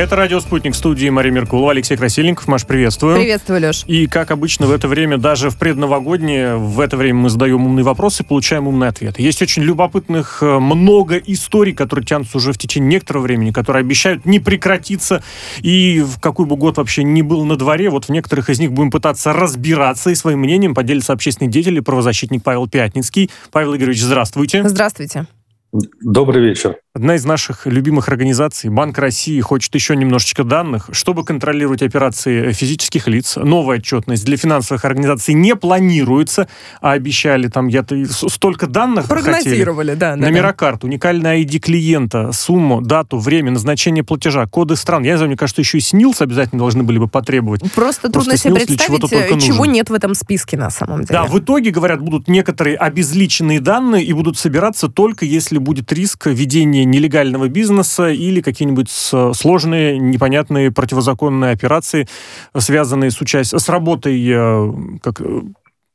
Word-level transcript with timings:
Это 0.00 0.16
«Радио 0.16 0.40
Спутник» 0.40 0.74
студии 0.74 1.10
Мария 1.10 1.30
Меркулова, 1.30 1.72
Алексей 1.72 1.94
Красильников. 1.94 2.48
Маш, 2.48 2.64
приветствую. 2.64 3.16
Приветствую, 3.16 3.60
Леш. 3.60 3.84
И, 3.86 4.06
как 4.06 4.30
обычно, 4.30 4.66
в 4.66 4.72
это 4.72 4.88
время, 4.88 5.18
даже 5.18 5.50
в 5.50 5.58
предновогоднее, 5.58 6.56
в 6.56 6.80
это 6.80 6.96
время 6.96 7.18
мы 7.18 7.28
задаем 7.28 7.66
умные 7.66 7.84
вопросы, 7.84 8.24
получаем 8.24 8.66
умные 8.66 8.88
ответы. 8.88 9.20
Есть 9.20 9.42
очень 9.42 9.62
любопытных 9.62 10.38
э, 10.42 10.58
много 10.58 11.18
историй, 11.18 11.74
которые 11.74 12.06
тянутся 12.06 12.38
уже 12.38 12.54
в 12.54 12.56
течение 12.56 12.88
некоторого 12.92 13.24
времени, 13.24 13.50
которые 13.50 13.80
обещают 13.80 14.24
не 14.24 14.40
прекратиться. 14.40 15.22
И 15.60 16.00
в 16.00 16.18
какой 16.18 16.46
бы 16.46 16.56
год 16.56 16.78
вообще 16.78 17.04
ни 17.04 17.20
был 17.20 17.44
на 17.44 17.56
дворе, 17.56 17.90
вот 17.90 18.06
в 18.06 18.08
некоторых 18.08 18.48
из 18.48 18.58
них 18.58 18.72
будем 18.72 18.90
пытаться 18.90 19.34
разбираться 19.34 20.08
и 20.08 20.14
своим 20.14 20.38
мнением 20.38 20.74
поделиться 20.74 21.12
общественный 21.12 21.50
деятель 21.50 21.76
и 21.76 21.80
правозащитник 21.82 22.42
Павел 22.42 22.66
Пятницкий. 22.66 23.30
Павел 23.52 23.76
Игоревич, 23.76 24.00
здравствуйте. 24.00 24.66
Здравствуйте. 24.66 25.26
Добрый 25.72 26.42
вечер. 26.42 26.78
Одна 26.92 27.14
из 27.14 27.24
наших 27.24 27.66
любимых 27.66 28.08
организаций, 28.08 28.68
Банк 28.68 28.98
России, 28.98 29.40
хочет 29.40 29.72
еще 29.76 29.94
немножечко 29.94 30.42
данных, 30.42 30.90
чтобы 30.90 31.24
контролировать 31.24 31.82
операции 31.82 32.50
физических 32.50 33.06
лиц. 33.06 33.36
Новая 33.36 33.78
отчетность 33.78 34.24
для 34.24 34.36
финансовых 34.36 34.84
организаций 34.84 35.34
не 35.34 35.54
планируется, 35.54 36.48
а 36.80 36.92
обещали 36.92 37.46
там 37.46 37.68
я 37.68 37.86
столько 38.08 38.66
данных 38.66 39.06
Прогнозировали, 39.06 39.90
хотели. 39.90 40.00
да. 40.00 40.16
Номера 40.16 40.48
да. 40.48 40.52
карт, 40.54 40.82
уникальный 40.82 41.44
ID 41.44 41.60
клиента, 41.60 42.32
сумму, 42.32 42.80
дату, 42.80 43.18
время, 43.18 43.52
назначение 43.52 44.02
платежа, 44.02 44.46
коды 44.46 44.74
стран. 44.74 45.04
Я 45.04 45.12
не 45.12 45.18
знаю, 45.18 45.28
мне 45.28 45.36
кажется, 45.36 45.62
еще 45.62 45.78
и 45.78 45.80
СНИЛС 45.80 46.22
обязательно 46.22 46.58
должны 46.58 46.82
были 46.82 46.98
бы 46.98 47.06
потребовать. 47.06 47.60
Просто, 47.60 48.10
Просто 48.10 48.10
трудно 48.10 48.36
себе 48.36 48.54
представить, 48.56 49.12
э, 49.12 49.38
чего 49.38 49.64
нет 49.64 49.90
в 49.90 49.94
этом 49.94 50.16
списке 50.16 50.56
на 50.56 50.70
самом 50.70 51.04
деле. 51.04 51.20
Да, 51.20 51.24
в 51.26 51.38
итоге, 51.38 51.70
говорят, 51.70 52.00
будут 52.00 52.26
некоторые 52.26 52.76
обезличенные 52.76 53.60
данные 53.60 54.04
и 54.04 54.12
будут 54.12 54.36
собираться 54.36 54.88
только 54.88 55.24
если 55.24 55.59
будет 55.60 55.92
риск 55.92 56.26
ведения 56.26 56.84
нелегального 56.84 57.48
бизнеса 57.48 58.08
или 58.08 58.40
какие-нибудь 58.40 58.90
сложные, 58.90 59.98
непонятные 59.98 60.70
противозаконные 60.70 61.52
операции, 61.52 62.08
связанные 62.56 63.10
с, 63.10 63.20
участием, 63.20 63.60
с 63.60 63.68
работой 63.68 64.20
э, 64.28 64.72
как, 65.02 65.20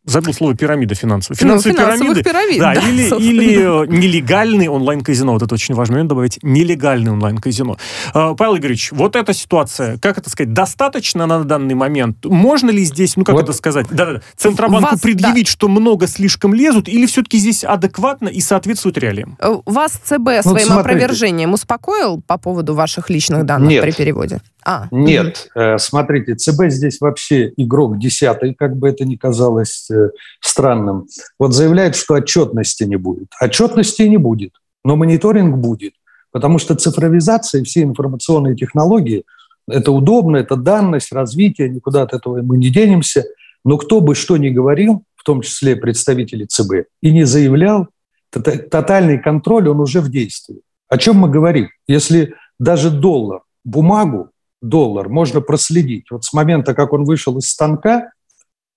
забыл 0.05 0.33
слово 0.33 0.55
пирамида 0.55 0.95
финансовая. 0.95 1.37
Финансовые 1.39 1.77
ну, 1.77 1.85
пирамиды. 1.85 2.23
Пирамид, 2.23 2.59
да, 2.59 2.73
да, 2.73 2.81
или, 2.81 3.03
или 3.19 3.83
э, 3.83 3.87
нелегальный 3.87 4.67
онлайн-казино. 4.67 5.33
Вот 5.33 5.41
это 5.41 5.53
очень 5.53 5.75
важный 5.75 5.95
момент 5.95 6.09
добавить. 6.09 6.39
Нелегальный 6.41 7.11
онлайн-казино. 7.11 7.77
Э, 8.13 8.35
Павел 8.37 8.57
Игоревич, 8.57 8.91
вот 8.91 9.15
эта 9.15 9.33
ситуация, 9.33 9.97
как 9.97 10.17
это 10.17 10.29
сказать, 10.29 10.53
достаточно 10.53 11.25
на 11.25 11.43
данный 11.43 11.75
момент? 11.75 12.25
Можно 12.25 12.69
ли 12.69 12.83
здесь, 12.85 13.15
ну 13.17 13.23
как 13.23 13.35
вот. 13.35 13.43
это 13.43 13.53
сказать, 13.53 13.87
да, 13.91 14.05
да, 14.05 14.21
Центробанку 14.35 14.91
Вас, 14.91 15.01
предъявить, 15.01 15.45
да. 15.45 15.51
что 15.51 15.67
много 15.67 16.07
слишком 16.07 16.53
лезут, 16.53 16.87
или 16.87 17.05
все-таки 17.05 17.37
здесь 17.37 17.63
адекватно 17.63 18.27
и 18.27 18.41
соответствует 18.41 18.97
реалиям? 18.97 19.37
Э, 19.39 19.55
вас 19.65 19.93
ЦБ 19.93 20.17
ну, 20.17 20.41
своим 20.41 20.41
смотрите. 20.41 20.73
опровержением 20.73 21.53
успокоил 21.53 22.21
по 22.21 22.37
поводу 22.37 22.73
ваших 22.73 23.09
личных 23.09 23.45
данных 23.45 23.69
Нет. 23.69 23.83
при 23.83 23.91
переводе? 23.91 24.41
А, 24.67 24.87
Нет, 24.89 25.51
угу. 25.53 25.77
смотрите, 25.77 26.33
ЦБ 26.33 26.69
здесь 26.69 26.99
вообще 26.99 27.53
игрок 27.55 27.99
десятый, 27.99 28.55
как 28.55 28.75
бы 28.75 28.89
это 28.89 29.05
ни 29.05 29.15
казалось 29.15 29.87
э, 29.91 30.09
странным. 30.41 31.05
Вот 31.37 31.53
заявляет, 31.53 31.95
что 31.95 32.15
отчетности 32.15 32.83
не 32.83 32.95
будет. 32.95 33.27
Отчетности 33.39 34.01
не 34.01 34.17
будет, 34.17 34.53
но 34.83 34.95
мониторинг 34.95 35.57
будет, 35.57 35.93
потому 36.31 36.57
что 36.57 36.73
цифровизация 36.73 37.61
и 37.61 37.63
все 37.63 37.83
информационные 37.83 38.55
технологии– 38.55 39.23
это 39.67 39.91
удобно, 39.91 40.37
это 40.37 40.55
данность, 40.55 41.11
развитие, 41.11 41.69
никуда 41.69 42.01
от 42.01 42.13
этого 42.13 42.41
мы 42.41 42.57
не 42.57 42.69
денемся. 42.69 43.23
Но 43.63 43.77
кто 43.77 44.01
бы 44.01 44.15
что 44.15 44.37
ни 44.37 44.49
говорил, 44.49 45.03
в 45.15 45.23
том 45.23 45.41
числе 45.41 45.75
представители 45.75 46.45
ЦБ, 46.45 46.87
и 47.01 47.11
не 47.11 47.23
заявлял, 47.25 47.87
тотальный 48.31 49.19
контроль, 49.19 49.69
он 49.69 49.79
уже 49.79 50.01
в 50.01 50.09
действии. 50.09 50.61
О 50.89 50.97
чем 50.97 51.17
мы 51.17 51.29
говорим? 51.29 51.69
Если 51.87 52.33
даже 52.59 52.89
доллар, 52.89 53.41
бумагу 53.63 54.31
доллар 54.69 55.09
можно 55.09 55.41
проследить. 55.41 56.11
Вот 56.11 56.25
с 56.25 56.33
момента, 56.33 56.73
как 56.73 56.93
он 56.93 57.03
вышел 57.03 57.37
из 57.37 57.49
станка, 57.49 58.11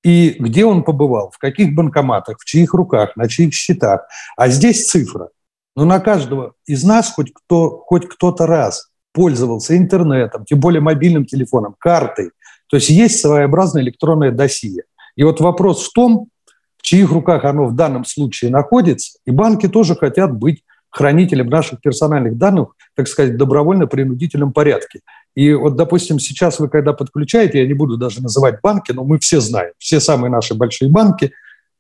и 0.05 0.37
где 0.39 0.65
он 0.65 0.85
побывал, 0.85 1.31
в 1.31 1.39
каких 1.39 1.75
банкоматах, 1.75 2.39
в 2.41 2.45
чьих 2.45 2.73
руках, 2.75 3.17
на 3.17 3.29
чьих 3.29 3.53
счетах. 3.53 4.03
А 4.37 4.49
здесь 4.49 4.89
цифра. 4.89 5.31
Но 5.75 5.85
на 5.85 6.01
каждого 6.01 6.55
из 6.67 6.85
нас 6.85 7.13
хоть, 7.13 7.33
кто, 7.33 7.83
хоть 7.87 8.09
кто-то 8.09 8.47
раз 8.47 8.89
пользовался 9.13 9.77
интернетом, 9.77 10.45
тем 10.45 10.61
более 10.61 10.81
мобильным 10.81 11.25
телефоном, 11.25 11.75
картой. 11.79 12.31
То 12.69 12.77
есть 12.77 12.91
есть 12.91 13.21
своеобразное 13.21 13.83
электронное 13.83 14.31
досье. 14.31 14.85
И 15.17 15.25
вот 15.25 15.41
вопрос 15.41 15.89
в 15.89 15.93
том, 15.93 16.29
в 16.77 16.83
чьих 16.83 17.11
руках 17.11 17.45
оно 17.45 17.67
в 17.67 17.75
данном 17.75 18.05
случае 18.05 18.51
находится, 18.51 19.19
и 19.27 19.31
банки 19.31 19.69
тоже 19.69 19.97
хотят 19.97 20.33
быть 20.33 20.63
хранителем 20.91 21.49
наших 21.49 21.81
персональных 21.81 22.37
данных, 22.37 22.75
так 22.95 23.09
сказать, 23.09 23.35
в 23.35 23.37
добровольно-принудительном 23.37 24.53
порядке. 24.53 25.01
И 25.39 25.55
вот, 25.55 25.77
допустим, 25.77 26.19
сейчас 26.19 26.59
вы 26.59 26.69
когда 26.69 26.93
подключаете, 26.93 27.61
я 27.61 27.67
не 27.69 27.73
буду 27.73 27.97
даже 27.97 28.21
называть 28.21 28.61
банки, 28.61 28.91
но 28.91 29.05
мы 29.05 29.21
все 29.21 29.39
знаем, 29.39 29.71
все 29.79 30.01
самые 30.01 30.33
наши 30.33 30.53
большие 30.53 30.91
банки, 30.91 31.31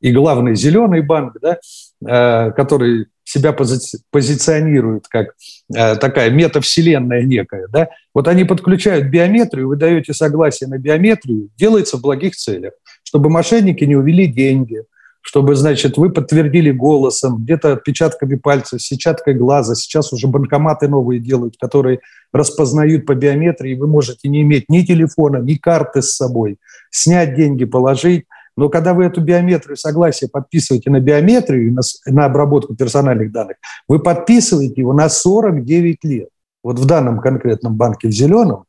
и 0.00 0.12
главный 0.12 0.54
зеленый 0.54 1.00
банк, 1.00 1.36
да, 1.42 1.58
э, 2.06 2.52
который 2.52 3.06
себя 3.24 3.52
пози 3.52 3.80
позиционирует 4.12 5.08
как 5.08 5.34
э, 5.74 5.96
такая 5.96 6.30
метавселенная 6.30 7.24
некая, 7.24 7.66
да, 7.66 7.88
вот 8.14 8.28
они 8.28 8.44
подключают 8.44 9.06
биометрию, 9.06 9.66
вы 9.66 9.74
даете 9.74 10.14
согласие 10.14 10.68
на 10.68 10.78
биометрию, 10.78 11.50
делается 11.56 11.96
в 11.96 12.02
благих 12.02 12.36
целях, 12.36 12.74
чтобы 13.02 13.28
мошенники 13.28 13.82
не 13.82 13.96
увели 13.96 14.28
деньги, 14.28 14.84
чтобы, 15.28 15.56
значит, 15.56 15.98
вы 15.98 16.08
подтвердили 16.08 16.70
голосом, 16.70 17.42
где-то 17.42 17.74
отпечатками 17.74 18.36
пальцев, 18.36 18.80
сетчаткой 18.80 19.34
глаза. 19.34 19.74
Сейчас 19.74 20.10
уже 20.10 20.26
банкоматы 20.26 20.88
новые 20.88 21.20
делают, 21.20 21.58
которые 21.60 22.00
распознают 22.32 23.04
по 23.04 23.14
биометрии. 23.14 23.74
Вы 23.74 23.88
можете 23.88 24.30
не 24.30 24.40
иметь 24.40 24.70
ни 24.70 24.80
телефона, 24.80 25.36
ни 25.36 25.56
карты 25.56 26.00
с 26.00 26.16
собой, 26.16 26.56
снять 26.90 27.34
деньги, 27.34 27.66
положить. 27.66 28.24
Но 28.56 28.70
когда 28.70 28.94
вы 28.94 29.04
эту 29.04 29.20
биометрию 29.20 29.76
согласие 29.76 30.30
подписываете 30.30 30.88
на 30.88 30.98
биометрию, 30.98 31.74
на, 31.74 31.82
на 32.06 32.24
обработку 32.24 32.74
персональных 32.74 33.30
данных, 33.30 33.58
вы 33.86 33.98
подписываете 33.98 34.80
его 34.80 34.94
на 34.94 35.10
49 35.10 36.04
лет. 36.04 36.28
Вот 36.64 36.78
в 36.78 36.86
данном 36.86 37.20
конкретном 37.20 37.76
банке 37.76 38.08
в 38.08 38.12
зеленом, 38.12 38.64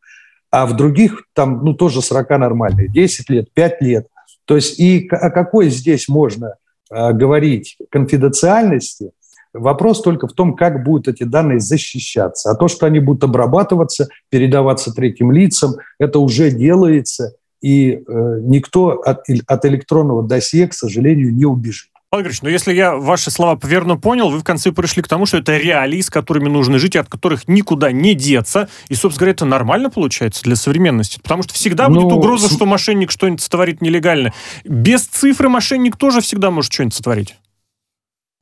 а 0.52 0.66
в 0.66 0.76
других 0.76 1.24
там 1.34 1.64
ну, 1.64 1.74
тоже 1.74 2.02
срока 2.02 2.38
нормальные, 2.38 2.90
10 2.90 3.30
лет, 3.30 3.48
5 3.54 3.82
лет– 3.82 4.08
то 4.50 4.56
есть 4.56 4.80
и 4.80 5.08
о 5.12 5.30
какой 5.30 5.70
здесь 5.70 6.10
можно 6.10 6.56
э, 6.92 7.14
говорить 7.14 7.78
конфиденциальности, 7.92 9.12
Вопрос 9.52 10.04
только 10.04 10.28
в 10.28 10.34
том, 10.34 10.56
как 10.56 10.84
будут 10.84 11.08
эти 11.08 11.24
данные 11.24 11.60
защищаться. 11.60 12.52
А 12.52 12.56
то, 12.56 12.68
что 12.68 12.86
они 12.86 13.00
будут 13.00 13.24
обрабатываться, 13.24 14.08
передаваться 14.30 14.94
третьим 14.94 15.32
лицам, 15.32 15.74
это 15.98 16.20
уже 16.20 16.52
делается, 16.52 17.34
и 17.60 17.94
э, 17.94 18.40
никто 18.44 19.02
от, 19.02 19.24
от 19.48 19.66
электронного 19.66 20.22
досье, 20.22 20.68
к 20.68 20.74
сожалению, 20.76 21.34
не 21.34 21.46
убежит. 21.46 21.90
Павел 22.12 22.24
Григорьевич, 22.24 22.42
ну 22.42 22.50
если 22.50 22.74
я 22.74 22.96
ваши 22.96 23.30
слова 23.30 23.60
верно 23.62 23.96
понял, 23.96 24.32
вы 24.32 24.40
в 24.40 24.44
конце 24.44 24.72
пришли 24.72 25.04
к 25.04 25.08
тому, 25.08 25.28
что 25.28 25.38
это 25.38 25.58
реалии, 25.58 26.02
с 26.02 26.10
которыми 26.10 26.50
нужно 26.50 26.80
жить, 26.80 26.96
и 26.96 26.98
от 26.98 27.08
которых 27.08 27.48
никуда 27.48 27.92
не 27.92 28.16
деться. 28.16 28.68
И, 28.88 28.96
собственно 28.96 29.20
говоря, 29.20 29.32
это 29.34 29.46
нормально 29.46 29.92
получается 29.92 30.42
для 30.44 30.56
современности. 30.56 31.20
Потому 31.22 31.44
что 31.44 31.54
всегда 31.54 31.88
ну, 31.88 32.02
будет 32.02 32.14
угроза, 32.14 32.50
с... 32.50 32.56
что 32.56 32.66
мошенник 32.66 33.12
что-нибудь 33.12 33.42
сотворит 33.42 33.82
нелегально. 33.82 34.34
Без 34.64 35.06
цифры 35.06 35.50
мошенник 35.50 35.98
тоже 35.98 36.22
всегда 36.22 36.50
может 36.50 36.74
что-нибудь 36.74 36.96
сотворить. 36.96 37.36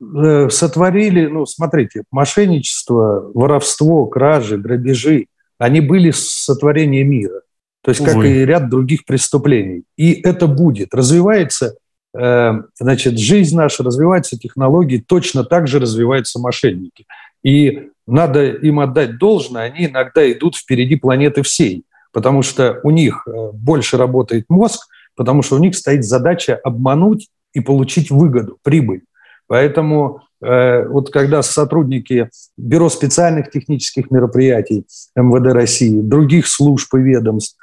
Э, 0.00 0.48
сотворили, 0.48 1.26
ну, 1.26 1.44
смотрите, 1.44 2.04
мошенничество, 2.10 3.30
воровство, 3.34 4.06
кражи, 4.06 4.56
грабежи, 4.56 5.26
они 5.58 5.82
были 5.82 6.10
сотворения 6.10 7.04
мира. 7.04 7.42
То 7.82 7.90
есть, 7.90 8.00
Увы. 8.00 8.12
как 8.12 8.24
и 8.24 8.46
ряд 8.46 8.70
других 8.70 9.04
преступлений. 9.04 9.82
И 9.98 10.12
это 10.12 10.46
будет. 10.46 10.94
Развивается 10.94 11.74
значит, 12.14 13.18
жизнь 13.18 13.56
наша 13.56 13.82
развивается, 13.82 14.38
технологии, 14.38 15.04
точно 15.06 15.44
так 15.44 15.68
же 15.68 15.78
развиваются 15.78 16.38
мошенники. 16.38 17.06
И 17.42 17.90
надо 18.06 18.46
им 18.46 18.80
отдать 18.80 19.18
должное, 19.18 19.64
они 19.64 19.86
иногда 19.86 20.30
идут 20.32 20.56
впереди 20.56 20.96
планеты 20.96 21.42
всей, 21.42 21.84
потому 22.12 22.42
что 22.42 22.80
у 22.82 22.90
них 22.90 23.26
э, 23.26 23.50
больше 23.52 23.96
работает 23.96 24.46
мозг, 24.48 24.88
потому 25.14 25.42
что 25.42 25.56
у 25.56 25.58
них 25.58 25.76
стоит 25.76 26.04
задача 26.04 26.56
обмануть 26.56 27.28
и 27.52 27.60
получить 27.60 28.10
выгоду, 28.10 28.58
прибыль. 28.62 29.02
Поэтому 29.46 30.22
э, 30.42 30.86
вот 30.88 31.10
когда 31.10 31.42
сотрудники 31.42 32.30
Бюро 32.56 32.88
специальных 32.88 33.50
технических 33.50 34.10
мероприятий 34.10 34.86
МВД 35.14 35.52
России, 35.52 36.00
других 36.00 36.46
служб 36.46 36.94
и 36.94 36.98
ведомств 36.98 37.56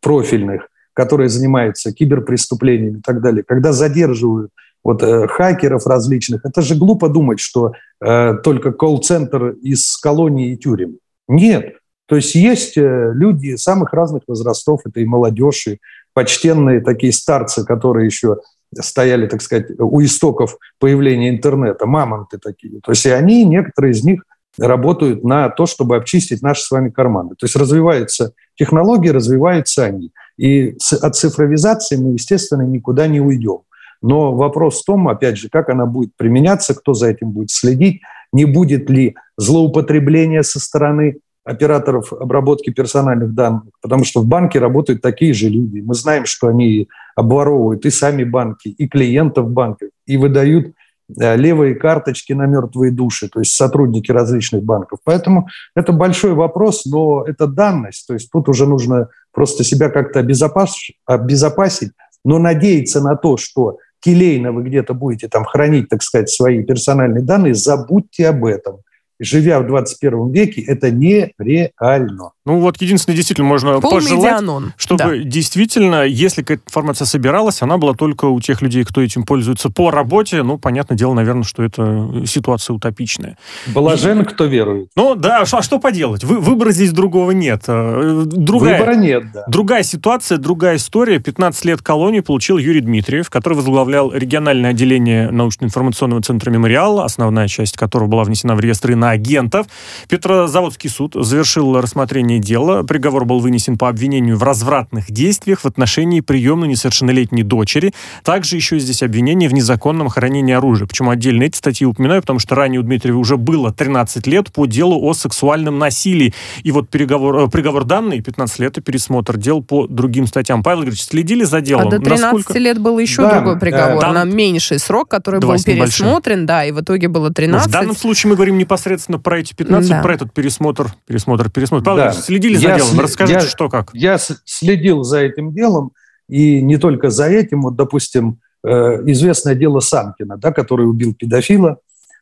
профильных– 0.00 0.67
которые 0.98 1.28
занимаются 1.28 1.92
киберпреступлениями 1.92 2.98
и 2.98 3.02
так 3.02 3.20
далее, 3.20 3.44
когда 3.46 3.72
задерживают 3.72 4.50
вот 4.82 5.00
э, 5.04 5.28
хакеров 5.28 5.86
различных, 5.86 6.44
это 6.44 6.60
же 6.60 6.74
глупо 6.74 7.08
думать, 7.08 7.38
что 7.38 7.72
э, 8.04 8.34
только 8.42 8.72
колл-центр 8.72 9.50
из 9.62 9.96
колонии 9.98 10.54
и 10.54 10.56
тюрем. 10.56 10.96
Нет. 11.28 11.76
То 12.06 12.16
есть 12.16 12.34
есть 12.34 12.76
э, 12.76 13.12
люди 13.14 13.54
самых 13.54 13.92
разных 13.92 14.24
возрастов, 14.26 14.80
это 14.86 14.98
и 14.98 15.04
молодежь, 15.04 15.68
и 15.68 15.78
почтенные 16.14 16.80
такие 16.80 17.12
старцы, 17.12 17.64
которые 17.64 18.06
еще 18.06 18.38
стояли, 18.74 19.28
так 19.28 19.40
сказать, 19.40 19.66
у 19.78 20.02
истоков 20.02 20.58
появления 20.80 21.28
интернета, 21.28 21.86
мамонты 21.86 22.38
такие. 22.38 22.80
То 22.80 22.90
есть 22.90 23.06
и 23.06 23.10
они, 23.10 23.44
некоторые 23.44 23.92
из 23.92 24.02
них 24.02 24.24
работают 24.58 25.22
на 25.22 25.48
то, 25.48 25.66
чтобы 25.66 25.94
обчистить 25.94 26.42
наши 26.42 26.62
с 26.62 26.70
вами 26.72 26.90
карманы. 26.90 27.36
То 27.36 27.46
есть 27.46 27.54
развиваются 27.54 28.32
технологии, 28.56 29.10
развиваются 29.10 29.84
они. 29.84 30.10
И 30.38 30.76
от 31.02 31.16
цифровизации 31.16 31.96
мы, 31.96 32.12
естественно, 32.12 32.62
никуда 32.62 33.06
не 33.06 33.20
уйдем. 33.20 33.60
Но 34.00 34.34
вопрос 34.34 34.80
в 34.80 34.84
том, 34.84 35.08
опять 35.08 35.36
же, 35.36 35.48
как 35.48 35.68
она 35.68 35.84
будет 35.84 36.12
применяться, 36.16 36.74
кто 36.74 36.94
за 36.94 37.08
этим 37.08 37.32
будет 37.32 37.50
следить, 37.50 38.00
не 38.32 38.44
будет 38.44 38.88
ли 38.88 39.16
злоупотребления 39.36 40.42
со 40.42 40.60
стороны 40.60 41.18
операторов 41.44 42.12
обработки 42.12 42.70
персональных 42.70 43.34
данных, 43.34 43.72
потому 43.80 44.04
что 44.04 44.20
в 44.20 44.26
банке 44.26 44.58
работают 44.58 45.00
такие 45.00 45.32
же 45.32 45.48
люди. 45.48 45.80
Мы 45.80 45.94
знаем, 45.94 46.26
что 46.26 46.48
они 46.48 46.88
обворовывают 47.16 47.86
и 47.86 47.90
сами 47.90 48.22
банки, 48.24 48.68
и 48.68 48.86
клиентов 48.86 49.50
банков, 49.50 49.88
и 50.06 50.18
выдают 50.18 50.74
левые 51.08 51.74
карточки 51.74 52.32
на 52.32 52.46
мертвые 52.46 52.92
души, 52.92 53.28
то 53.28 53.40
есть 53.40 53.54
сотрудники 53.54 54.12
различных 54.12 54.62
банков. 54.62 54.98
Поэтому 55.04 55.48
это 55.74 55.92
большой 55.92 56.34
вопрос, 56.34 56.84
но 56.84 57.24
это 57.26 57.46
данность. 57.46 58.06
То 58.06 58.14
есть 58.14 58.30
тут 58.30 58.48
уже 58.48 58.66
нужно 58.66 59.08
просто 59.32 59.64
себя 59.64 59.88
как-то 59.88 60.20
обезопасить, 60.20 61.92
но 62.24 62.38
надеяться 62.38 63.00
на 63.00 63.16
то, 63.16 63.36
что 63.36 63.78
келейно 64.00 64.52
вы 64.52 64.62
где-то 64.64 64.94
будете 64.94 65.28
там 65.28 65.44
хранить, 65.44 65.88
так 65.88 66.02
сказать, 66.02 66.30
свои 66.30 66.62
персональные 66.62 67.22
данные, 67.22 67.54
забудьте 67.54 68.28
об 68.28 68.44
этом 68.44 68.80
живя 69.18 69.60
в 69.60 69.66
21 69.66 70.30
веке, 70.30 70.62
это 70.62 70.90
нереально. 70.90 72.30
Ну 72.44 72.60
вот 72.60 72.80
единственное, 72.80 73.16
действительно, 73.16 73.46
можно 73.46 73.80
Пол 73.80 73.90
пожелать, 73.90 74.32
медианон. 74.32 74.72
чтобы 74.76 74.98
да. 74.98 75.16
действительно, 75.18 76.04
если 76.04 76.42
какая-то 76.42 76.62
информация 76.68 77.04
собиралась, 77.04 77.62
она 77.62 77.78
была 77.78 77.94
только 77.94 78.26
у 78.26 78.40
тех 78.40 78.62
людей, 78.62 78.84
кто 78.84 79.02
этим 79.02 79.24
пользуется 79.24 79.70
по 79.70 79.90
работе. 79.90 80.42
Ну, 80.42 80.58
понятное 80.58 80.96
дело, 80.96 81.14
наверное, 81.14 81.42
что 81.42 81.62
это 81.62 82.22
ситуация 82.26 82.74
утопичная. 82.74 83.36
Блажен, 83.66 84.24
кто 84.24 84.44
верует. 84.46 84.88
Ну 84.96 85.14
да, 85.14 85.42
а 85.42 85.62
что 85.62 85.78
поделать? 85.78 86.24
Вы, 86.24 86.38
выбора 86.38 86.70
здесь 86.70 86.92
другого 86.92 87.32
нет. 87.32 87.64
Э, 87.66 88.22
другая, 88.24 88.78
Выбора 88.78 88.94
нет, 88.96 89.24
да. 89.32 89.44
Другая 89.48 89.82
ситуация, 89.82 90.38
другая 90.38 90.76
история. 90.76 91.18
15 91.18 91.64
лет 91.64 91.82
колонии 91.82 92.20
получил 92.20 92.58
Юрий 92.58 92.80
Дмитриев, 92.80 93.28
который 93.30 93.54
возглавлял 93.54 94.12
региональное 94.12 94.70
отделение 94.70 95.30
научно-информационного 95.30 96.22
центра 96.22 96.50
«Мемориал», 96.50 97.00
основная 97.00 97.48
часть 97.48 97.76
которого 97.76 98.08
была 98.08 98.24
внесена 98.24 98.54
в 98.54 98.60
реестры 98.60 98.96
на 98.96 99.07
агентов. 99.10 99.66
Петрозаводский 100.08 100.90
суд 100.90 101.14
завершил 101.14 101.80
рассмотрение 101.80 102.38
дела. 102.38 102.82
Приговор 102.82 103.24
был 103.24 103.40
вынесен 103.40 103.78
по 103.78 103.88
обвинению 103.88 104.36
в 104.36 104.42
развратных 104.42 105.10
действиях 105.10 105.60
в 105.60 105.66
отношении 105.66 106.20
приемной 106.20 106.68
несовершеннолетней 106.68 107.42
дочери. 107.42 107.92
Также 108.22 108.56
еще 108.56 108.78
здесь 108.78 109.02
обвинение 109.02 109.48
в 109.48 109.54
незаконном 109.54 110.08
хранении 110.08 110.54
оружия. 110.54 110.86
Почему 110.86 111.10
отдельно 111.10 111.44
эти 111.44 111.56
статьи 111.56 111.86
упоминаю? 111.86 112.20
Потому 112.20 112.38
что 112.38 112.54
ранее 112.54 112.80
у 112.80 112.82
Дмитриева 112.82 113.18
уже 113.18 113.36
было 113.36 113.72
13 113.72 114.26
лет 114.26 114.52
по 114.52 114.66
делу 114.66 115.02
о 115.02 115.14
сексуальном 115.14 115.78
насилии. 115.78 116.34
И 116.62 116.72
вот 116.72 116.88
переговор, 116.88 117.36
э, 117.36 117.48
приговор 117.48 117.84
данный, 117.84 118.20
15 118.20 118.58
лет 118.58 118.78
и 118.78 118.80
пересмотр 118.80 119.36
дел 119.36 119.62
по 119.62 119.86
другим 119.86 120.26
статьям. 120.26 120.62
Павел 120.62 120.80
Игоревич, 120.80 121.02
следили 121.02 121.44
за 121.44 121.60
делом? 121.60 121.88
А 121.88 121.90
до 121.90 121.98
13 121.98 122.32
Насколько... 122.32 122.58
лет 122.58 122.78
был 122.78 122.98
еще 122.98 123.22
да, 123.22 123.36
другой 123.36 123.58
приговор 123.58 124.00
да, 124.00 124.12
на 124.12 124.24
меньший 124.24 124.78
срок, 124.78 125.08
который 125.08 125.40
был 125.40 125.54
пересмотрен, 125.62 126.46
да, 126.46 126.64
и 126.64 126.72
в 126.72 126.80
итоге 126.80 127.08
было 127.08 127.32
13. 127.32 127.66
Но 127.66 127.70
в 127.70 127.72
данном 127.72 127.96
случае 127.96 128.30
мы 128.30 128.36
говорим 128.36 128.58
непосредственно 128.58 128.97
непосредственно 128.98 129.18
про 129.18 129.38
эти 129.38 129.54
15, 129.54 129.90
да. 129.90 130.02
про 130.02 130.14
этот 130.14 130.32
пересмотр, 130.32 130.88
пересмотр, 131.06 131.50
пересмотр. 131.50 131.84
Павел, 131.84 132.04
да. 132.04 132.12
следили 132.12 132.56
за 132.56 132.68
я 132.68 132.76
делом? 132.76 132.90
След... 132.90 133.02
Расскажите, 133.02 133.40
я, 133.40 133.46
что 133.46 133.68
как. 133.68 133.90
Я 133.94 134.18
следил 134.18 135.02
за 135.02 135.18
этим 135.20 135.52
делом, 135.52 135.92
и 136.28 136.60
не 136.60 136.76
только 136.76 137.10
за 137.10 137.26
этим. 137.28 137.62
Вот, 137.62 137.76
допустим, 137.76 138.40
э, 138.64 138.70
известное 139.06 139.54
дело 139.54 139.80
Санкина, 139.80 140.36
да, 140.36 140.52
который 140.52 140.88
убил 140.88 141.14
педофила, 141.14 141.78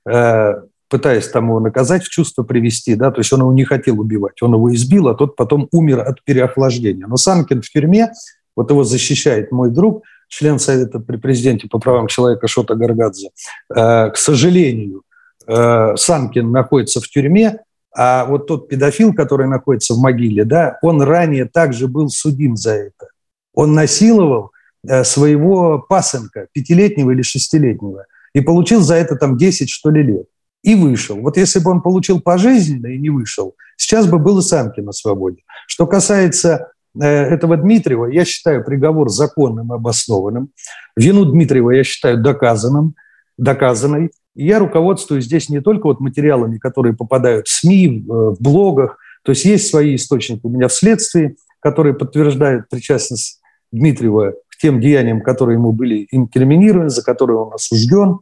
э, 0.09 0.55
пытаясь 0.89 1.29
там 1.29 1.49
его 1.49 1.61
наказать, 1.61 2.05
в 2.05 2.09
чувство 2.09 2.45
привести, 2.45 2.95
да, 2.95 3.11
то 3.11 3.21
есть 3.21 3.33
он 3.33 3.41
его 3.41 3.53
не 3.53 3.65
хотел 3.65 3.99
убивать, 4.01 4.41
он 4.43 4.55
его 4.55 4.73
избил, 4.73 5.09
а 5.09 5.15
тот 5.15 5.35
потом 5.35 5.69
умер 5.73 6.01
от 6.01 6.23
переохлаждения. 6.23 7.07
Но 7.09 7.17
Санкин 7.17 7.63
в 7.63 7.69
тюрьме, 7.69 8.13
вот 8.55 8.71
его 8.71 8.85
защищает 8.85 9.51
мой 9.51 9.71
друг, 9.71 10.05
член 10.29 10.59
Совета 10.59 11.01
при 11.01 11.17
президенте 11.17 11.69
по 11.69 11.79
правам 11.79 12.07
человека 12.07 12.47
Шота 12.47 12.75
Гаргадзе, 12.75 13.31
э, 13.75 14.11
к 14.11 14.17
сожалению, 14.17 15.03
э, 15.47 15.97
Санкин 15.97 16.51
находится 16.51 17.01
в 17.01 17.09
тюрьме, 17.09 17.61
а 17.97 18.27
вот 18.27 18.47
тот 18.47 18.69
педофил, 18.69 19.15
который 19.15 19.49
находится 19.49 19.95
в 19.95 19.99
могиле, 19.99 20.45
да, 20.45 20.79
он 20.83 21.01
ранее 21.01 21.47
также 21.47 21.89
был 21.89 22.11
судим 22.11 22.55
за 22.57 22.73
это. 22.73 23.09
Он 23.55 23.73
насиловал 23.73 24.53
э, 24.87 25.03
своего 25.03 25.79
пасынка, 25.79 26.49
пятилетнего 26.53 27.13
или 27.13 27.23
шестилетнего, 27.23 28.05
и 28.35 28.43
получил 28.43 28.83
за 28.83 28.97
это 28.97 29.17
там 29.17 29.39
10, 29.39 29.71
что 29.71 29.89
ли, 29.89 30.03
лет. 30.03 30.27
И 30.63 30.75
вышел. 30.75 31.17
Вот 31.17 31.39
если 31.39 31.59
бы 31.59 31.71
он 31.71 31.81
получил 31.81 32.21
пожизненно 32.21 32.89
и 32.89 32.99
не 32.99 33.09
вышел, 33.09 33.55
сейчас 33.77 34.07
бы 34.07 34.19
был 34.19 34.41
и 34.41 34.43
Санкин 34.43 34.85
на 34.85 34.93
свободе. 34.93 35.43
Что 35.67 35.87
касается 35.87 36.73
э, 37.01 37.07
этого 37.07 37.57
Дмитриева, 37.57 38.07
я 38.07 38.27
считаю 38.27 38.63
приговор 38.63 39.09
законным 39.09 39.73
и 39.73 39.77
обоснованным. 39.77 40.51
Вину 40.97 41.25
Дмитриева 41.25 41.71
я 41.71 41.83
считаю 41.83 42.23
доказанным, 42.23 42.95
доказанной. 43.39 44.11
И 44.37 44.47
я 44.47 44.59
руководствуюсь 44.59 45.25
здесь 45.25 45.49
не 45.49 45.61
только 45.61 45.87
вот 45.87 46.01
материалами, 46.01 46.59
которые 46.59 46.95
попадают 46.95 47.49
в 47.49 47.53
СМИ, 47.53 48.05
в 48.07 48.37
блогах, 48.39 48.99
то 49.23 49.31
есть 49.31 49.45
есть 49.45 49.69
свои 49.69 49.97
источники 49.97 50.41
у 50.45 50.49
меня 50.49 50.69
в 50.69 50.73
следствии, 50.73 51.37
которые 51.61 51.95
подтверждают 51.95 52.69
причастность 52.69 53.41
Дмитриева 53.73 54.35
к 54.49 54.57
тем 54.61 54.81
деяниям, 54.81 55.21
которые 55.21 55.57
ему 55.57 55.73
были 55.73 56.07
инкриминированы, 56.13 56.91
за 56.91 57.03
которые 57.03 57.39
он 57.39 57.53
осужден. 57.53 58.21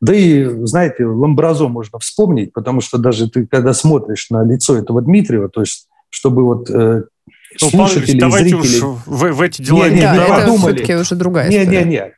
Да 0.00 0.14
и, 0.14 0.44
знаете, 0.66 1.06
Ламбразо 1.06 1.68
можно 1.68 1.98
вспомнить, 1.98 2.52
потому 2.52 2.82
что 2.82 2.98
даже 2.98 3.30
ты, 3.30 3.46
когда 3.46 3.72
смотришь 3.72 4.28
на 4.28 4.44
лицо 4.44 4.76
этого 4.76 5.00
Дмитриева, 5.00 5.48
то 5.48 5.60
есть 5.60 5.88
чтобы 6.10 6.44
вот 6.44 6.68
э, 6.68 7.04
ну, 7.60 7.70
слушатели, 7.70 8.18
давайте 8.18 8.50
зрители... 8.50 8.84
уж 8.84 8.98
в, 9.06 9.32
в 9.32 9.40
эти 9.40 9.62
дела 9.62 9.88
не, 9.88 9.96
не, 9.96 10.02
да, 10.02 10.14
не 10.14 10.42
это 10.42 10.58
все-таки 10.58 10.94
уже 10.94 11.14
другая 11.14 11.48
не, 11.48 11.62
история. 11.62 11.78
Не, 11.78 11.84
не, 11.84 11.90
не, 11.90 12.12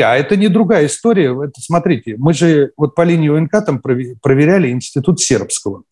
а 0.00 0.16
это 0.16 0.36
не 0.36 0.48
другая 0.48 0.86
история. 0.86 1.34
Это, 1.34 1.60
смотрите, 1.60 2.16
мы 2.18 2.32
же 2.32 2.72
вот 2.76 2.94
по 2.94 3.02
линии 3.02 3.28
ОНК 3.28 3.64
там 3.64 3.80
проверяли 3.80 4.70
институт 4.70 5.20
сербского. 5.20 5.82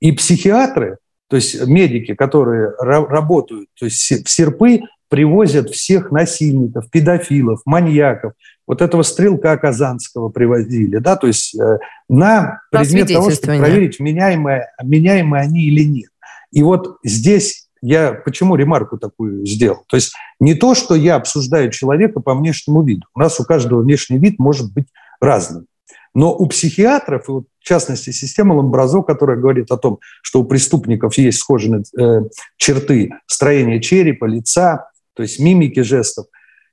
И 0.00 0.12
психиатры, 0.12 0.98
то 1.28 1.36
есть 1.36 1.66
медики, 1.66 2.14
которые 2.14 2.72
работают, 2.78 3.68
то 3.78 3.86
есть 3.86 4.26
в 4.26 4.30
серпы 4.30 4.80
привозят 5.08 5.70
всех 5.70 6.12
насильников, 6.12 6.88
педофилов, 6.90 7.60
маньяков. 7.66 8.32
Вот 8.66 8.80
этого 8.80 9.02
стрелка 9.02 9.56
Казанского 9.56 10.28
привозили, 10.28 10.98
да, 10.98 11.16
то 11.16 11.26
есть 11.26 11.58
э, 11.58 11.78
на 12.08 12.60
предмет 12.70 13.08
того, 13.08 13.30
чтобы 13.30 13.58
проверить, 13.58 13.98
меняемые, 13.98 14.68
меняемые 14.82 15.42
они 15.42 15.64
или 15.64 15.82
нет. 15.82 16.10
И 16.52 16.62
вот 16.62 16.98
здесь 17.02 17.59
я 17.82 18.12
почему 18.12 18.56
ремарку 18.56 18.98
такую 18.98 19.46
сделал? 19.46 19.84
То 19.88 19.96
есть 19.96 20.12
не 20.38 20.54
то, 20.54 20.74
что 20.74 20.94
я 20.94 21.16
обсуждаю 21.16 21.70
человека 21.70 22.20
по 22.20 22.34
внешнему 22.34 22.82
виду. 22.82 23.06
У 23.14 23.20
нас 23.20 23.40
у 23.40 23.44
каждого 23.44 23.82
внешний 23.82 24.18
вид 24.18 24.38
может 24.38 24.72
быть 24.72 24.86
разным. 25.20 25.66
Но 26.14 26.34
у 26.34 26.46
психиатров, 26.46 27.28
и 27.28 27.32
вот 27.32 27.44
в 27.60 27.64
частности 27.64 28.10
система 28.10 28.54
Ламбразо, 28.54 29.02
которая 29.02 29.36
говорит 29.36 29.70
о 29.70 29.76
том, 29.76 30.00
что 30.22 30.40
у 30.40 30.44
преступников 30.44 31.16
есть 31.18 31.38
схожие 31.38 31.82
э, 31.98 32.22
черты 32.56 33.12
строения 33.26 33.80
черепа, 33.80 34.24
лица, 34.24 34.90
то 35.14 35.22
есть 35.22 35.38
мимики 35.38 35.80
жестов, 35.80 36.26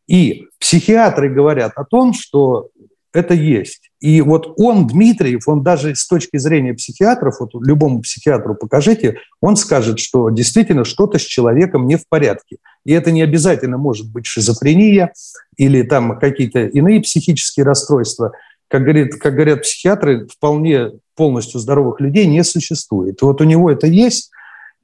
и 0.07 0.45
психиатры 0.59 1.29
говорят 1.29 1.73
о 1.75 1.83
том, 1.83 2.13
что 2.13 2.69
это 3.17 3.33
есть. 3.33 3.89
И 3.99 4.21
вот 4.21 4.53
он, 4.57 4.85
Дмитриев, 4.85 5.47
он 5.47 5.63
даже 5.63 5.95
с 5.95 6.07
точки 6.07 6.37
зрения 6.37 6.75
психиатров, 6.75 7.39
вот 7.39 7.49
любому 7.55 8.01
психиатру 8.01 8.53
покажите, 8.53 9.17
он 9.41 9.55
скажет, 9.55 9.97
что 9.97 10.29
действительно 10.29 10.85
что-то 10.85 11.17
с 11.17 11.23
человеком 11.23 11.87
не 11.87 11.95
в 11.95 12.07
порядке. 12.07 12.57
И 12.85 12.93
это 12.93 13.11
не 13.11 13.23
обязательно 13.23 13.77
может 13.77 14.11
быть 14.11 14.27
шизофрения 14.27 15.13
или 15.57 15.81
там 15.81 16.19
какие-то 16.19 16.67
иные 16.67 17.01
психические 17.01 17.65
расстройства. 17.65 18.33
Как, 18.67 18.83
говорит, 18.83 19.15
как 19.15 19.33
говорят 19.33 19.63
психиатры, 19.63 20.27
вполне 20.27 20.91
полностью 21.15 21.59
здоровых 21.59 21.99
людей 21.99 22.27
не 22.27 22.43
существует. 22.43 23.21
Вот 23.23 23.41
у 23.41 23.45
него 23.45 23.71
это 23.71 23.87
есть. 23.87 24.29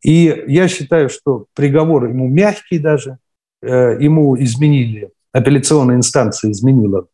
И 0.02 0.44
я 0.48 0.68
считаю, 0.68 1.10
что 1.10 1.46
приговор 1.54 2.06
ему 2.06 2.28
мягкий 2.28 2.80
даже, 2.80 3.20
э, 3.62 3.98
ему 4.00 4.36
изменили, 4.42 5.12
апелляционная 5.32 5.98
инстанция 5.98 6.52
изменила 6.52 7.06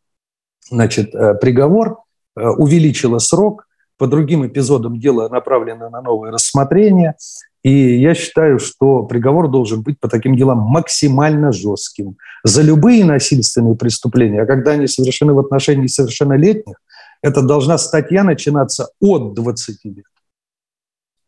значит, 0.70 1.14
э, 1.14 1.34
приговор, 1.34 1.98
э, 2.36 2.48
увеличила 2.48 3.18
срок, 3.18 3.66
по 3.98 4.06
другим 4.06 4.46
эпизодам 4.46 4.98
дела 4.98 5.28
направлено 5.28 5.90
на 5.90 6.00
новое 6.00 6.30
рассмотрение. 6.30 7.16
И 7.62 8.00
я 8.00 8.14
считаю, 8.14 8.58
что 8.58 9.02
приговор 9.02 9.48
должен 9.48 9.82
быть 9.82 10.00
по 10.00 10.08
таким 10.08 10.34
делам 10.34 10.60
максимально 10.60 11.52
жестким. 11.52 12.16
За 12.42 12.62
любые 12.62 13.04
насильственные 13.04 13.76
преступления, 13.76 14.42
а 14.42 14.46
когда 14.46 14.70
они 14.70 14.86
совершены 14.86 15.34
в 15.34 15.38
отношении 15.38 15.86
совершеннолетних, 15.86 16.76
это 17.22 17.42
должна 17.42 17.76
статья 17.76 18.24
начинаться 18.24 18.88
от 19.02 19.34
20 19.34 19.84
лет. 19.84 20.04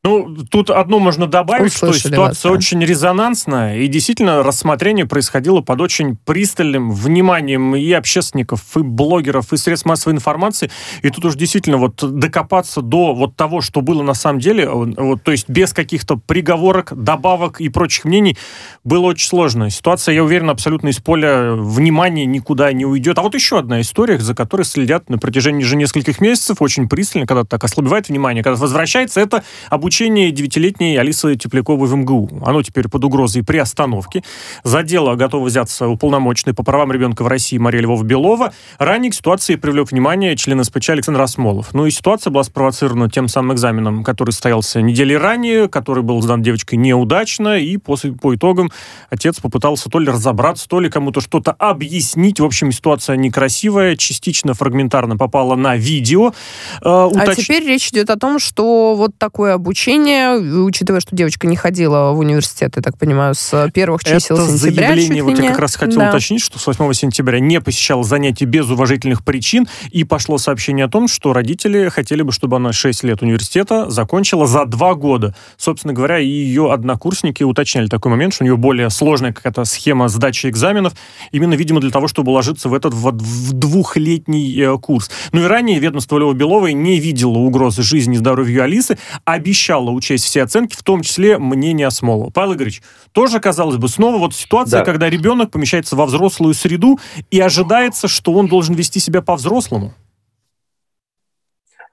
Ну, 0.05 0.35
тут 0.51 0.71
одно 0.71 0.99
можно 0.99 1.29
добавить, 1.29 1.73
Услышали 1.73 2.01
что 2.01 2.09
ситуация 2.09 2.51
вас, 2.51 2.59
да. 2.59 2.59
очень 2.59 2.85
резонансная, 2.85 3.79
и 3.79 3.87
действительно 3.87 4.43
рассмотрение 4.43 5.07
происходило 5.07 5.61
под 5.61 5.81
очень 5.81 6.17
пристальным 6.17 6.91
вниманием 6.91 7.77
и 7.77 7.93
общественников, 7.93 8.77
и 8.77 8.81
блогеров, 8.81 9.53
и 9.53 9.57
средств 9.57 9.87
массовой 9.87 10.15
информации. 10.15 10.73
И 11.03 11.11
тут 11.11 11.27
уж 11.27 11.37
действительно 11.37 11.77
вот 11.77 12.03
докопаться 12.03 12.83
до 12.83 13.15
вот 13.15 13.37
того, 13.37 13.61
что 13.61 13.81
было 13.81 14.03
на 14.03 14.15
самом 14.15 14.41
деле, 14.41 14.69
вот, 14.69 15.23
то 15.23 15.31
есть 15.31 15.49
без 15.49 15.73
каких-то 15.73 16.17
приговорок, 16.17 16.93
добавок 17.01 17.61
и 17.61 17.69
прочих 17.69 18.05
мнений, 18.05 18.37
было 18.83 19.07
очень 19.07 19.29
сложно. 19.29 19.71
Ситуация, 19.71 20.17
я 20.17 20.25
уверен, 20.25 20.51
абсолютно 20.51 20.89
из 20.89 20.99
поля 20.99 21.53
внимания 21.53 22.27
никуда 22.27 22.73
не 22.73 22.85
уйдет. 22.85 23.19
А 23.19 23.23
вот 23.23 23.37
еще 23.37 23.61
одна 23.61 23.81
история, 23.81 24.19
за 24.19 24.35
которой 24.35 24.65
следят 24.65 25.09
на 25.09 25.19
протяжении 25.19 25.63
же 25.63 25.77
нескольких 25.77 26.21
месяцев, 26.21 26.57
очень 26.59 26.89
пристально, 26.89 27.29
когда 27.29 27.45
так 27.45 27.63
ослабевает 27.63 28.09
внимание, 28.09 28.43
когда 28.43 28.59
возвращается, 28.59 29.21
это 29.21 29.45
обучение 29.71 29.92
обучение 29.93 30.31
девятилетней 30.31 30.99
Алисы 30.99 31.37
Тепляковой 31.37 31.87
в 31.87 31.95
МГУ. 31.95 32.41
Оно 32.47 32.63
теперь 32.63 32.89
под 32.89 33.05
угрозой 33.05 33.45
приостановки. 33.45 34.25
За 34.65 34.83
дело 34.83 35.17
готова 35.17 35.45
взяться 35.45 35.87
уполномоченный 35.87 36.55
по 36.55 36.63
правам 36.63 36.93
ребенка 36.93 37.23
в 37.23 37.27
России 37.27 37.59
Мария 37.59 37.83
Львова-Белова. 37.83 38.55
Ранее 38.79 39.11
к 39.11 39.15
ситуации 39.15 39.57
привлек 39.57 39.93
внимание 39.93 40.35
член 40.35 40.65
СПЧ 40.65 40.91
Александр 40.91 41.21
Осмолов. 41.21 41.75
Ну 41.75 41.85
и 41.85 41.91
ситуация 41.91 42.31
была 42.31 42.43
спровоцирована 42.43 43.11
тем 43.11 43.29
самым 43.29 43.53
экзаменом, 43.53 44.03
который 44.03 44.31
состоялся 44.31 44.81
недели 44.81 45.13
ранее, 45.13 45.69
который 45.69 46.03
был 46.03 46.23
сдан 46.23 46.41
девочкой 46.41 46.79
неудачно, 46.79 47.59
и 47.59 47.77
после, 47.77 48.13
по 48.13 48.35
итогам 48.35 48.71
отец 49.11 49.41
попытался 49.41 49.91
то 49.91 49.99
ли 49.99 50.09
разобраться, 50.09 50.67
то 50.71 50.81
ли 50.81 50.89
кому-то 50.89 51.21
что-то 51.21 51.53
объяснить. 51.53 52.41
В 52.41 52.47
общем, 52.47 52.73
ситуация 52.73 53.17
некрасивая, 53.17 53.97
частично 53.97 54.55
фрагментарно 54.55 55.19
попала 55.19 55.55
на 55.55 55.77
видео. 55.77 56.33
Э, 56.81 57.09
уточ... 57.11 57.29
А 57.29 57.35
теперь 57.35 57.67
речь 57.67 57.91
идет 57.91 58.09
о 58.09 58.17
том, 58.17 58.39
что 58.39 58.95
вот 58.95 59.11
такое 59.19 59.53
обучение 59.53 59.82
обучение, 59.83 60.65
учитывая, 60.65 61.01
что 61.01 61.15
девочка 61.15 61.47
не 61.47 61.57
ходила 61.57 62.13
в 62.13 62.19
университет, 62.19 62.75
я 62.77 62.83
так 62.83 62.97
понимаю, 62.99 63.35
с 63.35 63.71
первых 63.75 64.05
чисел 64.05 64.37
Это 64.37 64.47
сентября. 64.47 64.89
заявление, 64.89 65.23
вот 65.23 65.39
я 65.39 65.51
как 65.51 65.59
раз 65.59 65.77
хотел 65.77 65.99
да. 65.99 66.11
уточнить, 66.11 66.41
что 66.41 66.59
с 66.59 66.67
8 66.67 66.93
сентября 66.93 67.41
не 67.41 67.61
посещала 67.61 68.05
занятия 68.05 68.45
без 68.45 68.69
уважительных 68.69 69.25
причин, 69.25 69.67
и 69.91 70.05
пошло 70.05 70.39
сообщение 70.39 70.85
о 70.85 70.89
том, 70.89 71.09
что 71.09 71.33
родители 71.33 71.89
хотели 71.89 72.23
бы, 72.23 72.33
чтобы 72.33 72.57
она 72.57 72.73
6 72.73 73.03
лет 73.05 73.23
университета 73.23 73.91
закончила 73.91 74.47
за 74.47 74.67
2 74.67 74.95
года. 74.95 75.35
Собственно 75.57 75.93
говоря, 75.93 76.19
и 76.19 76.27
ее 76.27 76.73
однокурсники 76.73 77.43
уточняли 77.43 77.89
такой 77.89 78.11
момент, 78.11 78.35
что 78.35 78.45
у 78.45 78.47
нее 78.47 78.57
более 78.57 78.89
сложная 78.91 79.33
какая-то 79.33 79.65
схема 79.65 80.09
сдачи 80.09 80.47
экзаменов, 80.47 80.93
именно, 81.33 81.55
видимо, 81.55 81.81
для 81.81 81.91
того, 81.91 82.07
чтобы 82.07 82.31
уложиться 82.31 82.69
в 82.69 82.75
этот 82.75 82.95
в 82.95 83.53
двухлетний 83.53 84.61
э, 84.63 84.79
курс. 84.79 85.11
Ну 85.33 85.43
и 85.43 85.47
ранее 85.47 85.79
ведомство 85.81 86.19
Лева-Беловой 86.19 86.73
не 86.73 87.01
видело 87.01 87.39
угрозы 87.39 87.83
жизни 87.83 88.15
и 88.15 88.19
здоровью 88.19 88.63
Алисы, 88.63 88.99
обещало 89.25 89.72
обещала 89.73 89.91
учесть 89.91 90.25
все 90.25 90.43
оценки, 90.43 90.77
в 90.77 90.83
том 90.83 91.03
числе 91.03 91.39
мнение 91.39 91.87
Осмолова. 91.87 92.31
Павел 92.31 92.55
Игоревич, 92.55 92.83
тоже, 93.13 93.41
казалось 93.41 93.77
бы, 93.77 93.89
снова 93.89 94.19
вот 94.19 94.35
ситуация, 94.35 94.81
да. 94.81 94.85
когда 94.85 95.09
ребенок 95.09 95.51
помещается 95.51 95.97
во 95.97 96.07
взрослую 96.07 96.55
среду 96.55 96.99
и 97.31 97.41
ожидается, 97.41 98.09
что 98.09 98.33
он 98.33 98.49
должен 98.49 98.75
вести 98.75 99.01
себя 99.01 99.23
по-взрослому. 99.23 99.95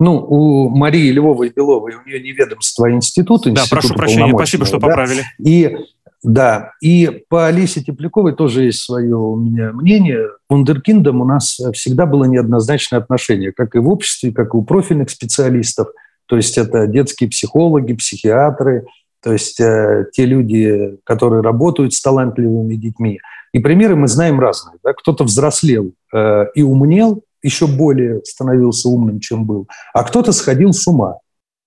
Ну, 0.01 0.15
у 0.15 0.69
Марии 0.69 1.11
Львовой 1.11 1.51
Беловой, 1.53 1.93
у 1.93 2.07
нее 2.07 2.21
неведомство 2.21 2.89
института. 2.91 3.51
Да, 3.51 3.63
прошу 3.69 3.93
прощения, 3.93 4.33
спасибо, 4.33 4.65
что 4.65 4.79
поправили. 4.79 5.23
Да? 5.37 5.49
И 5.49 5.75
да, 6.21 6.71
и 6.81 7.23
по 7.29 7.47
Алисе 7.47 7.81
Тепляковой 7.81 8.33
тоже 8.33 8.65
есть 8.65 8.79
свое 8.79 9.15
у 9.15 9.37
меня 9.37 9.71
мнение. 9.71 10.27
Вундеркиндом 10.49 11.21
у 11.21 11.25
нас 11.25 11.57
всегда 11.73 12.05
было 12.05 12.25
неоднозначное 12.25 12.99
отношение, 12.99 13.53
как 13.53 13.75
и 13.75 13.79
в 13.79 13.87
обществе, 13.87 14.33
как 14.33 14.53
и 14.53 14.57
у 14.57 14.63
профильных 14.63 15.09
специалистов– 15.09 15.87
то 16.29 16.35
есть 16.35 16.57
это 16.59 16.85
детские 16.85 17.29
психологи, 17.29 17.93
психиатры, 17.93 18.85
то 19.21 19.33
есть 19.33 19.59
э, 19.59 20.05
те 20.13 20.25
люди, 20.25 20.97
которые 21.03 21.41
работают 21.41 21.93
с 21.93 22.01
талантливыми 22.01 22.75
детьми. 22.75 23.19
И 23.51 23.57
примеры 23.59 23.95
мы 23.95 24.07
знаем 24.07 24.39
разные. 24.39 24.77
Да? 24.83 24.93
Кто-то 24.93 25.23
взрослел 25.23 25.91
э, 26.13 26.45
и 26.53 26.61
умнел, 26.61 27.23
еще 27.41 27.65
более 27.65 28.23
становился 28.23 28.89
умным, 28.89 29.19
чем 29.19 29.45
был, 29.45 29.67
а 29.93 30.03
кто-то 30.03 30.31
сходил 30.31 30.71
с 30.71 30.85
ума. 30.87 31.17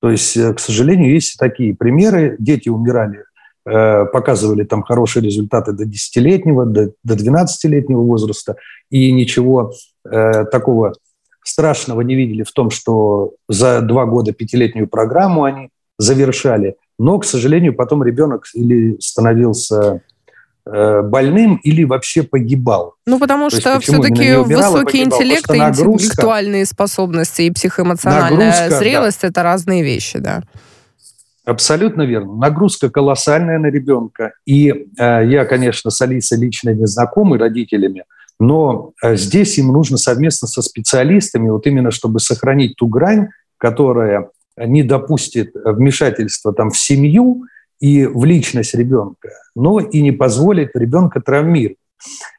То 0.00 0.10
есть, 0.10 0.36
э, 0.36 0.54
к 0.54 0.60
сожалению, 0.60 1.12
есть 1.12 1.36
такие 1.38 1.74
примеры. 1.74 2.36
Дети 2.38 2.68
умирали, 2.68 3.24
э, 3.66 4.04
показывали 4.06 4.62
там 4.62 4.84
хорошие 4.84 5.24
результаты 5.24 5.72
до 5.72 5.84
10-летнего, 5.84 6.66
до, 6.66 6.92
до 7.02 7.14
12-летнего 7.14 8.02
возраста, 8.02 8.54
и 8.90 9.10
ничего 9.10 9.72
э, 10.08 10.44
такого 10.44 10.94
страшного 11.42 12.00
не 12.02 12.14
видели 12.14 12.42
в 12.42 12.52
том, 12.52 12.70
что 12.70 13.32
за 13.48 13.80
два 13.80 14.06
года 14.06 14.32
пятилетнюю 14.32 14.88
программу 14.88 15.44
они 15.44 15.70
завершали. 15.98 16.76
Но, 16.98 17.18
к 17.18 17.24
сожалению, 17.24 17.74
потом 17.74 18.04
ребенок 18.04 18.46
или 18.54 18.96
становился 19.00 20.02
э, 20.66 21.02
больным 21.02 21.56
или 21.56 21.84
вообще 21.84 22.22
погибал. 22.22 22.94
Ну, 23.06 23.18
потому 23.18 23.50
То 23.50 23.56
что 23.56 23.80
все-таки 23.80 24.36
высокий 24.36 25.02
интеллект 25.02 25.50
и 25.50 25.56
интеллектуальные 25.56 26.66
способности 26.66 27.42
и 27.42 27.50
психоэмоциональная 27.50 28.50
нагрузка, 28.50 28.78
зрелость 28.78 29.22
да.– 29.22 29.28
это 29.28 29.42
разные 29.42 29.82
вещи, 29.82 30.18
да. 30.18 30.42
Абсолютно 31.44 32.02
верно. 32.02 32.36
Нагрузка 32.36 32.88
колоссальная 32.88 33.58
на 33.58 33.66
ребенка. 33.66 34.32
И 34.46 34.68
э, 34.70 35.26
я, 35.26 35.44
конечно, 35.44 35.90
с 35.90 36.00
Алисой 36.00 36.38
лично 36.38 36.70
не 36.70 36.86
знакомый 36.86 37.38
родителями, 37.38 38.04
но 38.42 38.92
э, 39.00 39.14
здесь 39.14 39.56
им 39.58 39.68
нужно 39.68 39.96
совместно 39.96 40.48
со 40.48 40.62
специалистами, 40.62 41.48
вот 41.48 41.64
именно 41.68 41.92
чтобы 41.92 42.18
сохранить 42.18 42.74
ту 42.76 42.88
грань, 42.88 43.28
которая 43.56 44.30
не 44.56 44.82
допустит 44.82 45.52
вмешательства 45.54 46.52
там, 46.52 46.70
в 46.70 46.76
семью 46.76 47.44
и 47.78 48.04
в 48.04 48.24
личность 48.24 48.74
ребенка, 48.74 49.28
но 49.54 49.78
и 49.78 50.00
не 50.02 50.10
позволит 50.10 50.74
ребенка 50.74 51.20
травмировать. 51.20 51.78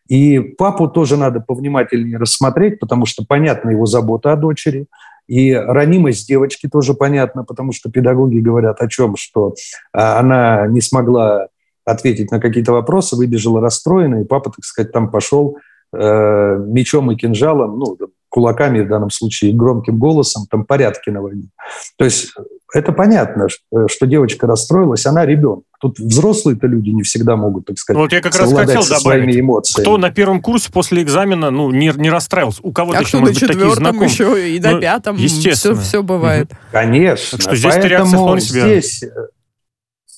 И 0.10 0.40
папу 0.40 0.90
тоже 0.90 1.16
надо 1.16 1.40
повнимательнее 1.40 2.18
рассмотреть, 2.18 2.80
потому 2.80 3.06
что 3.06 3.24
понятна 3.26 3.70
его 3.70 3.86
забота 3.86 4.34
о 4.34 4.36
дочери, 4.36 4.88
и 5.28 5.54
ранимость 5.54 6.28
девочки 6.28 6.68
тоже 6.68 6.96
понятна, 6.96 7.46
потому 7.46 7.72
что 7.72 7.90
педагоги 7.90 8.40
говорят 8.40 8.82
о 8.82 8.90
чем, 8.90 9.16
что 9.16 9.56
а, 9.94 10.20
она 10.20 10.68
не 10.68 10.82
смогла 10.82 11.48
ответить 11.86 12.30
на 12.30 12.42
какие-то 12.42 12.74
вопросы, 12.74 13.16
выбежала 13.16 13.62
расстроена, 13.62 14.22
и 14.22 14.26
папа, 14.26 14.52
так 14.52 14.66
сказать, 14.66 14.92
там 14.92 15.10
пошел 15.10 15.58
э, 15.94 16.58
мечом 16.68 17.12
и 17.12 17.16
кинжалом, 17.16 17.80
ну, 17.80 17.98
кулаками 18.30 18.82
в 18.82 18.88
данном 18.88 19.12
случае, 19.12 19.52
и 19.52 19.54
громким 19.54 20.00
голосом, 20.00 20.48
там 20.50 20.66
порядки 20.66 21.12
наводить. 21.12 21.50
То 21.98 22.06
есть 22.06 22.34
это 22.74 22.92
понятно, 22.92 23.48
что 23.50 24.08
девочка 24.08 24.48
расстроилась, 24.48 25.06
она 25.06 25.26
ребенок. 25.26 25.64
Тут 25.80 26.00
взрослые-то 26.00 26.66
люди 26.66 26.90
не 26.90 27.04
всегда 27.04 27.36
могут, 27.36 27.66
так 27.66 27.78
сказать, 27.78 28.02
Вот 28.02 28.12
я 28.12 28.22
как 28.22 28.36
раз 28.36 28.52
хотел 28.52 28.82
добавить, 28.88 29.40
эмоциями. 29.40 29.84
кто 29.84 29.98
на 29.98 30.10
первом 30.10 30.42
курсе 30.42 30.72
после 30.72 31.04
экзамена 31.04 31.52
ну, 31.52 31.70
не, 31.70 31.92
не 31.96 32.10
расстроился. 32.10 32.62
У 32.64 32.72
кого-то 32.72 32.98
а 32.98 33.02
еще, 33.02 33.18
может 33.20 33.40
быть, 33.40 33.48
такие 33.48 33.76
знакомые. 33.76 34.10
еще 34.10 34.56
и 34.56 34.60
на 34.60 34.72
ну, 34.72 34.82
пятом. 34.82 35.16
Естественно. 35.18 35.76
Все, 35.76 35.84
все 35.84 36.04
бывает. 36.04 36.50
Конечно. 36.72 37.38
Так 37.38 37.42
что 37.42 37.56
здесь 37.56 37.74
Поэтому 37.76 38.40
здесь 38.40 39.04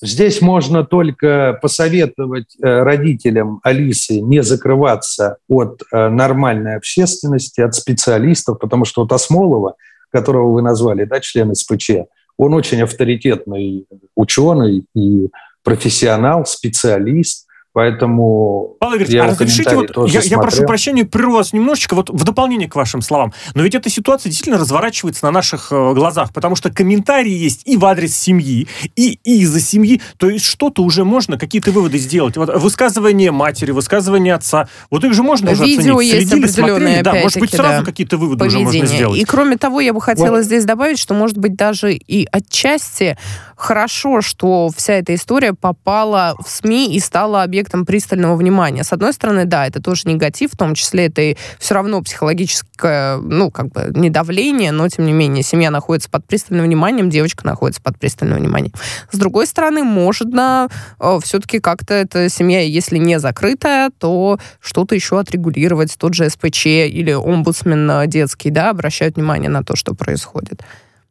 Здесь 0.02 0.42
можно 0.42 0.84
только 0.84 1.58
посоветовать 1.62 2.54
э, 2.62 2.82
родителям 2.82 3.60
Алисы 3.62 4.20
не 4.20 4.42
закрываться 4.42 5.38
от 5.48 5.82
э, 5.90 6.08
нормальной 6.08 6.76
общественности, 6.76 7.62
от 7.62 7.74
специалистов, 7.74 8.58
потому 8.58 8.84
что 8.84 9.02
вот 9.02 9.12
Осмолова, 9.12 9.76
которого 10.10 10.52
вы 10.52 10.62
назвали, 10.62 11.04
да, 11.04 11.20
член 11.20 11.54
СПЧ, 11.54 11.90
он 12.36 12.52
очень 12.52 12.82
авторитетный 12.82 13.86
ученый 14.14 14.84
и 14.94 15.30
профессионал, 15.62 16.44
специалист, 16.44 17.45
Поэтому 17.76 18.74
Павел 18.80 18.96
Игоревич, 18.96 19.20
а 19.20 19.26
разрешите, 19.26 19.76
вот, 19.76 20.08
я, 20.08 20.20
я 20.22 20.38
прошу 20.38 20.64
прощения, 20.64 21.04
прерву 21.04 21.34
вас 21.34 21.52
немножечко, 21.52 21.94
вот 21.94 22.08
в 22.08 22.24
дополнение 22.24 22.70
к 22.70 22.74
вашим 22.74 23.02
словам, 23.02 23.34
но 23.54 23.62
ведь 23.62 23.74
эта 23.74 23.90
ситуация 23.90 24.30
действительно 24.30 24.58
разворачивается 24.58 25.26
на 25.26 25.30
наших 25.30 25.70
э, 25.70 25.92
глазах, 25.92 26.32
потому 26.32 26.56
что 26.56 26.70
комментарии 26.70 27.34
есть 27.34 27.68
и 27.68 27.76
в 27.76 27.84
адрес 27.84 28.16
семьи, 28.16 28.66
и, 28.96 29.18
и 29.22 29.40
из-за 29.42 29.60
семьи, 29.60 30.00
то 30.16 30.30
есть 30.30 30.46
что-то 30.46 30.82
уже 30.84 31.04
можно, 31.04 31.36
какие-то 31.36 31.70
выводы 31.70 31.98
сделать. 31.98 32.38
Вот 32.38 32.48
высказывание 32.48 33.30
матери, 33.30 33.72
высказывание 33.72 34.32
отца, 34.32 34.70
вот 34.90 35.04
их 35.04 35.12
же 35.12 35.22
можно 35.22 35.50
уже 35.50 35.64
Видео 35.66 35.98
оценить. 35.98 36.14
есть 36.14 36.30
Следили, 36.30 36.46
смотрели, 36.46 37.02
да, 37.02 37.12
может 37.12 37.38
быть, 37.38 37.50
сразу 37.50 37.80
да, 37.80 37.84
какие-то 37.84 38.16
выводы 38.16 38.38
поведение. 38.38 38.68
уже 38.68 38.78
можно 38.78 38.96
сделать. 38.96 39.20
И 39.20 39.24
кроме 39.26 39.58
того, 39.58 39.82
я 39.82 39.92
бы 39.92 40.00
хотела 40.00 40.36
вот. 40.36 40.44
здесь 40.44 40.64
добавить, 40.64 40.98
что, 40.98 41.12
может 41.12 41.36
быть, 41.36 41.56
даже 41.56 41.92
и 41.92 42.26
отчасти 42.32 43.18
хорошо, 43.56 44.20
что 44.20 44.70
вся 44.76 44.94
эта 44.94 45.14
история 45.14 45.54
попала 45.54 46.36
в 46.38 46.48
СМИ 46.48 46.94
и 46.94 47.00
стала 47.00 47.42
объектом 47.42 47.86
пристального 47.86 48.36
внимания. 48.36 48.84
С 48.84 48.92
одной 48.92 49.12
стороны, 49.12 49.46
да, 49.46 49.66
это 49.66 49.82
тоже 49.82 50.02
негатив, 50.04 50.52
в 50.52 50.56
том 50.56 50.74
числе 50.74 51.06
это 51.06 51.22
и 51.22 51.36
все 51.58 51.74
равно 51.74 52.02
психологическое, 52.02 53.16
ну, 53.16 53.50
как 53.50 53.68
бы, 53.68 53.90
не 53.94 54.10
давление, 54.10 54.72
но, 54.72 54.88
тем 54.88 55.06
не 55.06 55.12
менее, 55.12 55.42
семья 55.42 55.70
находится 55.70 56.10
под 56.10 56.26
пристальным 56.26 56.66
вниманием, 56.66 57.08
девочка 57.08 57.46
находится 57.46 57.80
под 57.80 57.98
пристальным 57.98 58.38
вниманием. 58.38 58.72
С 59.10 59.18
другой 59.18 59.46
стороны, 59.46 59.82
можно 59.82 60.68
э, 61.00 61.18
все-таки 61.22 61.58
как-то 61.58 61.94
эта 61.94 62.28
семья, 62.28 62.60
если 62.60 62.98
не 62.98 63.18
закрытая, 63.18 63.90
то 63.98 64.38
что-то 64.60 64.94
еще 64.94 65.18
отрегулировать, 65.18 65.96
тот 65.96 66.14
же 66.14 66.28
СПЧ 66.28 66.66
или 66.66 67.12
омбудсмен 67.12 68.08
детский, 68.08 68.50
да, 68.50 68.70
обращают 68.70 69.16
внимание 69.16 69.48
на 69.48 69.64
то, 69.64 69.76
что 69.76 69.94
происходит. 69.94 70.62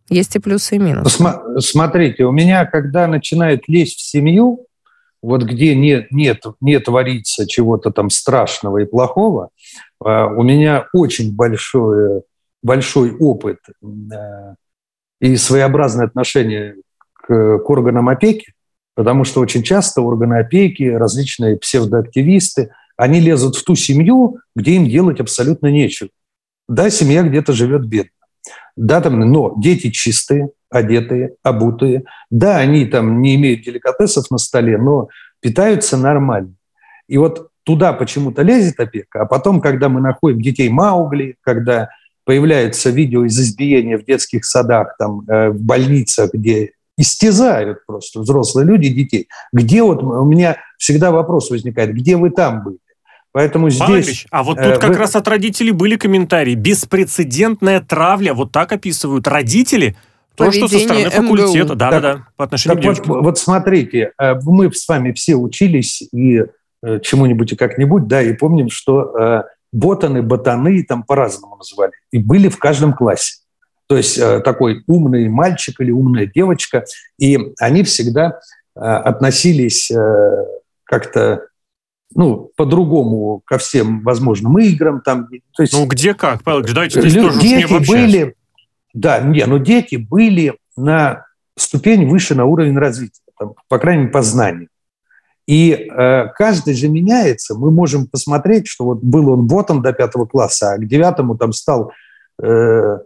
Есть 0.10 0.36
и 0.36 0.40
плюсы, 0.40 0.76
и 0.76 0.80
минусы. 0.80 1.18
См- 1.18 1.60
смотрите, 1.62 2.26
у 2.26 2.32
меня, 2.32 2.66
когда 2.66 3.08
начинает 3.08 3.68
лезть 3.68 4.00
в 4.00 4.04
семью, 4.04 4.68
вот 5.22 5.44
где 5.44 5.76
нет, 5.76 6.12
нет, 6.12 6.44
не 6.62 6.80
творится 6.80 7.48
чего-то 7.48 7.90
там 7.90 8.12
страшного 8.12 8.78
и 8.80 8.86
плохого, 8.86 9.50
а, 10.00 10.28
у 10.28 10.44
меня 10.44 10.88
очень 10.94 11.36
большой, 11.36 12.22
большой 12.62 13.16
опыт 13.16 13.58
э, 13.82 14.56
и 15.22 15.36
своеобразное 15.36 16.06
отношение 16.06 16.76
к, 17.14 17.58
к 17.58 17.70
органам 17.70 18.10
опеки, 18.10 18.54
потому 18.94 19.24
что 19.24 19.42
очень 19.42 19.64
часто 19.64 20.02
органы 20.02 20.36
опеки, 20.36 20.84
различные 20.84 21.58
псевдоактивисты, 21.58 22.70
они 22.96 23.20
лезут 23.20 23.56
в 23.56 23.64
ту 23.64 23.76
семью, 23.76 24.38
где 24.56 24.76
им 24.76 24.88
делать 24.88 25.20
абсолютно 25.20 25.68
нечего. 25.68 26.10
Да, 26.68 26.92
семья 26.92 27.24
где-то 27.24 27.52
живет 27.54 27.88
бедно. 27.88 28.12
Да, 28.76 29.02
там, 29.02 29.20
но 29.20 29.54
дети 29.58 29.92
чистые, 29.92 30.50
одетые, 30.70 31.36
обутые. 31.44 32.04
Да, 32.30 32.58
они 32.58 32.86
там 32.86 33.22
не 33.22 33.36
имеют 33.36 33.64
деликатесов 33.64 34.30
на 34.32 34.38
столе, 34.38 34.78
но 34.78 35.10
питаются 35.40 35.98
нормально. 35.98 36.54
И 37.08 37.18
вот 37.18 37.50
туда 37.64 37.94
почему-то 37.94 38.42
лезет 38.42 38.80
опека, 38.80 39.22
а 39.22 39.26
потом, 39.26 39.62
когда 39.62 39.90
мы 39.90 40.02
находим 40.02 40.42
детей 40.42 40.70
Маугли, 40.70 41.36
когда 41.42 41.90
появляются 42.26 42.90
видео 42.90 43.26
из 43.26 43.40
избиения 43.40 43.98
в 43.98 44.06
детских 44.06 44.46
садах, 44.46 44.96
там, 44.98 45.22
э, 45.28 45.50
в 45.50 45.62
больницах, 45.62 46.34
где 46.34 46.72
истязают 46.98 47.86
просто 47.86 48.22
взрослые 48.22 48.66
люди 48.66 48.90
детей. 48.90 49.28
Где 49.54 49.84
вот 49.84 50.02
у 50.02 50.26
меня 50.26 50.58
всегда 50.78 51.12
вопрос 51.12 51.52
возникает, 51.52 51.94
где 51.94 52.18
вы 52.18 52.32
там 52.32 52.64
были? 52.64 52.78
Поэтому 53.36 53.70
здесь... 53.70 54.08
Ильич, 54.08 54.28
а 54.32 54.44
вот 54.44 54.56
тут 54.56 54.66
э, 54.66 54.78
как 54.78 54.92
вы... 54.92 54.96
раз 54.96 55.14
от 55.18 55.28
родителей 55.28 55.72
были 55.72 55.98
комментарии. 55.98 56.56
Беспрецедентная 56.56 57.82
травля, 57.82 58.34
вот 58.34 58.54
так 58.54 58.72
описывают 58.72 59.28
родители, 59.28 59.98
то, 60.36 60.54
что 60.54 60.70
со 60.70 60.80
стороны 60.80 61.10
факультета, 61.10 61.76
да-да-да, 61.76 62.28
по 62.38 62.46
отношению 62.46 62.82
так 62.82 63.04
к 63.04 63.08
вот, 63.08 63.24
вот 63.24 63.38
смотрите, 63.38 64.14
э, 64.18 64.36
мы 64.42 64.72
с 64.72 64.88
вами 64.88 65.12
все 65.12 65.36
учились 65.36 66.02
и 66.14 66.46
э, 66.82 67.00
чему-нибудь 67.02 67.52
и 67.52 67.56
как-нибудь, 67.58 68.08
да, 68.08 68.22
и 68.22 68.32
помним, 68.32 68.70
что 68.70 69.14
э, 69.20 69.44
ботаны, 69.74 70.22
ботаны 70.22 70.82
там 70.84 71.04
по-разному 71.04 71.58
называли, 71.58 71.92
и 72.12 72.20
были 72.20 72.48
в 72.48 72.58
каждом 72.58 72.94
классе. 72.94 73.42
То 73.88 73.98
есть 73.98 74.18
э, 74.18 74.40
такой 74.46 74.86
умный 74.88 75.28
мальчик 75.28 75.82
или 75.82 75.92
умная 75.92 76.26
девочка, 76.26 76.86
и 77.20 77.38
они 77.60 77.84
всегда 77.84 78.40
э, 78.78 78.80
относились 78.80 79.92
э, 79.92 80.46
как-то 80.86 81.42
ну, 82.16 82.50
по-другому 82.56 83.42
ко 83.46 83.58
всем 83.58 84.02
возможным 84.02 84.58
играм. 84.58 85.02
Там, 85.02 85.28
то 85.56 85.64
есть, 85.64 85.74
ну, 85.74 85.86
где 85.86 86.14
как, 86.14 86.44
Павел 86.44 86.64
давайте 86.64 87.02
здесь 87.02 87.14
тоже 87.14 87.40
дети 87.40 87.88
были, 87.88 88.36
Да, 88.94 89.20
не, 89.20 89.46
но 89.46 89.58
дети 89.58 89.98
были 89.98 90.58
на 90.78 91.26
ступень 91.58 92.08
выше 92.08 92.34
на 92.34 92.46
уровень 92.46 92.78
развития, 92.78 93.22
там, 93.38 93.54
по 93.68 93.78
крайней 93.78 94.04
мере, 94.04 94.14
по 94.14 94.22
знанию. 94.22 94.70
И 95.46 95.72
э, 95.72 96.28
каждый 96.34 96.74
же 96.74 96.88
меняется. 96.88 97.54
Мы 97.54 97.70
можем 97.70 98.08
посмотреть, 98.08 98.68
что 98.68 98.86
вот 98.86 99.04
был 99.04 99.30
он 99.30 99.46
ботом 99.46 99.82
до 99.84 99.94
пятого 99.94 100.26
класса, 100.26 100.74
а 100.74 100.78
к 100.78 100.88
девятому 100.88 101.38
там 101.38 101.54
стал 101.54 101.92
э, 102.42 102.98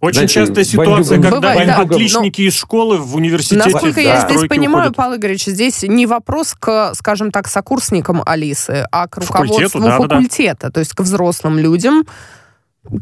очень 0.00 0.28
Знаете, 0.28 0.34
частая 0.34 0.64
ситуация, 0.64 1.16
бандюгам, 1.18 1.22
когда 1.22 1.48
Бывает, 1.52 1.68
да, 1.68 1.80
отличники 1.80 2.42
но, 2.42 2.48
из 2.48 2.54
школы 2.54 2.98
в 2.98 3.16
университете... 3.16 3.70
Насколько 3.70 3.94
да. 3.94 4.00
я 4.00 4.20
здесь 4.28 4.46
понимаю, 4.46 4.90
уходят. 4.90 4.96
Павел 4.96 5.16
Игоревич, 5.16 5.44
здесь 5.46 5.82
не 5.84 6.06
вопрос 6.06 6.54
к, 6.58 6.94
скажем 6.94 7.30
так, 7.30 7.48
сокурсникам 7.48 8.22
Алисы, 8.26 8.86
а 8.92 9.08
к 9.08 9.16
руководству 9.16 9.80
да, 9.80 9.98
факультета, 9.98 10.56
да, 10.60 10.68
да. 10.68 10.70
то 10.72 10.80
есть 10.80 10.92
к 10.92 11.00
взрослым 11.00 11.58
людям, 11.58 12.04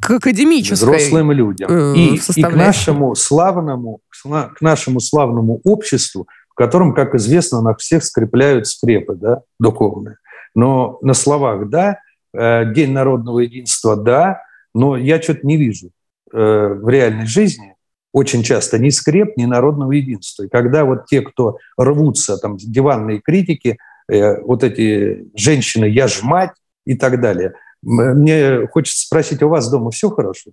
к 0.01 0.11
академической 0.13 0.75
Взрослым 0.75 1.33
людям. 1.33 1.71
Э, 1.71 1.95
и, 1.97 2.17
и 2.17 2.43
к 2.43 2.53
нашему 2.53 3.15
славному, 3.17 4.01
к 4.23 4.61
нашему 4.61 5.01
славному 5.01 5.61
обществу, 5.65 6.29
в 6.49 6.55
котором, 6.55 6.95
как 6.95 7.17
известно, 7.17 7.61
на 7.61 7.75
всех 7.75 8.05
скрепляют 8.05 8.69
скрепы 8.69 9.17
да, 9.17 9.43
духовные. 9.59 10.17
Но 10.55 10.99
на 11.03 11.13
словах 11.15 11.69
«да», 11.69 11.99
э, 12.33 12.73
День 12.73 12.93
народного 12.93 13.41
единства 13.41 13.97
«да», 13.97 14.43
но 14.73 14.97
я 14.97 15.21
что-то 15.21 15.45
не 15.45 15.57
вижу 15.57 15.91
в 16.35 16.89
реальной 16.89 17.27
жизни 17.27 17.75
очень 18.15 18.45
часто 18.45 18.79
ни 18.79 18.91
скреп, 18.91 19.37
ни 19.37 19.45
народного 19.45 19.91
единства. 19.93 20.45
И 20.45 20.49
когда 20.49 20.85
вот 20.85 21.07
те, 21.07 21.21
кто 21.21 21.59
рвутся, 21.77 22.39
там, 22.39 22.57
диванные 22.57 23.21
критики, 23.21 23.77
э, 24.09 24.41
вот 24.41 24.63
эти 24.63 25.27
женщины 25.35 25.87
«я 25.87 26.07
ж 26.07 26.23
мать» 26.23 26.53
и 26.87 26.95
так 26.95 27.21
далее, 27.21 27.55
мне 27.83 28.67
хочется 28.69 29.05
спросить, 29.05 29.43
у 29.43 29.49
вас 29.49 29.69
дома 29.69 29.91
все 29.91 30.11
хорошо? 30.11 30.53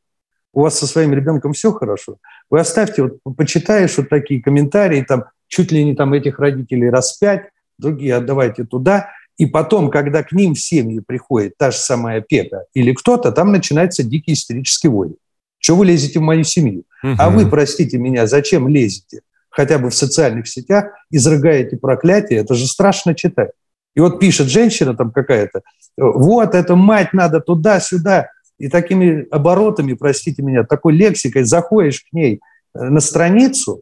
У 0.53 0.61
вас 0.61 0.77
со 0.77 0.87
своим 0.87 1.13
ребенком 1.13 1.53
все 1.53 1.71
хорошо? 1.71 2.17
Вы 2.49 2.59
оставьте, 2.59 3.03
вот 3.03 3.35
почитаешь 3.37 3.95
вот 3.97 4.09
такие 4.09 4.41
комментарии, 4.41 5.05
там 5.07 5.25
чуть 5.47 5.71
ли 5.71 5.83
не 5.83 5.95
там 5.95 6.13
этих 6.13 6.39
родителей 6.39 6.89
раз 6.89 7.17
пять, 7.17 7.49
другие 7.77 8.15
отдавайте 8.15 8.63
туда, 8.63 9.09
и 9.37 9.45
потом, 9.45 9.91
когда 9.91 10.23
к 10.23 10.31
ним 10.31 10.55
в 10.55 10.59
семьи 10.59 10.99
приходит 10.99 11.57
та 11.57 11.71
же 11.71 11.77
самая 11.77 12.19
опека 12.19 12.65
или 12.73 12.91
кто-то, 12.93 13.31
там 13.31 13.51
начинается 13.51 14.03
дикий 14.03 14.33
истерический 14.33 14.87
вой. 14.87 15.15
Чего 15.61 15.77
вы 15.77 15.85
лезете 15.85 16.19
в 16.19 16.23
мою 16.23 16.43
семью? 16.43 16.83
Угу. 17.03 17.15
А 17.17 17.29
вы, 17.29 17.47
простите 17.49 17.97
меня, 17.97 18.27
зачем 18.27 18.67
лезете? 18.67 19.21
Хотя 19.49 19.77
бы 19.77 19.89
в 19.89 19.95
социальных 19.95 20.47
сетях, 20.47 20.85
изрыгаете 21.09 21.77
проклятие, 21.77 22.39
это 22.39 22.55
же 22.55 22.67
страшно 22.67 23.15
читать. 23.15 23.51
И 23.95 23.99
вот 23.99 24.19
пишет 24.19 24.47
женщина 24.47 24.95
там 24.95 25.11
какая-то, 25.11 25.61
вот, 25.97 26.55
эта 26.55 26.75
мать 26.75 27.13
надо 27.13 27.41
туда-сюда. 27.41 28.29
И 28.57 28.69
такими 28.69 29.27
оборотами, 29.31 29.93
простите 29.93 30.41
меня, 30.41 30.63
такой 30.63 30.93
лексикой 30.93 31.43
заходишь 31.43 32.01
к 32.01 32.13
ней 32.13 32.39
э, 32.75 32.83
на 32.83 32.99
страницу, 32.99 33.81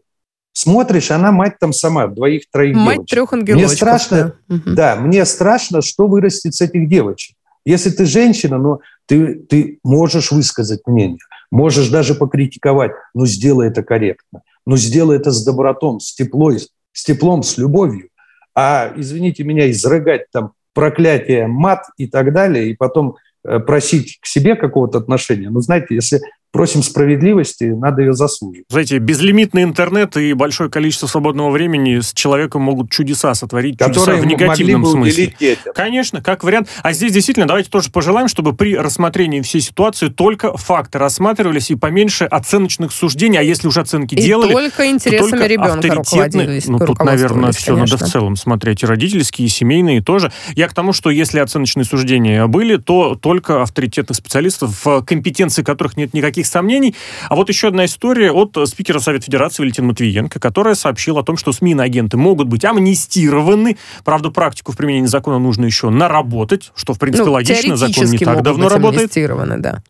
смотришь, 0.53 1.11
она 1.11 1.31
мать 1.31 1.59
там 1.59 1.73
сама, 1.73 2.07
двоих-троих 2.07 2.73
девочек. 2.73 2.97
Мать 2.97 3.07
трех 3.07 3.33
ангелочков. 3.33 3.69
Мне 3.69 3.75
страшно, 3.75 4.33
да. 4.47 4.61
да, 4.65 4.95
мне 4.95 5.25
страшно, 5.25 5.81
что 5.81 6.07
вырастет 6.07 6.55
с 6.55 6.61
этих 6.61 6.89
девочек. 6.89 7.35
Если 7.65 7.89
ты 7.89 8.05
женщина, 8.05 8.57
но 8.57 8.79
ты, 9.05 9.35
ты 9.35 9.79
можешь 9.83 10.31
высказать 10.31 10.81
мнение. 10.87 11.19
Можешь 11.51 11.89
даже 11.89 12.15
покритиковать, 12.15 12.91
но 13.13 13.25
сделай 13.25 13.69
это 13.69 13.83
корректно, 13.83 14.41
но 14.65 14.77
сделай 14.77 15.17
это 15.17 15.31
с 15.31 15.43
добротом, 15.43 15.99
с 15.99 16.13
теплой, 16.13 16.59
с 16.91 17.03
теплом, 17.03 17.43
с 17.43 17.57
любовью. 17.57 18.09
А, 18.55 18.93
извините 18.95 19.43
меня, 19.43 19.69
изрыгать 19.71 20.29
там 20.31 20.51
проклятие, 20.73 21.47
мат 21.47 21.85
и 21.97 22.07
так 22.07 22.33
далее, 22.33 22.69
и 22.69 22.75
потом 22.75 23.15
э, 23.43 23.59
просить 23.59 24.19
к 24.21 24.25
себе 24.25 24.55
какого-то 24.55 24.99
отношения. 24.99 25.49
Ну, 25.49 25.61
знаете, 25.61 25.95
если 25.95 26.21
просим 26.51 26.83
справедливости, 26.83 27.65
надо 27.65 28.01
ее 28.01 28.13
заслужить. 28.13 28.65
Знаете, 28.69 28.97
безлимитный 28.97 29.63
интернет 29.63 30.17
и 30.17 30.33
большое 30.33 30.69
количество 30.69 31.07
свободного 31.07 31.51
времени 31.51 31.99
с 31.99 32.13
человеком 32.13 32.63
могут 32.63 32.91
чудеса 32.91 33.33
сотворить, 33.35 33.77
Которые 33.77 34.17
чудеса 34.17 34.21
в 34.21 34.25
негативном 34.25 34.85
смысле. 34.85 35.33
Детям. 35.39 35.73
Конечно, 35.73 36.21
как 36.21 36.43
вариант. 36.43 36.69
А 36.81 36.93
здесь 36.93 37.11
действительно 37.11 37.47
давайте 37.47 37.69
тоже 37.69 37.91
пожелаем, 37.91 38.27
чтобы 38.27 38.53
при 38.53 38.75
рассмотрении 38.75 39.41
всей 39.41 39.61
ситуации 39.61 40.07
только 40.07 40.55
факты 40.57 40.97
рассматривались 40.97 41.69
и 41.71 41.75
поменьше 41.75 42.25
оценочных 42.25 42.91
суждений, 42.91 43.37
а 43.37 43.43
если 43.43 43.67
уже 43.67 43.81
оценки 43.81 44.15
и 44.15 44.21
делали, 44.21 44.53
только 44.53 44.87
интересами 44.87 45.29
только 45.29 45.45
ребенка 45.45 45.95
руководились. 45.95 46.67
Ну, 46.67 46.79
тут, 46.79 46.99
наверное, 46.99 47.51
все 47.51 47.73
конечно. 47.73 47.97
надо 47.97 48.05
в 48.05 48.09
целом 48.09 48.35
смотреть. 48.35 48.83
И 48.83 48.85
родительские, 48.85 49.47
и 49.47 49.49
семейные 49.49 50.01
тоже. 50.01 50.31
Я 50.55 50.67
к 50.67 50.73
тому, 50.73 50.93
что 50.93 51.09
если 51.09 51.39
оценочные 51.39 51.85
суждения 51.85 52.47
были, 52.47 52.77
то 52.77 53.15
только 53.15 53.61
авторитетных 53.61 54.17
специалистов, 54.17 54.85
в 54.85 55.03
компетенции 55.03 55.63
которых 55.63 55.97
нет 55.97 56.13
никаких 56.13 56.38
никаких 56.39 56.47
сомнений. 56.47 56.95
А 57.29 57.35
вот 57.35 57.49
еще 57.49 57.67
одна 57.67 57.85
история 57.85 58.31
от 58.31 58.57
спикера 58.65 58.99
Совета 58.99 59.25
Федерации 59.25 59.61
Валентина 59.61 59.87
Матвиенко, 59.87 60.39
которая 60.39 60.75
сообщила 60.75 61.21
о 61.21 61.23
том, 61.23 61.37
что 61.37 61.51
СМИ 61.51 61.75
агенты 61.79 62.17
могут 62.17 62.47
быть 62.47 62.65
амнистированы. 62.65 63.77
Правда, 64.03 64.31
практику 64.31 64.71
в 64.71 64.77
применении 64.77 65.07
закона 65.07 65.39
нужно 65.39 65.65
еще 65.65 65.89
наработать, 65.89 66.71
что, 66.75 66.93
в 66.93 66.99
принципе, 66.99 67.25
ну, 67.25 67.33
логично. 67.33 67.75
Закон 67.75 68.05
не 68.05 68.17
так 68.17 68.41
давно 68.41 68.69
работает. 68.69 69.11
да. 69.57 69.83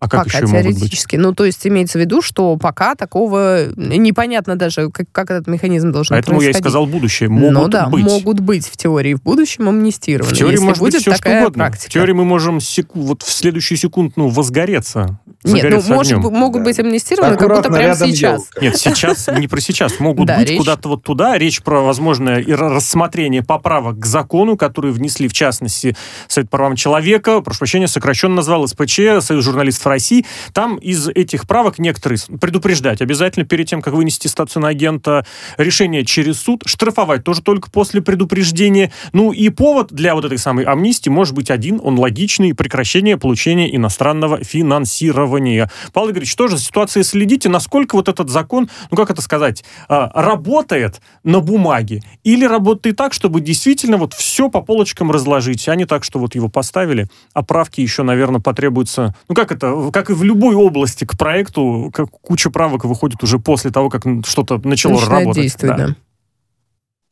А 0.00 0.08
как 0.08 0.24
пока 0.24 0.38
еще 0.38 0.46
теоретически. 0.46 1.16
Ну, 1.16 1.34
то 1.34 1.44
есть 1.44 1.66
имеется 1.66 1.98
в 1.98 2.00
виду, 2.00 2.22
что 2.22 2.56
пока 2.56 2.94
такого 2.94 3.66
непонятно 3.76 4.56
даже, 4.56 4.90
как, 4.90 5.06
как 5.12 5.30
этот 5.30 5.46
механизм 5.46 5.92
должен 5.92 6.14
Поэтому 6.14 6.38
происходить. 6.38 6.54
я 6.54 6.58
и 6.58 6.62
сказал 6.62 6.86
будущее. 6.86 7.28
Могут 7.28 7.52
ну 7.52 7.68
да, 7.68 7.86
быть. 7.86 8.04
могут 8.04 8.40
быть 8.40 8.66
в 8.66 8.78
теории 8.78 9.12
в 9.12 9.22
будущем 9.22 9.68
амнистированы. 9.68 10.34
В 10.34 10.36
теории 10.36 10.54
если 10.54 10.64
может 10.64 10.80
будет 10.80 10.92
быть 10.94 11.02
все, 11.02 11.10
такая 11.12 11.34
что 11.34 11.42
угодно. 11.42 11.64
практика. 11.64 11.90
В 11.90 11.92
теории 11.92 12.12
мы 12.12 12.24
можем 12.24 12.60
секу... 12.60 12.98
вот 12.98 13.22
в 13.22 13.30
следующую 13.30 13.76
секунду 13.76 14.14
ну, 14.16 14.28
возгореться. 14.28 15.20
Нет, 15.44 15.66
ну, 15.70 15.94
может, 15.94 16.16
могут 16.16 16.62
да. 16.62 16.64
быть 16.64 16.78
амнистированы, 16.78 17.34
Аккуратно, 17.34 17.62
как 17.62 17.72
будто 17.72 17.78
прямо 17.78 17.94
сейчас. 17.94 18.40
Елка. 18.40 18.60
Нет, 18.62 18.76
сейчас, 18.78 19.28
не 19.38 19.48
про 19.48 19.60
сейчас. 19.60 20.00
Могут 20.00 20.26
да, 20.26 20.38
быть 20.38 20.48
речь... 20.48 20.58
куда-то 20.58 20.88
вот 20.88 21.02
туда. 21.02 21.36
Речь 21.36 21.62
про 21.62 21.82
возможное 21.82 22.42
рассмотрение 22.56 23.42
поправок 23.42 23.98
к 23.98 24.06
закону, 24.06 24.56
которые 24.56 24.92
внесли, 24.92 25.28
в 25.28 25.34
частности, 25.34 25.94
Совет 26.26 26.48
по 26.48 26.56
правам 26.56 26.76
человека, 26.76 27.42
прошу 27.42 27.58
прощения, 27.58 27.88
сокращенно 27.88 28.36
назвал 28.36 28.66
СПЧ, 28.66 29.00
Союз 29.20 29.44
журналистов 29.44 29.89
России. 29.90 30.24
Там 30.52 30.76
из 30.76 31.08
этих 31.08 31.46
правок 31.46 31.78
некоторые 31.78 32.18
предупреждать 32.40 33.02
обязательно 33.02 33.44
перед 33.44 33.68
тем, 33.68 33.82
как 33.82 33.94
вынести 33.94 34.26
статус 34.26 34.56
на 34.56 34.68
агента 34.68 35.26
решение 35.58 36.04
через 36.04 36.40
суд, 36.40 36.62
штрафовать 36.64 37.24
тоже 37.24 37.42
только 37.42 37.70
после 37.70 38.00
предупреждения. 38.00 38.92
Ну 39.12 39.32
и 39.32 39.48
повод 39.50 39.92
для 39.92 40.14
вот 40.14 40.24
этой 40.24 40.38
самой 40.38 40.64
амнистии 40.64 41.10
может 41.10 41.34
быть 41.34 41.50
один, 41.50 41.80
он 41.82 41.98
логичный, 41.98 42.54
прекращение 42.54 43.16
получения 43.16 43.74
иностранного 43.74 44.42
финансирования. 44.42 45.70
Павел 45.92 46.10
Игоревич, 46.10 46.34
тоже 46.36 46.58
ситуации 46.58 47.02
следите, 47.02 47.48
насколько 47.48 47.96
вот 47.96 48.08
этот 48.08 48.30
закон, 48.30 48.70
ну 48.90 48.96
как 48.96 49.10
это 49.10 49.20
сказать, 49.22 49.64
а, 49.88 50.10
работает 50.14 51.00
на 51.24 51.40
бумаге 51.40 52.02
или 52.24 52.44
работает 52.44 52.96
так, 52.96 53.12
чтобы 53.12 53.40
действительно 53.40 53.96
вот 53.96 54.14
все 54.14 54.48
по 54.48 54.60
полочкам 54.62 55.10
разложить, 55.10 55.68
а 55.68 55.74
не 55.74 55.84
так, 55.84 56.04
что 56.04 56.18
вот 56.18 56.34
его 56.34 56.48
поставили, 56.48 57.08
а 57.34 57.42
правки 57.42 57.80
еще, 57.80 58.02
наверное, 58.02 58.40
потребуются, 58.40 59.14
ну 59.28 59.34
как 59.34 59.52
это, 59.52 59.74
как 59.92 60.10
и 60.10 60.12
в 60.12 60.22
любой 60.22 60.54
области 60.54 61.04
к 61.04 61.16
проекту, 61.16 61.90
как 61.94 62.10
куча 62.10 62.50
правок 62.50 62.84
выходит 62.84 63.22
уже 63.22 63.38
после 63.38 63.70
того, 63.70 63.88
как 63.88 64.02
что-то 64.24 64.60
начало 64.66 64.94
Начинает 64.94 65.20
работать. 65.20 65.42
Действовать, 65.42 65.76
да. 65.76 65.86
да. 65.88 65.94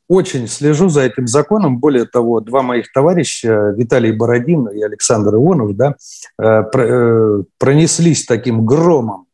Очень 0.09 0.47
слежу 0.47 0.89
за 0.89 1.01
этим 1.01 1.27
законом. 1.27 1.77
Более 1.77 2.05
того, 2.05 2.39
два 2.39 2.63
моих 2.63 2.91
товарища, 2.91 3.75
Виталий 3.77 4.11
Бородин 4.11 4.67
и 4.67 4.81
Александр 4.81 5.35
Ионов, 5.35 5.75
да, 5.75 5.95
э, 6.41 6.63
э, 6.73 7.43
пронеслись 7.59 8.25
таким 8.25 8.65
громом 8.65 9.27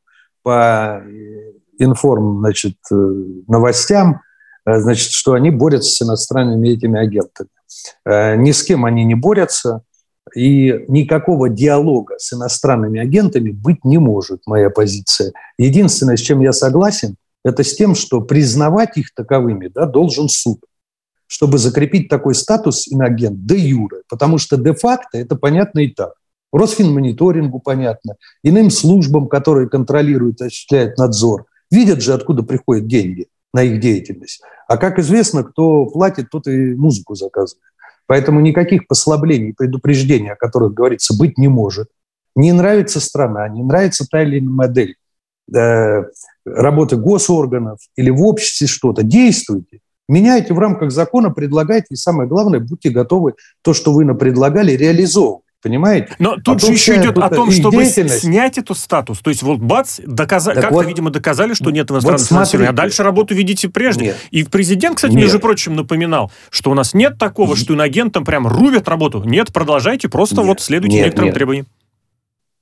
по 0.44 1.02
информ, 1.80 2.40
значит, 2.40 2.76
э, 2.92 2.96
новостям, 3.48 4.20
значит, 4.66 5.12
что 5.12 5.32
они 5.32 5.50
борются 5.50 5.92
с 5.92 6.02
иностранными 6.02 6.68
этими 6.68 7.00
агентами. 7.00 7.50
Ни 8.06 8.52
с 8.52 8.64
кем 8.64 8.84
они 8.84 9.06
не 9.06 9.16
борются, 9.16 9.84
и 10.34 10.86
никакого 10.88 11.50
диалога 11.50 12.16
с 12.18 12.34
иностранными 12.34 13.00
агентами 13.00 13.52
быть 13.52 13.84
не 13.84 13.98
может, 13.98 14.42
моя 14.48 14.70
позиция. 14.70 15.34
Единственное, 15.58 16.18
с 16.18 16.22
чем 16.22 16.42
я 16.42 16.52
согласен, 16.52 17.16
это 17.44 17.64
с 17.64 17.76
тем, 17.76 17.94
что 17.94 18.22
признавать 18.22 18.98
их 18.98 19.14
таковыми 19.14 19.68
да, 19.68 19.86
должен 19.86 20.30
суд, 20.30 20.62
чтобы 21.28 21.58
закрепить 21.58 22.10
такой 22.10 22.34
статус 22.34 22.88
инагент 22.88 23.46
де 23.46 23.58
юре, 23.58 24.02
потому 24.10 24.40
что 24.40 24.58
де-факто 24.58 25.18
это 25.18 25.36
понятно 25.36 25.80
и 25.80 25.90
так. 25.90 26.14
Росфинмониторингу 26.52 27.60
понятно, 27.60 28.16
иным 28.44 28.72
службам, 28.72 29.28
которые 29.28 29.70
контролируют, 29.70 30.42
осуществляют 30.42 30.98
надзор, 30.98 31.46
видят 31.70 32.02
же, 32.02 32.14
откуда 32.14 32.44
приходят 32.44 32.88
деньги 32.88 33.28
на 33.54 33.64
их 33.64 33.80
деятельность. 33.80 34.42
А 34.68 34.78
как 34.78 34.98
известно, 35.00 35.44
кто 35.44 35.86
платит, 35.86 36.30
тот 36.30 36.48
и 36.48 36.74
музыку 36.74 37.16
заказывает. 37.16 37.62
Поэтому 38.08 38.40
никаких 38.40 38.88
послаблений, 38.88 39.54
предупреждений, 39.54 40.32
о 40.32 40.36
которых 40.36 40.74
говорится, 40.74 41.18
быть 41.18 41.38
не 41.38 41.48
может. 41.48 41.90
Не 42.36 42.52
нравится 42.52 43.00
страна, 43.00 43.48
не 43.50 43.64
нравится 43.64 44.06
та 44.10 44.24
или 44.24 44.40
иная 44.40 44.50
модель 44.50 44.96
э, 45.54 46.04
работы 46.46 46.98
госорганов 46.98 47.80
или 47.96 48.10
в 48.10 48.22
обществе 48.22 48.68
что-то, 48.68 49.04
действуйте. 49.04 49.80
Меняйте 50.08 50.54
в 50.54 50.60
рамках 50.60 50.92
закона, 50.92 51.32
предлагайте, 51.32 51.88
и 51.92 51.96
самое 51.96 52.30
главное, 52.30 52.60
будьте 52.60 52.90
готовы 52.90 53.34
то, 53.64 53.74
что 53.74 53.92
вы 53.92 54.14
предлагали, 54.16 54.74
реализовывать. 54.74 55.45
Понимаете? 55.66 56.16
Но 56.20 56.34
а 56.34 56.40
тут 56.40 56.62
а 56.62 56.68
же 56.68 56.74
еще 56.74 56.96
идет 56.96 57.18
о 57.18 57.28
том, 57.28 57.50
чтобы 57.50 57.86
снять 57.86 58.60
эту 58.60 58.76
статус. 58.76 59.18
То 59.18 59.32
есть 59.32 59.42
вот 59.42 59.58
бац, 59.58 60.00
доказали, 60.06 60.62
как-то, 60.62 60.76
вот, 60.76 60.86
видимо, 60.86 61.10
доказали, 61.10 61.56
что 61.56 61.72
нет 61.72 61.90
иностранного 61.90 62.22
вот 62.22 62.30
финансирования, 62.30 62.70
а 62.70 62.74
дальше 62.74 63.02
работу 63.02 63.34
видите 63.34 63.68
прежде. 63.68 64.06
Нет. 64.06 64.18
И 64.30 64.44
президент, 64.44 64.98
кстати, 64.98 65.14
нет. 65.14 65.24
между 65.24 65.40
прочим, 65.40 65.76
напоминал, 65.76 66.32
что 66.52 66.70
у 66.70 66.76
нас 66.76 66.94
нет 66.94 67.18
такого, 67.18 67.56
что 67.56 67.74
инагентам 67.74 68.24
прям 68.26 68.46
рубят 68.46 68.88
работу. 68.88 69.24
Нет, 69.26 69.52
продолжайте, 69.52 70.08
просто 70.08 70.36
нет, 70.36 70.46
вот 70.46 70.62
следуйте 70.62 70.98
нет, 70.98 71.06
некоторым 71.06 71.30
нет. 71.30 71.36
требованиям. 71.36 71.66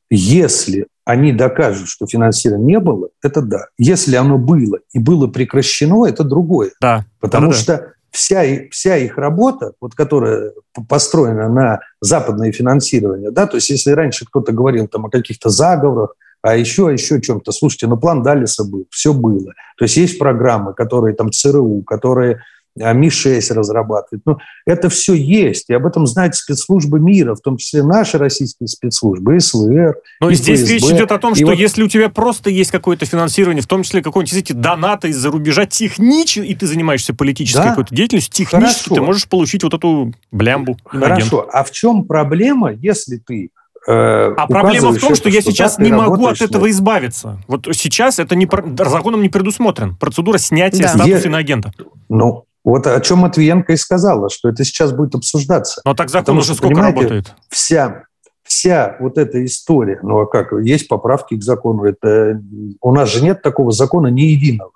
Если 0.09 0.87
они 1.03 1.33
докажут, 1.33 1.89
что 1.89 2.07
финансирования 2.07 2.65
не 2.65 2.79
было, 2.79 3.09
это 3.21 3.41
да. 3.41 3.65
Если 3.77 4.15
оно 4.15 4.37
было 4.37 4.79
и 4.93 4.99
было 4.99 5.27
прекращено, 5.27 6.05
это 6.05 6.23
другое. 6.23 6.71
Да. 6.79 7.03
Потому 7.19 7.51
да, 7.51 7.53
что. 7.53 7.93
Вся, 8.13 8.43
вся 8.69 8.95
их 8.97 9.17
работа, 9.17 9.73
вот, 9.81 9.95
которая 9.95 10.53
построена 10.87 11.49
на 11.49 11.79
западное 11.99 12.51
финансирование, 12.51 13.31
да, 13.31 13.47
то 13.47 13.57
есть 13.57 13.71
если 13.71 13.91
раньше 13.91 14.25
кто-то 14.25 14.51
говорил 14.51 14.87
там 14.87 15.07
о 15.07 15.09
каких-то 15.09 15.49
заговорах, 15.49 16.15
а 16.43 16.55
еще, 16.55 16.91
еще 16.91 17.19
чем-то, 17.21 17.51
слушайте, 17.51 17.87
ну 17.87 17.97
план 17.97 18.21
Далиса 18.21 18.65
был, 18.65 18.85
все 18.91 19.13
было. 19.13 19.53
То 19.77 19.85
есть 19.85 19.97
есть 19.97 20.19
программы, 20.19 20.73
которые 20.73 21.15
там 21.15 21.31
ЦРУ, 21.31 21.81
которые 21.81 22.43
Ми-6 22.75 23.53
разрабатывает. 23.53 24.23
Ну, 24.25 24.37
это 24.65 24.89
все 24.89 25.13
есть, 25.13 25.69
и 25.69 25.73
об 25.73 25.85
этом 25.85 26.07
знают 26.07 26.35
спецслужбы 26.35 26.99
мира, 26.99 27.35
в 27.35 27.41
том 27.41 27.57
числе 27.57 27.83
наши 27.83 28.17
российские 28.17 28.67
спецслужбы, 28.67 29.39
СВР. 29.39 29.95
Но 30.19 30.29
и 30.29 30.35
здесь 30.35 30.61
ФСБ. 30.61 30.73
речь 30.73 30.83
идет 30.83 31.11
о 31.11 31.19
том, 31.19 31.33
и 31.33 31.35
что 31.35 31.45
вот... 31.47 31.55
если 31.55 31.83
у 31.83 31.87
тебя 31.87 32.09
просто 32.09 32.49
есть 32.49 32.71
какое-то 32.71 33.05
финансирование, 33.05 33.61
в 33.61 33.67
том 33.67 33.83
числе 33.83 34.01
какой-нибудь, 34.01 34.33
эти 34.33 34.53
донаты 34.53 35.09
из-за 35.09 35.29
рубежа 35.29 35.65
технически, 35.65 36.47
и 36.47 36.55
ты 36.55 36.65
занимаешься 36.65 37.13
политической 37.13 37.63
да? 37.63 37.69
какой-то 37.69 37.95
деятельностью, 37.95 38.33
технически 38.33 38.89
Хорошо. 38.89 38.95
ты 38.95 39.01
можешь 39.01 39.27
получить 39.27 39.63
вот 39.63 39.73
эту 39.73 40.13
блямбу. 40.31 40.77
Хорошо, 40.85 41.47
а 41.51 41.63
в 41.63 41.71
чем 41.71 42.05
проблема, 42.05 42.71
если 42.71 43.17
ты 43.17 43.51
Э, 43.85 44.33
а 44.37 44.47
проблема 44.47 44.91
в 44.91 44.99
том, 44.99 45.15
что 45.15 45.29
я 45.29 45.41
сейчас 45.41 45.77
не 45.77 45.91
могу 45.91 46.27
от 46.27 46.41
этого 46.41 46.69
избавиться. 46.69 47.39
Вот 47.47 47.67
сейчас 47.73 48.19
это 48.19 48.35
не, 48.35 48.47
законом 48.77 49.21
не 49.21 49.29
предусмотрен. 49.29 49.95
Процедура 49.95 50.37
снятия 50.37 50.83
да. 50.83 50.89
статуса 50.89 51.27
иноагента. 51.27 51.73
Ну, 52.09 52.45
вот 52.63 52.87
о 52.87 52.99
чем 53.01 53.19
Матвиенко 53.19 53.73
и 53.73 53.77
сказала, 53.77 54.29
что 54.29 54.49
это 54.49 54.63
сейчас 54.63 54.93
будет 54.93 55.15
обсуждаться. 55.15 55.81
Но 55.85 55.93
так 55.93 56.09
закон 56.09 56.23
Потому 56.23 56.39
уже 56.39 56.55
сколько 56.55 56.81
работает? 56.81 57.35
Вся, 57.49 58.05
вся 58.43 58.95
вот 58.99 59.17
эта 59.17 59.43
история, 59.43 59.99
ну 60.01 60.19
а 60.19 60.25
как, 60.27 60.53
есть 60.63 60.87
поправки 60.87 61.35
к 61.35 61.43
закону, 61.43 61.83
это, 61.83 62.41
у 62.81 62.93
нас 62.93 63.11
же 63.11 63.23
нет 63.23 63.41
такого 63.41 63.71
закона 63.71 64.07
ни 64.07 64.21
единого. 64.21 64.71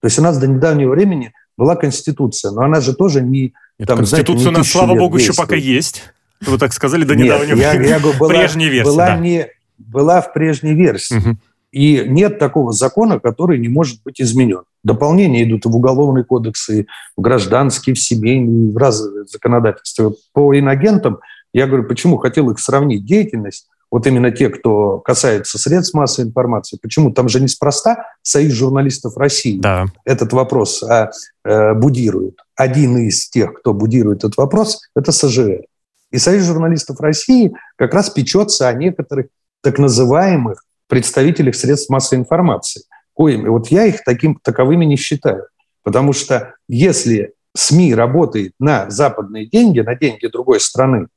То 0.00 0.06
есть 0.06 0.18
у 0.18 0.22
нас 0.22 0.38
до 0.38 0.46
недавнего 0.46 0.90
времени 0.90 1.32
была 1.56 1.76
Конституция, 1.76 2.52
но 2.52 2.62
она 2.62 2.80
же 2.80 2.94
тоже 2.94 3.22
не... 3.22 3.54
Нет, 3.78 3.88
там, 3.88 3.98
Конституция 3.98 4.34
знаете, 4.34 4.50
не 4.50 4.54
у 4.54 4.58
нас, 4.58 4.68
слава 4.68 4.94
богу, 4.94 5.18
действует. 5.18 5.38
еще 5.38 5.42
пока 5.42 5.56
есть. 5.56 6.12
Вы 6.40 6.58
так 6.58 6.72
сказали 6.72 7.04
до 7.04 7.14
недавнего 7.14 7.56
Нет, 7.56 7.72
времени. 7.72 7.88
Я, 7.88 7.94
я 7.94 8.00
говорю, 8.00 8.18
была, 8.18 8.28
Прежняя 8.28 8.70
версия, 8.70 8.90
была, 8.90 9.06
да. 9.06 9.16
не, 9.16 9.48
была 9.78 10.20
в 10.20 10.32
прежней 10.32 10.74
версии. 10.74 11.16
Угу. 11.16 11.36
И 11.76 12.04
нет 12.06 12.38
такого 12.38 12.72
закона, 12.72 13.20
который 13.20 13.58
не 13.58 13.68
может 13.68 14.02
быть 14.02 14.18
изменен. 14.18 14.62
Дополнения 14.82 15.44
идут 15.44 15.66
и 15.66 15.68
в 15.68 15.76
уголовный 15.76 16.24
кодекс, 16.24 16.70
и 16.70 16.86
в 17.18 17.20
гражданский, 17.20 17.92
в 17.92 18.00
семейный, 18.00 18.72
в 18.72 18.76
разные 18.78 19.26
законодательства. 19.26 20.14
По 20.32 20.58
инагентам, 20.58 21.18
я 21.52 21.66
говорю, 21.66 21.84
почему 21.86 22.16
хотел 22.16 22.48
их 22.48 22.60
сравнить 22.60 23.04
деятельность, 23.04 23.68
вот 23.90 24.06
именно 24.06 24.30
те, 24.30 24.48
кто 24.48 25.00
касается 25.00 25.58
средств 25.58 25.92
массовой 25.92 26.28
информации, 26.28 26.78
почему 26.80 27.12
там 27.12 27.28
же 27.28 27.40
неспроста 27.40 28.06
Союз 28.22 28.54
журналистов 28.54 29.18
России 29.18 29.60
да. 29.60 29.84
этот 30.06 30.32
вопрос 30.32 30.82
а, 30.82 31.10
а, 31.44 31.74
будирует. 31.74 32.38
Один 32.54 32.96
из 32.96 33.28
тех, 33.28 33.52
кто 33.52 33.74
будирует 33.74 34.20
этот 34.20 34.38
вопрос, 34.38 34.80
это 34.96 35.12
СЖР. 35.12 35.64
И 36.10 36.16
Союз 36.16 36.44
журналистов 36.44 37.00
России 37.00 37.52
как 37.76 37.92
раз 37.92 38.08
печется 38.08 38.66
о 38.66 38.72
некоторых 38.72 39.26
так 39.62 39.78
называемых 39.78 40.62
представителях 40.88 41.54
средств 41.54 41.90
массовой 41.90 42.20
информации. 42.20 42.82
Коими. 43.14 43.48
Вот 43.48 43.68
я 43.68 43.86
их 43.86 44.04
таким, 44.04 44.38
таковыми 44.42 44.84
не 44.84 44.96
считаю. 44.96 45.46
Потому 45.82 46.12
что 46.12 46.54
если 46.68 47.32
СМИ 47.56 47.94
работает 47.94 48.52
на 48.58 48.90
западные 48.90 49.46
деньги, 49.46 49.80
на 49.80 49.94
деньги 49.94 50.26
другой 50.26 50.60
страны, 50.60 51.08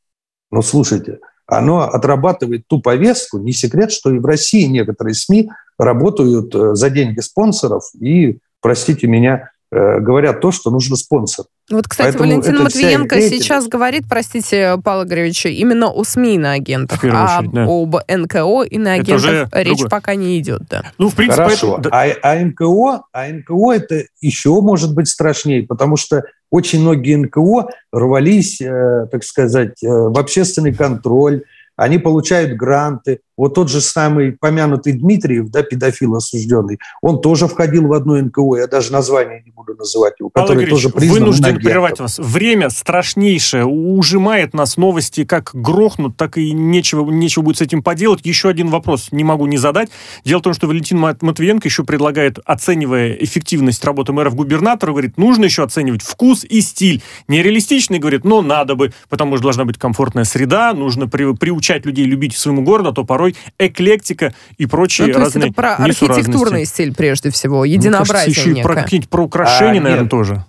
ну, 0.52 0.62
слушайте, 0.62 1.20
оно 1.46 1.82
отрабатывает 1.82 2.68
ту 2.68 2.82
повестку. 2.82 3.40
Не 3.40 3.52
секрет, 3.52 3.92
что 3.92 4.12
и 4.12 4.20
в 4.20 4.26
России 4.26 4.66
некоторые 4.66 5.16
СМИ 5.16 5.50
работают 5.78 6.54
э, 6.56 6.76
за 6.76 6.90
деньги 6.90 7.20
спонсоров 7.20 7.84
и, 8.00 8.40
простите 8.62 9.08
меня, 9.08 9.50
Э, 9.72 10.00
говорят 10.00 10.42
то, 10.42 10.52
что 10.52 10.72
нужно 10.72 10.96
спонсор. 10.96 11.46
Вот, 11.70 11.88
кстати, 11.88 12.18
Поэтому 12.18 12.30
Валентин 12.30 12.64
Матвиенко 12.64 13.22
сейчас 13.22 13.68
говорит, 13.68 14.04
простите, 14.10 14.78
Павел 14.84 15.06
Григорьевич, 15.06 15.46
именно 15.46 15.90
о 15.90 16.04
СМИ 16.04 16.38
на 16.38 16.54
агентах, 16.54 17.04
а 17.04 17.40
очередь, 17.40 17.52
да. 17.52 17.66
об 17.66 17.96
НКО 18.08 18.64
и 18.64 18.78
на 18.78 18.94
агентах 18.94 19.50
речь 19.54 19.78
другое. 19.78 19.90
пока 19.90 20.16
не 20.16 20.40
идет. 20.40 20.62
Да. 20.70 20.84
Ну, 20.98 21.10
в 21.10 21.16
принципе, 21.16 21.44
Хорошо. 21.44 21.78
Это... 21.80 21.90
А, 21.92 22.08
а, 22.24 22.36
НКО, 22.44 23.04
а 23.14 23.28
НКО 23.28 23.72
это 23.74 24.04
еще 24.20 24.62
может 24.62 24.96
быть 24.96 25.08
страшнее, 25.08 25.64
потому 25.64 25.96
что 25.96 26.24
очень 26.50 26.82
многие 26.82 27.16
НКО 27.18 27.70
рвались, 27.92 28.60
э, 28.62 29.08
так 29.12 29.24
сказать, 29.24 29.84
э, 29.84 29.88
в 29.88 30.18
общественный 30.18 30.74
контроль, 30.74 31.44
они 31.76 31.98
получают 31.98 32.58
гранты. 32.58 33.20
Вот 33.40 33.54
тот 33.54 33.70
же 33.70 33.80
самый 33.80 34.34
помянутый 34.34 34.92
Дмитриев, 34.92 35.50
да, 35.50 35.64
педофил 35.64 36.14
осужденный, 36.14 36.78
он 37.02 37.22
тоже 37.22 37.48
входил 37.48 37.88
в 37.88 37.94
одну 37.94 38.22
НКО, 38.22 38.58
я 38.58 38.68
даже 38.68 38.92
название 38.92 39.42
не 39.46 39.52
буду 39.52 39.76
называть 39.76 40.16
его, 40.20 40.30
который 40.30 40.66
тоже 40.66 40.90
признан 40.90 41.20
вынужден 41.20 41.56
прервать 41.56 42.02
вас. 42.02 42.20
Время 42.20 42.70
страшнейшее, 42.70 43.66
ужимает 43.66 44.54
нас 44.54 44.76
новости, 44.76 45.24
как 45.24 45.52
грохнут, 45.54 46.18
так 46.18 46.38
и 46.38 46.52
нечего, 46.52 47.10
нечего 47.10 47.44
будет 47.44 47.60
с 47.60 47.62
этим 47.62 47.82
поделать. 47.82 48.26
Еще 48.26 48.50
один 48.50 48.68
вопрос 48.68 49.14
не 49.14 49.24
могу 49.24 49.46
не 49.46 49.58
задать. 49.58 49.90
Дело 50.26 50.40
в 50.40 50.42
том, 50.42 50.54
что 50.54 50.68
Валентин 50.68 50.98
Матвиенко 50.98 51.66
еще 51.66 51.86
предлагает, 51.86 52.40
оценивая 52.44 53.14
эффективность 53.14 53.86
работы 53.86 54.12
мэров 54.12 54.36
губернатора, 54.36 54.92
говорит, 54.92 55.18
нужно 55.18 55.46
еще 55.46 55.64
оценивать 55.64 56.02
вкус 56.02 56.44
и 56.44 56.60
стиль. 56.60 57.02
Нереалистичный, 57.30 58.00
говорит, 58.00 58.26
но 58.26 58.42
надо 58.42 58.76
бы, 58.76 58.92
потому 59.08 59.38
что 59.38 59.44
должна 59.44 59.64
быть 59.64 59.78
комфортная 59.78 60.26
среда, 60.26 60.74
нужно 60.74 61.08
при, 61.08 61.34
приучать 61.38 61.86
людей 61.86 62.04
любить 62.04 62.36
своему 62.36 62.64
городу, 62.64 62.90
а 62.90 62.92
то 62.92 63.06
порой 63.06 63.29
эклектика 63.58 64.34
и 64.58 64.66
прочие 64.66 65.08
ну, 65.08 65.14
то 65.14 65.20
разные 65.20 65.46
есть 65.46 65.54
это 65.54 65.62
про 65.62 65.76
архитектурный 65.76 66.66
стиль 66.66 66.94
прежде 66.94 67.30
всего, 67.30 67.66
единообразие 67.66 68.26
Мне 68.28 68.34
кажется, 68.34 68.50
еще 68.50 68.60
и 68.60 68.64
про 68.64 68.76
какие-нибудь 68.76 69.10
про 69.10 69.24
украшения, 69.24 69.80
а, 69.80 69.84
наверное, 69.84 70.04
нет. 70.04 70.12
тоже. 70.12 70.46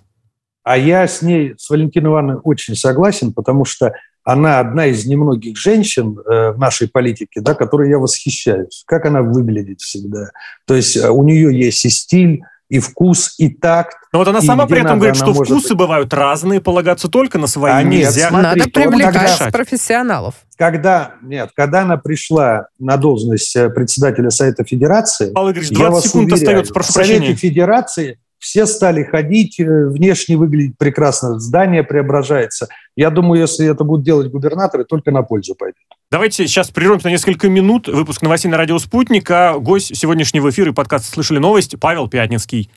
А 0.63 0.77
я 0.77 1.07
с 1.07 1.21
ней, 1.21 1.55
с 1.57 1.69
Валентиной 1.69 2.11
Ивановной 2.11 2.41
очень 2.43 2.75
согласен, 2.75 3.33
потому 3.33 3.65
что 3.65 3.93
она 4.23 4.59
одна 4.59 4.85
из 4.85 5.05
немногих 5.05 5.57
женщин 5.57 6.17
э, 6.19 6.51
в 6.51 6.59
нашей 6.59 6.87
политике, 6.87 7.41
да, 7.41 7.55
которой 7.55 7.89
я 7.89 7.97
восхищаюсь. 7.97 8.83
Как 8.85 9.05
она 9.05 9.23
выглядит 9.23 9.81
всегда. 9.81 10.29
То 10.67 10.75
есть 10.75 10.95
э, 10.95 11.09
у 11.09 11.23
нее 11.23 11.57
есть 11.57 11.83
и 11.85 11.89
стиль, 11.89 12.43
и 12.71 12.79
вкус, 12.79 13.35
и 13.37 13.49
такт. 13.49 13.97
Но 14.13 14.19
вот 14.19 14.29
она 14.29 14.41
сама 14.41 14.65
при 14.65 14.79
этом 14.79 14.97
говорит, 14.97 15.17
что 15.17 15.33
вкусы 15.33 15.69
быть... 15.69 15.77
бывают 15.77 16.13
разные, 16.13 16.61
полагаться 16.61 17.09
только 17.09 17.37
на 17.37 17.47
свои 17.47 17.73
а 17.73 17.83
нельзя. 17.83 18.21
Нет, 18.21 18.29
смотри, 18.29 18.59
Надо 18.61 18.71
привлекать 18.71 19.37
когда, 19.37 19.51
профессионалов. 19.51 20.35
Когда, 20.57 21.15
нет, 21.21 21.49
когда 21.53 21.81
она 21.81 21.97
пришла 21.97 22.67
на 22.79 22.95
должность 22.95 23.53
э, 23.57 23.69
председателя 23.69 24.29
Совета 24.29 24.63
Федерации, 24.63 25.31
Павел 25.33 25.51
Игоревич, 25.51 25.71
20 25.71 26.05
секунд 26.05 26.31
уверяю, 26.31 26.43
остается, 26.43 26.73
прошу 26.73 26.89
в 26.89 26.93
Совете 26.93 27.13
прощения. 27.17 27.35
Федерации 27.35 28.19
все 28.41 28.65
стали 28.65 29.03
ходить, 29.03 29.59
э, 29.59 29.85
внешне 29.87 30.35
выглядит 30.35 30.77
прекрасно, 30.77 31.39
здание 31.39 31.83
преображается. 31.83 32.67
Я 32.95 33.11
думаю, 33.11 33.39
если 33.39 33.67
это 33.67 33.83
будут 33.83 34.03
делать 34.03 34.31
губернаторы, 34.31 34.83
только 34.83 35.11
на 35.11 35.21
пользу 35.21 35.55
пойдет. 35.55 35.77
Давайте 36.09 36.47
сейчас 36.47 36.71
прервемся 36.71 37.07
на 37.07 37.11
несколько 37.11 37.47
минут. 37.49 37.87
Выпуск 37.87 38.21
новостей 38.23 38.49
на 38.49 38.57
радио 38.57 38.79
«Спутник», 38.79 39.29
а 39.29 39.59
гость 39.59 39.95
сегодняшнего 39.95 40.49
эфира 40.49 40.71
и 40.71 40.73
подкаста 40.73 41.09
«Слышали 41.11 41.37
новость» 41.37 41.79
Павел 41.79 42.09
Пятницкий. 42.09 42.69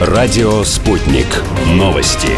Радио 0.00 0.64
«Спутник». 0.64 1.26
Новости. 1.76 2.30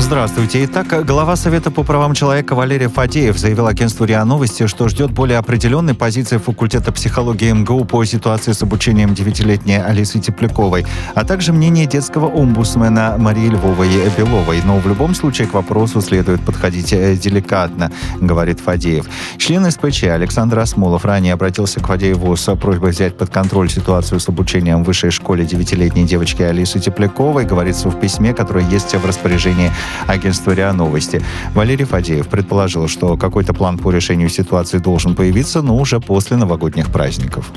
Здравствуйте. 0.00 0.64
Итак, 0.64 1.04
глава 1.04 1.34
Совета 1.34 1.72
по 1.72 1.82
правам 1.82 2.14
человека 2.14 2.54
Валерий 2.54 2.86
Фадеев 2.86 3.36
заявил 3.36 3.66
агентству 3.66 4.04
РИА 4.04 4.24
Новости, 4.24 4.68
что 4.68 4.88
ждет 4.88 5.10
более 5.10 5.38
определенной 5.38 5.94
позиции 5.94 6.38
факультета 6.38 6.92
психологии 6.92 7.50
МГУ 7.50 7.84
по 7.84 8.04
ситуации 8.04 8.52
с 8.52 8.62
обучением 8.62 9.12
девятилетней 9.14 9.82
Алисы 9.82 10.20
Тепляковой, 10.20 10.86
а 11.16 11.24
также 11.24 11.52
мнение 11.52 11.86
детского 11.86 12.26
омбудсмена 12.28 13.16
Марии 13.18 13.48
Львовой 13.48 13.88
Беловой. 14.16 14.62
Но 14.64 14.78
в 14.78 14.86
любом 14.86 15.16
случае 15.16 15.48
к 15.48 15.54
вопросу 15.54 16.00
следует 16.00 16.42
подходить 16.42 16.92
э, 16.92 17.16
деликатно, 17.16 17.90
говорит 18.20 18.60
Фадеев. 18.60 19.04
Член 19.36 19.68
СПЧ 19.68 20.04
Александр 20.04 20.60
Осмолов 20.60 21.04
ранее 21.04 21.34
обратился 21.34 21.80
к 21.80 21.88
Фадееву 21.88 22.36
с 22.36 22.54
просьбой 22.54 22.92
взять 22.92 23.18
под 23.18 23.30
контроль 23.30 23.68
ситуацию 23.68 24.20
с 24.20 24.28
обучением 24.28 24.84
в 24.84 24.86
высшей 24.86 25.10
школе 25.10 25.44
девятилетней 25.44 26.04
девочки 26.04 26.42
Алисы 26.42 26.78
Тепляковой, 26.78 27.44
говорится 27.44 27.90
в 27.90 27.98
письме, 27.98 28.32
которое 28.32 28.64
есть 28.68 28.94
в 28.94 29.04
распоряжении 29.04 29.72
агентства 30.06 30.52
РИА 30.52 30.72
Новости. 30.72 31.22
Валерий 31.54 31.84
Фадеев 31.84 32.28
предположил, 32.28 32.88
что 32.88 33.16
какой-то 33.16 33.54
план 33.54 33.78
по 33.78 33.90
решению 33.90 34.28
ситуации 34.28 34.78
должен 34.78 35.14
появиться, 35.14 35.62
но 35.62 35.76
уже 35.76 36.00
после 36.00 36.36
новогодних 36.36 36.90
праздников. 36.90 37.50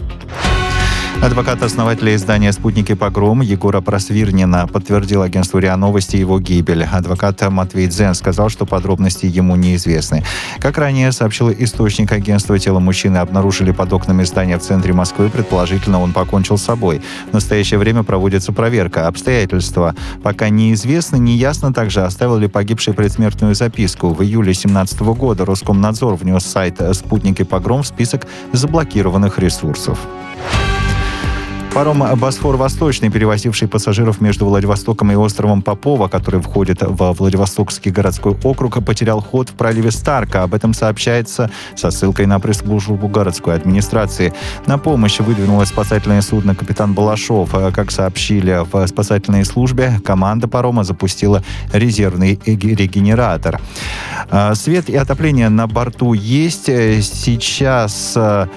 Адвокат 1.20 1.62
основателя 1.62 2.16
издания 2.16 2.52
«Спутники 2.52 2.96
Погром» 2.96 3.42
Егора 3.42 3.80
Просвирнина 3.82 4.68
подтвердил 4.68 5.22
агентству 5.22 5.60
РИА 5.60 5.76
Новости 5.76 6.16
его 6.16 6.40
гибель. 6.40 6.84
Адвокат 6.84 7.42
Матвей 7.52 7.88
Дзен 7.88 8.16
сказал, 8.16 8.50
что 8.50 8.66
подробности 8.66 9.28
ему 9.28 9.56
неизвестны. 9.56 10.24
Как 10.60 10.80
ранее 10.80 11.12
сообщил 11.12 11.52
источник 11.52 12.12
агентства, 12.12 12.58
тело 12.58 12.80
мужчины 12.80 13.18
обнаружили 13.18 13.72
под 13.72 13.94
окнами 13.94 14.24
здания 14.24 14.58
в 14.58 14.62
центре 14.62 14.94
Москвы. 14.94 15.30
Предположительно, 15.30 16.02
он 16.02 16.12
покончил 16.12 16.58
с 16.58 16.64
собой. 16.64 17.02
В 17.30 17.34
настоящее 17.34 17.78
время 17.78 18.02
проводится 18.02 18.52
проверка. 18.52 19.08
Обстоятельства 19.08 19.96
пока 20.24 20.50
неизвестны. 20.50 21.18
Неясно 21.18 21.72
также, 21.72 22.04
оставил 22.04 22.38
ли 22.38 22.48
погибший 22.48 22.96
предсмертную 22.96 23.54
записку. 23.54 24.10
В 24.10 24.24
июле 24.24 24.54
2017 24.54 25.02
года 25.02 25.46
Роскомнадзор 25.46 26.16
внес 26.16 26.44
сайт 26.44 26.82
«Спутники 26.94 27.44
Погром» 27.44 27.84
в 27.84 27.88
список 27.88 28.26
заблокированных 28.54 29.38
ресурсов. 29.38 30.00
Паром 31.74 32.04
«Босфор-Восточный», 32.20 33.10
перевозивший 33.10 33.70
пассажиров 33.70 34.20
между 34.20 34.46
Владивостоком 34.46 35.10
и 35.14 35.16
островом 35.16 35.62
Попова, 35.62 36.10
который 36.10 36.42
входит 36.42 36.80
во 36.82 37.14
Владивостокский 37.14 37.92
городской 37.92 38.36
округ, 38.44 38.84
потерял 38.84 39.22
ход 39.22 39.50
в 39.50 39.54
проливе 39.54 39.92
Старка. 39.92 40.44
Об 40.44 40.54
этом 40.54 40.74
сообщается 40.74 41.50
со 41.78 41.90
ссылкой 41.90 42.26
на 42.26 42.42
пресс-службу 42.42 43.08
городской 43.08 43.56
администрации. 43.56 44.34
На 44.68 44.78
помощь 44.78 45.20
выдвинулось 45.20 45.70
спасательное 45.70 46.22
судно 46.22 46.56
«Капитан 46.56 46.94
Балашов». 46.94 47.56
Как 47.74 47.90
сообщили 47.92 48.66
в 48.70 48.86
спасательной 48.88 49.46
службе, 49.46 50.02
команда 50.04 50.50
парома 50.50 50.84
запустила 50.84 51.42
резервный 51.72 52.38
регенератор. 52.46 53.62
А, 54.30 54.56
свет 54.56 54.90
и 54.90 54.98
отопление 54.98 55.48
на 55.48 55.68
борту 55.68 56.12
есть. 56.14 56.66
Сейчас 56.66 58.14
э, 58.16 58.48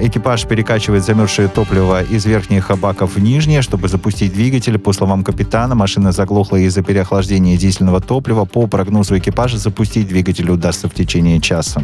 экипаж 0.00 0.46
перекачивает 0.46 1.04
замерзшее 1.04 1.48
топливо 1.48 2.04
из 2.04 2.24
верхней 2.24 2.51
верхних 2.52 2.78
баков 2.78 3.14
в 3.14 3.18
нижние, 3.18 3.62
чтобы 3.62 3.88
запустить 3.88 4.32
двигатель. 4.32 4.78
По 4.78 4.92
словам 4.92 5.24
капитана, 5.24 5.74
машина 5.74 6.12
заглохла 6.12 6.56
из-за 6.56 6.82
переохлаждения 6.82 7.56
дизельного 7.56 8.00
топлива. 8.00 8.44
По 8.44 8.66
прогнозу 8.66 9.16
экипажа 9.16 9.58
запустить 9.58 10.08
двигатель 10.08 10.50
удастся 10.50 10.88
в 10.88 10.94
течение 10.94 11.40
часа. 11.40 11.82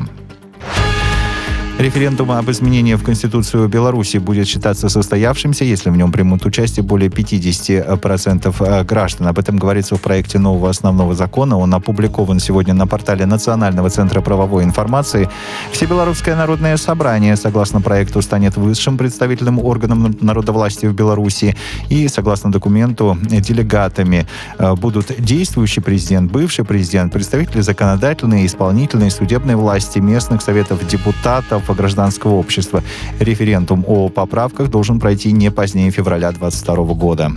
Референдум 1.78 2.32
об 2.32 2.50
изменении 2.50 2.96
в 2.96 3.04
Конституцию 3.04 3.68
Беларуси 3.68 4.16
будет 4.18 4.48
считаться 4.48 4.88
состоявшимся, 4.88 5.64
если 5.64 5.90
в 5.90 5.96
нем 5.96 6.10
примут 6.10 6.44
участие 6.44 6.82
более 6.82 7.08
50% 7.08 8.54
э, 8.58 8.84
граждан. 8.84 9.28
Об 9.28 9.38
этом 9.38 9.58
говорится 9.58 9.94
в 9.94 10.00
проекте 10.00 10.40
нового 10.40 10.70
основного 10.70 11.14
закона. 11.14 11.56
Он 11.56 11.72
опубликован 11.72 12.40
сегодня 12.40 12.74
на 12.74 12.88
портале 12.88 13.26
Национального 13.26 13.90
центра 13.90 14.20
правовой 14.20 14.64
информации. 14.64 15.28
Всебелорусское 15.70 16.34
народное 16.34 16.76
собрание, 16.78 17.36
согласно 17.36 17.80
проекту, 17.80 18.22
станет 18.22 18.56
высшим 18.56 18.98
представительным 18.98 19.60
органом 19.60 20.16
народовластия 20.20 20.90
в 20.90 20.94
Беларуси. 20.94 21.54
И, 21.90 22.08
согласно 22.08 22.50
документу, 22.50 23.16
делегатами 23.22 24.26
э, 24.58 24.74
будут 24.74 25.12
действующий 25.20 25.80
президент, 25.80 26.32
бывший 26.32 26.64
президент, 26.64 27.12
представители 27.12 27.60
законодательной, 27.60 28.46
исполнительной, 28.46 29.12
судебной 29.12 29.54
власти, 29.54 30.00
местных 30.00 30.42
советов 30.42 30.84
депутатов, 30.88 31.67
гражданского 31.74 32.34
общества. 32.34 32.82
Референдум 33.20 33.84
о 33.86 34.08
поправках 34.08 34.68
должен 34.68 35.00
пройти 35.00 35.32
не 35.32 35.50
позднее 35.50 35.90
февраля 35.90 36.30
2022 36.32 36.94
года. 36.94 37.32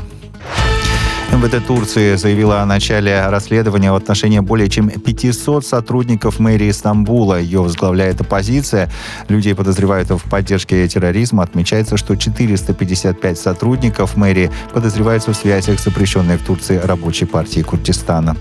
МВД 1.32 1.65
Турции 1.65 2.17
заявила 2.17 2.62
о 2.62 2.65
начале 2.65 3.26
расследования 3.28 3.91
в 3.94 3.96
отношении 3.96 4.39
более 4.39 4.67
чем 4.67 4.89
500 4.89 5.65
сотрудников 5.65 6.39
мэрии 6.39 6.72
Стамбула. 6.72 7.39
Ее 7.39 7.62
возглавляет 7.62 8.20
оппозиция. 8.20 8.91
Людей 9.30 9.56
подозревают 9.56 10.10
в 10.10 10.30
поддержке 10.30 10.86
терроризма. 10.89 11.44
Отмечается, 11.44 11.96
что 11.96 12.17
455 12.17 13.39
сотрудников 13.39 14.17
мэрии 14.17 14.52
подозреваются 14.74 15.32
в 15.32 15.38
связях 15.38 15.80
с 15.80 15.86
запрещенной 15.86 16.38
в 16.38 16.46
Турции 16.46 16.78
рабочей 16.78 17.26
партией 17.26 17.63
Курдистана. 17.63 18.36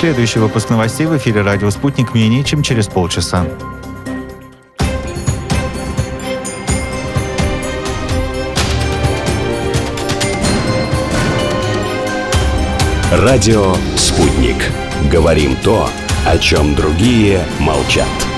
Следующий 0.00 0.38
выпуск 0.38 0.70
новостей 0.70 1.06
в 1.06 1.14
эфире 1.18 1.42
«Радио 1.42 1.68
Спутник» 1.68 2.14
менее 2.14 2.42
чем 2.42 2.62
через 2.62 2.86
полчаса. 2.86 3.44
Радио 13.12 13.74
«Спутник». 13.94 14.56
Говорим 15.12 15.54
то, 15.56 15.90
о 16.24 16.38
чем 16.38 16.74
другие 16.74 17.44
молчат. 17.58 18.29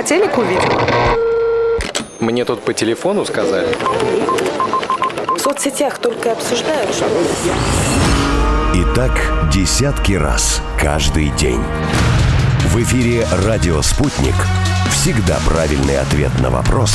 По 0.00 0.06
телеку 0.06 0.40
видел. 0.40 0.80
Мне 2.20 2.46
тут 2.46 2.62
по 2.62 2.72
телефону 2.72 3.26
сказали. 3.26 3.68
В 5.28 5.38
соцсетях 5.38 5.98
только 5.98 6.32
обсуждают, 6.32 6.90
что... 6.94 7.06
И 8.74 8.94
так 8.94 9.12
десятки 9.52 10.14
раз 10.14 10.62
каждый 10.80 11.28
день. 11.30 11.62
В 12.68 12.82
эфире 12.82 13.26
«Радио 13.44 13.82
Спутник». 13.82 14.36
Всегда 14.90 15.38
правильный 15.46 15.98
ответ 15.98 16.32
на 16.40 16.48
вопрос. 16.48 16.92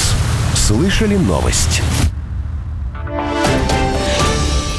Слышали 0.55 1.15
новость? 1.15 1.83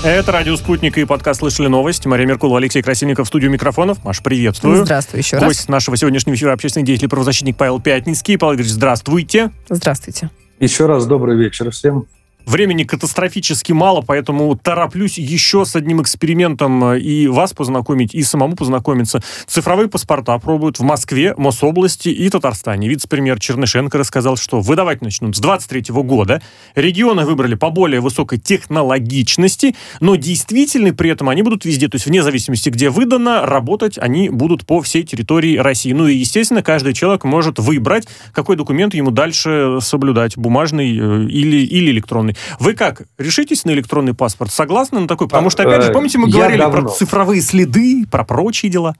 Это 0.06 0.30
«Радио 0.30 0.54
Спутник» 0.54 0.98
и 0.98 1.04
подкаст 1.04 1.40
«Слышали 1.40 1.66
новость». 1.66 2.06
Мария 2.06 2.28
Меркулова, 2.28 2.58
Алексей 2.58 2.80
Красильников 2.80 3.26
в 3.26 3.28
студию 3.28 3.50
микрофонов. 3.50 4.04
Маш, 4.04 4.22
приветствую. 4.22 4.84
Здравствуй 4.84 5.18
еще 5.18 5.36
Гость 5.40 5.62
раз. 5.62 5.68
нашего 5.68 5.96
сегодняшнего 5.96 6.36
эфира 6.36 6.52
общественный 6.52 6.86
деятель 6.86 7.06
и 7.06 7.08
правозащитник 7.08 7.56
Павел 7.56 7.80
Пятницкий. 7.80 8.38
Павел 8.38 8.54
Игоревич, 8.54 8.72
здравствуйте. 8.72 9.50
Здравствуйте. 9.68 10.30
Еще 10.60 10.86
раз 10.86 11.06
добрый 11.06 11.36
вечер 11.36 11.72
всем. 11.72 12.06
Времени 12.46 12.84
катастрофически 12.84 13.72
мало, 13.72 14.02
поэтому 14.02 14.56
тороплюсь 14.56 15.18
еще 15.18 15.64
с 15.64 15.74
одним 15.74 16.00
экспериментом 16.00 16.92
э, 16.92 17.00
и 17.00 17.26
вас 17.26 17.52
познакомить, 17.52 18.14
и 18.14 18.22
самому 18.22 18.54
познакомиться. 18.54 19.20
Цифровые 19.48 19.88
паспорта 19.88 20.38
пробуют 20.38 20.78
в 20.78 20.84
Москве, 20.84 21.34
Мособласти 21.36 22.08
и 22.08 22.30
Татарстане. 22.30 22.88
Вице-премьер 22.88 23.40
Чернышенко 23.40 23.98
рассказал, 23.98 24.36
что 24.36 24.60
выдавать 24.60 25.02
начнут 25.02 25.34
с 25.34 25.40
23 25.40 25.86
года. 26.04 26.40
Регионы 26.76 27.24
выбрали 27.24 27.56
по 27.56 27.70
более 27.70 28.00
высокой 28.00 28.38
технологичности, 28.38 29.74
но 29.98 30.14
действительны 30.14 30.94
при 30.94 31.10
этом 31.10 31.28
они 31.28 31.42
будут 31.42 31.64
везде, 31.64 31.88
то 31.88 31.96
есть 31.96 32.06
вне 32.06 32.22
зависимости, 32.22 32.68
где 32.68 32.90
выдано, 32.90 33.44
работать 33.44 33.98
они 33.98 34.28
будут 34.28 34.64
по 34.64 34.80
всей 34.82 35.02
территории 35.02 35.56
России. 35.56 35.92
Ну 35.92 36.06
и, 36.06 36.14
естественно, 36.14 36.62
каждый 36.62 36.94
человек 36.94 37.24
может 37.24 37.58
выбрать, 37.58 38.06
какой 38.32 38.54
документ 38.54 38.94
ему 38.94 39.10
дальше 39.10 39.78
соблюдать, 39.80 40.36
бумажный 40.36 40.96
э, 40.96 41.24
или, 41.28 41.66
или 41.66 41.90
электронный. 41.90 42.35
Вы 42.58 42.74
как, 42.74 43.02
решитесь 43.18 43.64
на 43.64 43.70
электронный 43.72 44.14
паспорт? 44.14 44.52
Согласны 44.52 45.00
на 45.00 45.08
такой? 45.08 45.28
Потому 45.28 45.50
что, 45.50 45.62
опять 45.62 45.82
же, 45.82 45.90
Э, 45.90 45.92
помните, 45.92 46.18
мы 46.18 46.28
говорили 46.30 46.60
про 46.60 46.70
давно. 46.70 46.88
цифровые 46.88 47.40
следы, 47.40 48.06
про 48.10 48.24
прочие 48.24 48.70
дела? 48.70 48.94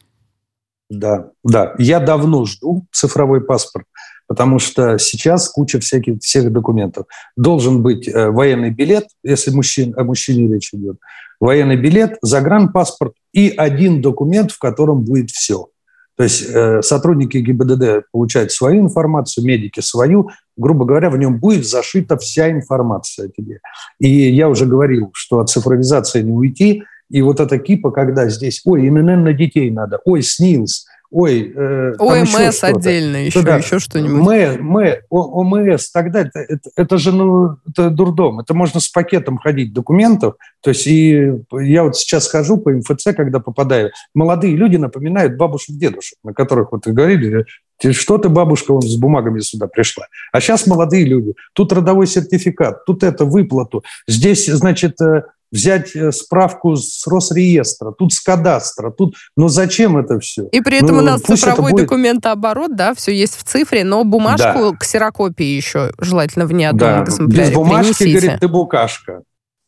Да, 0.88 1.31
да. 1.42 1.75
Я 1.79 1.99
давно 2.01 2.44
жду 2.44 2.87
цифровой 2.92 3.40
паспорт, 3.40 3.87
потому 4.29 4.59
что 4.59 4.99
сейчас 4.99 5.49
куча 5.49 5.81
всяких 5.81 6.20
всех 6.20 6.53
документов. 6.53 7.07
Должен 7.37 7.83
быть 7.83 8.07
э, 8.09 8.31
военный 8.31 8.70
билет, 8.70 9.07
если 9.25 9.51
мужчин, 9.51 9.94
о 9.96 10.05
мужчине 10.05 10.53
речь 10.53 10.70
идет, 10.72 10.99
военный 11.40 11.77
билет, 11.77 12.16
загранпаспорт 12.22 13.14
и 13.33 13.53
один 13.57 14.01
документ, 14.01 14.53
в 14.53 14.59
котором 14.59 15.03
будет 15.03 15.31
все. 15.31 15.68
То 16.16 16.22
есть 16.22 16.46
э, 16.48 16.81
сотрудники 16.83 17.37
ГИБДД 17.38 18.11
получают 18.11 18.50
свою 18.50 18.81
информацию, 18.83 19.44
медики 19.44 19.81
свою. 19.81 20.31
Грубо 20.57 20.87
говоря, 20.87 21.11
в 21.11 21.18
нем 21.18 21.38
будет 21.38 21.66
зашита 21.66 22.16
вся 22.16 22.50
информация 22.50 23.26
о 23.26 23.29
тебе. 23.29 23.61
И 23.98 24.09
я 24.09 24.48
уже 24.48 24.64
говорил, 24.64 25.11
что 25.12 25.40
от 25.40 25.50
цифровизации 25.50 26.22
не 26.22 26.33
уйти. 26.33 26.85
И 27.11 27.22
вот 27.22 27.38
эта 27.38 27.59
кипа, 27.59 27.90
когда 27.90 28.29
здесь, 28.29 28.62
ой, 28.64 28.88
ИНН 28.88 29.24
на 29.24 29.33
детей 29.33 29.70
надо, 29.70 30.00
ой, 30.05 30.22
СНИЛС, 30.22 30.87
ой, 31.16 31.50
э, 31.57 31.94
ОМС 31.98 32.62
отдельно 32.62 33.24
еще, 33.24 33.40
Да-да. 33.40 33.57
еще 33.57 33.79
что-нибудь. 33.79 34.20
Мэ, 34.20 34.59
мэ, 34.61 35.00
О- 35.09 35.40
ОМС, 35.40 35.90
тогда 35.90 36.20
это, 36.20 36.40
это, 36.40 36.70
это 36.76 36.98
же 36.98 37.11
ну, 37.11 37.57
это 37.66 37.88
дурдом. 37.88 38.40
Это 38.40 38.52
можно 38.52 38.81
с 38.81 38.88
пакетом 38.88 39.38
ходить 39.38 39.72
документов. 39.72 40.35
То 40.61 40.70
есть 40.70 40.87
и 40.87 41.33
я 41.52 41.85
вот 41.85 41.96
сейчас 41.96 42.29
хожу 42.29 42.59
по 42.59 42.70
МФЦ, 42.70 43.14
когда 43.16 43.40
попадаю, 43.40 43.92
молодые 44.14 44.57
люди 44.57 44.76
напоминают 44.76 45.38
бабушек, 45.38 45.76
дедушек, 45.76 46.18
на 46.22 46.35
которых 46.35 46.72
вот 46.72 46.87
говорили, 46.87 47.46
«Ты 47.79 47.92
что 47.92 48.18
ты, 48.18 48.29
бабушка, 48.29 48.72
он 48.72 48.83
с 48.83 48.96
бумагами 48.96 49.40
сюда 49.40 49.68
пришла. 49.68 50.07
А 50.33 50.40
сейчас 50.40 50.66
молодые 50.66 51.05
люди. 51.05 51.33
Тут 51.55 51.72
родовой 51.72 52.07
сертификат, 52.07 52.85
тут 52.85 53.02
это 53.02 53.24
выплату. 53.24 53.85
Здесь, 54.07 54.46
значит, 54.46 55.00
э, 55.00 55.22
взять 55.52 55.94
э, 55.94 56.12
справку 56.12 56.76
с 56.76 57.06
Росреестра, 57.06 57.92
тут 57.92 58.12
с 58.12 58.20
кадастра, 58.20 58.90
тут... 58.90 59.14
Но 59.37 59.48
зачем 59.48 59.96
это 59.96 60.18
все? 60.20 60.48
И 60.52 60.61
при 60.61 60.78
этом 60.78 60.96
Ну, 60.96 60.98
у 60.98 61.04
нас 61.04 61.20
цифровой 61.22 61.72
будет- 61.72 61.87
документооборот, 61.87 62.74
да, 62.76 62.94
все 62.94 63.12
есть 63.12 63.37
в 63.37 63.44
цифре, 63.44 63.85
но 63.85 64.04
бумажку 64.04 64.76
ксерокопии 64.76 65.44
еще 65.46 65.92
желательно 65.98 66.46
в 66.46 66.52
неодном 66.52 66.78
Да, 66.78 67.04
экземпляре 67.04 67.48
без 67.50 67.54
бумажки, 67.54 67.92
принесите. 67.98 68.20
говорит, 68.20 68.40
ты 68.40 68.48
букашка. 68.48 69.22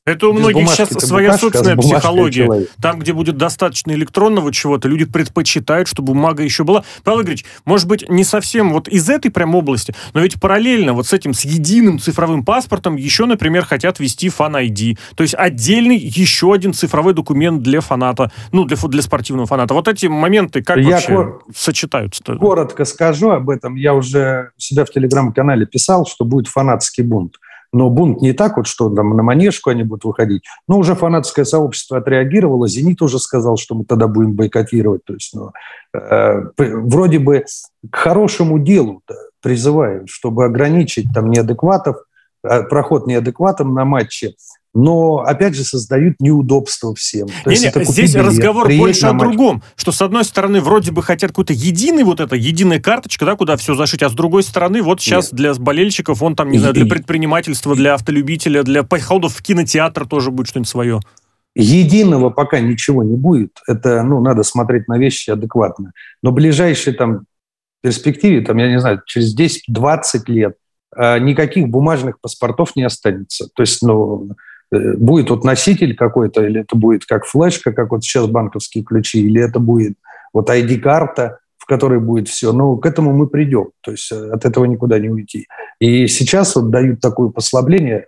Это 0.09 0.29
у 0.29 0.33
Без 0.33 0.41
многих 0.41 0.57
бумажки 0.57 0.85
сейчас 0.85 1.07
своя 1.07 1.29
букашка, 1.29 1.35
а 1.35 1.51
с 1.51 1.53
собственная 1.53 1.77
психология. 1.77 2.45
человек. 2.47 2.71
Там, 2.81 2.99
где 2.99 3.13
будет 3.13 3.37
достаточно 3.37 3.93
электронного 3.93 4.53
чего-то, 4.53 4.89
люди 4.89 5.05
предпочитают, 5.05 5.87
чтобы 5.87 6.15
бумага 6.15 6.43
еще 6.43 6.65
была. 6.65 6.83
Павел 7.05 7.21
Игоревич, 7.21 7.45
может 7.67 7.87
быть, 7.87 8.09
не 8.09 8.25
совсем 8.25 8.73
вот 8.73 8.89
из 8.89 9.09
этой 9.11 9.31
прям 9.31 9.55
области, 9.55 9.95
но 10.15 10.21
ведь 10.21 10.41
параллельно 10.41 10.95
вот 10.95 11.07
с 11.07 11.13
этим, 11.13 11.35
с 11.35 11.45
единым 11.45 11.99
цифровым 11.99 12.45
паспортом 12.45 12.97
еще, 12.97 13.27
например, 13.27 13.65
хотят 13.65 14.01
ввести 14.01 14.31
фан 14.31 14.57
ID. 14.57 14.99
То 15.15 15.23
есть 15.23 15.35
отдельный 15.35 15.99
еще 15.99 16.55
один 16.55 16.73
цифровой 16.73 17.13
документ 17.13 17.63
для 17.63 17.81
фаната, 17.81 18.31
ну, 18.53 18.65
для, 18.65 18.77
для 18.77 19.03
спортивного 19.03 19.47
фаната. 19.47 19.75
Вот 19.75 19.89
эти 19.89 20.07
моменты 20.07 20.63
как 20.63 20.79
Я 20.79 20.91
вообще 20.93 21.15
кор- 21.15 21.43
сочетаются-то? 21.55 22.37
Коротко 22.37 22.85
скажу 22.87 23.31
об 23.31 23.51
этом. 23.51 23.75
Я 23.75 23.95
уже 23.95 24.53
себя 24.57 24.85
в 24.85 24.91
телеграм-канале 24.91 25.67
писал, 25.67 26.07
что 26.07 26.25
будет 26.25 26.49
фанатский 26.49 27.05
бунт. 27.05 27.37
Но 27.73 27.91
бунт 27.91 28.23
не 28.23 28.33
так 28.33 28.57
вот, 28.57 28.67
что 28.67 28.89
там 28.89 29.17
на 29.17 29.23
манежку 29.23 29.71
они 29.71 29.83
будут 29.83 30.05
выходить. 30.05 30.43
Но 30.67 30.79
уже 30.79 30.95
фанатское 30.95 31.45
сообщество 31.45 31.99
отреагировало. 31.99 32.67
«Зенит» 32.67 33.03
уже 33.03 33.19
сказал, 33.19 33.57
что 33.57 33.75
мы 33.75 33.85
тогда 33.85 34.07
будем 34.07 34.33
бойкотировать. 34.33 35.05
То 35.05 35.15
есть, 35.15 35.35
ну, 35.35 35.51
э, 35.95 36.43
вроде 36.57 37.19
бы 37.19 37.45
к 37.91 37.97
хорошему 37.97 38.59
делу 38.59 39.03
призывают, 39.43 40.09
чтобы 40.09 40.47
ограничить 40.47 41.13
там 41.13 41.31
неадекватов, 41.31 41.97
э, 42.43 42.63
проход 42.63 43.07
неадекватам 43.07 43.75
на 43.75 43.85
матче. 43.85 44.35
Но, 44.75 45.19
опять 45.19 45.55
же, 45.55 45.65
создают 45.65 46.17
неудобства 46.21 46.95
всем. 46.95 47.27
То 47.45 47.51
это 47.51 47.73
купи 47.81 47.85
здесь 47.93 48.13
билет, 48.15 48.27
разговор 48.27 48.69
больше 48.69 49.07
о 49.07 49.13
матч. 49.15 49.23
другом. 49.23 49.63
Что, 49.77 49.93
с 49.93 50.03
одной 50.03 50.25
стороны, 50.25 50.61
вроде 50.61 50.93
бы 50.93 51.03
хотят 51.03 51.31
какой-то 51.31 51.53
единый, 51.55 52.05
вот 52.05 52.21
эта 52.21 52.37
единая 52.37 52.79
карточка, 52.81 53.25
да, 53.25 53.35
куда 53.35 53.57
все 53.57 53.75
зашить, 53.75 54.03
а 54.03 54.09
с 54.11 54.13
другой 54.13 54.43
стороны, 54.43 54.83
вот 54.83 55.01
сейчас 55.01 55.31
для 55.31 55.55
болельщиков, 55.55 56.23
он 56.23 56.37
там, 56.37 56.51
не 56.51 56.57
И- 56.57 56.61
знаю, 56.61 56.75
для 56.75 56.87
предпринимательства, 56.87 57.75
для 57.75 57.95
автолюбителя, 57.95 58.63
для 58.63 58.83
походов 58.83 59.35
в 59.35 59.43
кинотеатр 59.43 60.07
тоже 60.07 60.31
будет 60.31 60.49
что-нибудь 60.49 60.69
свое. 60.69 61.01
Единого 61.55 62.31
пока 62.31 62.61
ничего 62.61 63.03
не 63.03 63.17
будет. 63.17 63.59
Это, 63.67 64.03
ну, 64.03 64.21
надо 64.21 64.43
смотреть 64.43 64.87
на 64.87 64.99
вещи 64.99 65.31
адекватно. 65.31 65.93
Но 66.23 66.31
в 66.31 66.35
ближайшей 66.35 66.93
там 66.93 67.23
перспективе, 67.83 68.43
там, 68.43 68.59
я 68.59 68.69
не 68.69 68.79
знаю, 68.81 69.03
через 69.07 69.37
10-20 69.37 70.03
лет 70.27 70.57
э, 70.97 71.19
никаких 71.19 71.69
бумажных 71.69 72.21
паспортов 72.21 72.77
не 72.77 72.85
останется. 72.85 73.49
То 73.55 73.63
есть, 73.63 73.83
ну, 73.83 74.31
будет 74.71 75.31
вот 75.31 75.45
носитель 75.45 75.97
какой-то, 75.97 76.45
или 76.45 76.61
это 76.61 76.77
будет 76.77 77.05
как 77.07 77.25
флешка, 77.25 77.73
как 77.73 77.91
вот 77.91 78.05
сейчас 78.05 78.27
банковские 78.27 78.85
ключи, 78.85 79.21
или 79.21 79.41
это 79.41 79.61
будет 79.61 79.95
вот 80.33 80.51
ID-карта, 80.51 81.39
в 81.57 81.67
которой 81.67 82.01
будет 82.01 82.29
все. 82.29 82.53
Ну, 82.53 82.77
к 82.77 82.87
этому 82.87 83.13
мы 83.13 83.27
придем. 83.29 83.71
То 83.83 83.93
есть 83.93 84.11
э, 84.13 84.31
от 84.31 84.45
этого 84.45 84.65
никуда 84.65 84.99
не 84.99 85.09
уйти. 85.09 85.47
И 85.81 86.07
сейчас 86.07 86.57
вот 86.57 86.71
дают 86.71 87.01
такое 87.01 87.31
послабление, 87.31 88.07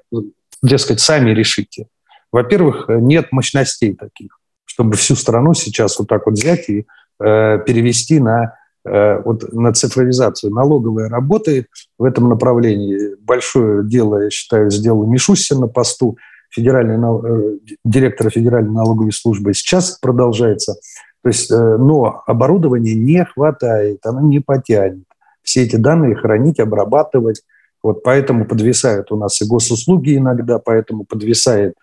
дескать, 0.62 1.01
сами 1.01 1.31
решите. 1.31 1.87
Во-первых, 2.33 2.87
нет 2.88 3.33
мощностей 3.33 3.94
таких, 3.94 4.38
чтобы 4.64 4.96
всю 4.96 5.16
страну 5.16 5.55
сейчас 5.55 5.99
вот 5.99 6.09
так 6.09 6.27
вот 6.27 6.35
взять 6.35 6.68
и 6.68 6.87
э, 7.23 7.59
перевести 7.66 8.20
на, 8.20 8.55
э, 8.85 9.20
вот, 9.23 9.53
на 9.53 9.73
цифровизацию. 9.73 10.53
Налоговая 10.53 11.09
работает 11.09 11.66
в 11.99 12.05
этом 12.05 12.29
направлении. 12.29 13.16
Большое 13.20 13.85
дело, 13.85 14.23
я 14.23 14.31
считаю, 14.31 14.70
сделал 14.70 15.07
Мишустин 15.07 15.59
на 15.59 15.68
посту 15.68 16.18
федеральный, 16.50 16.98
нал- 16.98 17.24
э, 17.24 17.58
директора 17.84 18.30
Федеральной 18.30 18.72
налоговой 18.72 19.12
службы. 19.12 19.54
Сейчас 19.54 19.98
продолжается. 20.00 20.74
То 21.22 21.28
есть, 21.28 21.50
э, 21.50 21.76
но 21.76 22.22
оборудования 22.26 22.94
не 22.94 23.24
хватает, 23.24 24.04
оно 24.04 24.20
не 24.20 24.40
потянет. 24.40 25.04
Все 25.42 25.62
эти 25.62 25.76
данные 25.76 26.16
хранить, 26.16 26.60
обрабатывать. 26.60 27.42
Вот 27.82 28.02
поэтому 28.02 28.44
подвисают 28.44 29.10
у 29.10 29.16
нас 29.16 29.40
и 29.40 29.46
госуслуги 29.46 30.16
иногда, 30.16 30.58
поэтому 30.58 31.04
подвисает 31.04 31.74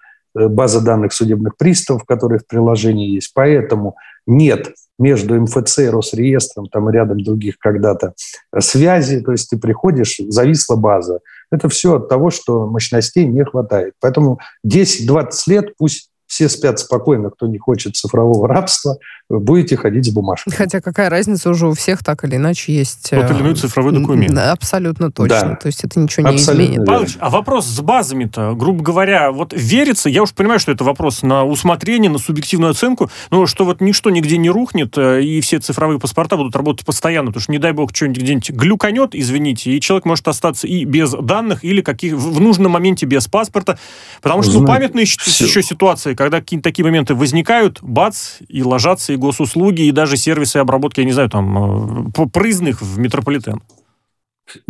база 0.47 0.82
данных 0.82 1.13
судебных 1.13 1.58
приставов, 1.58 2.06
которые 2.06 2.39
в 2.39 2.47
приложении 2.47 3.15
есть. 3.15 3.32
Поэтому 3.34 3.95
нет 4.26 4.73
между 5.00 5.39
МФЦ 5.39 5.89
Росреестром, 5.89 6.67
там 6.67 6.89
и 6.89 6.93
рядом 6.93 7.19
других 7.19 7.58
когда-то 7.60 8.13
э, 8.52 8.62
связи, 8.62 9.19
то 9.21 9.32
есть 9.32 9.50
ты 9.50 9.58
приходишь, 9.58 10.19
зависла 10.28 10.76
база. 10.76 11.19
Это 11.52 11.69
все 11.69 11.95
от 11.95 12.10
того, 12.10 12.30
что 12.30 12.67
мощностей 12.67 13.26
не 13.26 13.43
хватает. 13.45 13.93
Поэтому 14.00 14.39
10-20 14.65 15.30
лет 15.47 15.73
пусть 15.78 16.10
все 16.28 16.50
спят 16.50 16.80
спокойно, 16.80 17.30
кто 17.30 17.48
не 17.48 17.58
хочет 17.58 17.96
цифрового 17.96 18.48
рабства, 18.48 18.98
будете 19.30 19.78
ходить 19.78 20.06
с 20.06 20.10
бумажкой. 20.10 20.54
Хотя 20.54 20.82
какая 20.82 21.10
разница 21.10 21.50
уже 21.50 21.68
у 21.68 21.74
всех 21.74 22.04
так 22.04 22.24
или 22.24 22.36
иначе 22.36 22.74
есть... 22.74 23.10
Тот 23.10 23.32
э, 23.32 23.34
или 23.34 23.42
иной 23.42 23.56
цифровой 23.56 23.94
документ. 23.94 24.34
да, 24.34 24.52
Абсолютно 24.52 25.12
точно. 25.12 25.50
Да. 25.50 25.56
То 25.56 25.68
есть 25.68 25.84
это 25.84 26.00
ничего 26.00 26.28
не 26.28 26.36
Абсолютно 26.36 26.63
изменит. 26.63 26.80
верно. 26.80 26.86
Павлович, 26.86 27.18
а 27.20 27.30
вопрос 27.30 27.66
с 27.66 27.80
базами-то, 27.82 28.54
грубо 28.56 28.84
говоря, 28.84 29.32
вот 29.32 29.54
верится, 29.56 30.10
я 30.10 30.24
уж 30.24 30.34
понимаю, 30.34 30.60
что 30.60 30.72
это 30.72 30.84
вопрос 30.84 31.24
на 31.24 31.46
усмотрение, 31.46 32.12
на 32.12 32.20
субъективную 32.20 32.72
оценку, 32.72 33.10
но 33.32 33.46
что 33.46 33.66
вот 33.66 33.82
ничто 33.82 34.10
нигде 34.10 34.38
не 34.38 34.50
рухнет, 34.50 34.98
э, 34.98 35.22
и 35.22 35.42
все 35.42 35.60
цифровые 35.60 36.00
паспорта 36.00 36.36
будут 36.36 36.56
работать 36.56 36.86
постоянно, 36.86 37.28
потому 37.28 37.42
что, 37.42 37.52
не 37.52 37.60
дай 37.60 37.72
бог, 37.72 37.96
что-нибудь 37.96 38.22
где-нибудь 38.22 38.52
глюканет, 38.52 39.10
извините, 39.13 39.72
и 39.72 39.82
человек 39.82 40.06
может 40.06 40.28
остаться 40.28 40.68
и 40.68 40.84
без 40.84 41.12
данных, 41.12 41.63
или 41.63 41.82
каких, 41.82 42.13
в 42.13 42.40
нужном 42.42 42.74
моменте 42.74 43.06
без 43.06 43.28
паспорта, 43.28 43.80
потому 44.22 44.43
что, 44.43 44.60
ну, 44.60 44.68
всё. 45.06 45.45
еще 45.45 45.64
ситуации, 45.64 46.16
когда 46.18 46.41
какие-то 46.41 46.63
такие 46.63 46.84
моменты 46.84 47.15
возникают, 47.15 47.80
бац, 47.82 48.39
и 48.47 48.63
ложатся 48.63 49.13
и 49.13 49.18
госуслуги, 49.18 49.84
и 49.84 49.91
даже 49.91 50.18
сервисы 50.18 50.57
обработки, 50.57 50.99
я 50.99 51.05
не 51.05 51.13
знаю, 51.13 51.30
там, 51.30 52.09
э, 52.09 52.28
прызных 52.34 52.82
в 52.82 52.99
метрополитен. 52.99 53.61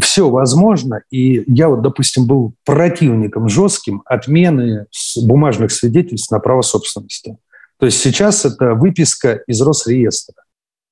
все 0.02 0.30
возможно. 0.30 1.02
И 1.12 1.44
я 1.48 1.70
вот, 1.70 1.82
допустим, 1.82 2.26
был 2.26 2.54
противником 2.66 3.48
жестким 3.48 4.02
отмены 4.06 4.88
бумажных 5.24 5.72
свидетельств 5.72 6.32
на 6.32 6.40
право 6.40 6.62
собственности. 6.62 7.38
То 7.80 7.86
есть 7.86 8.00
сейчас 8.00 8.44
это 8.44 8.74
выписка 8.74 9.34
из 9.48 9.62
Росреестра. 9.62 10.36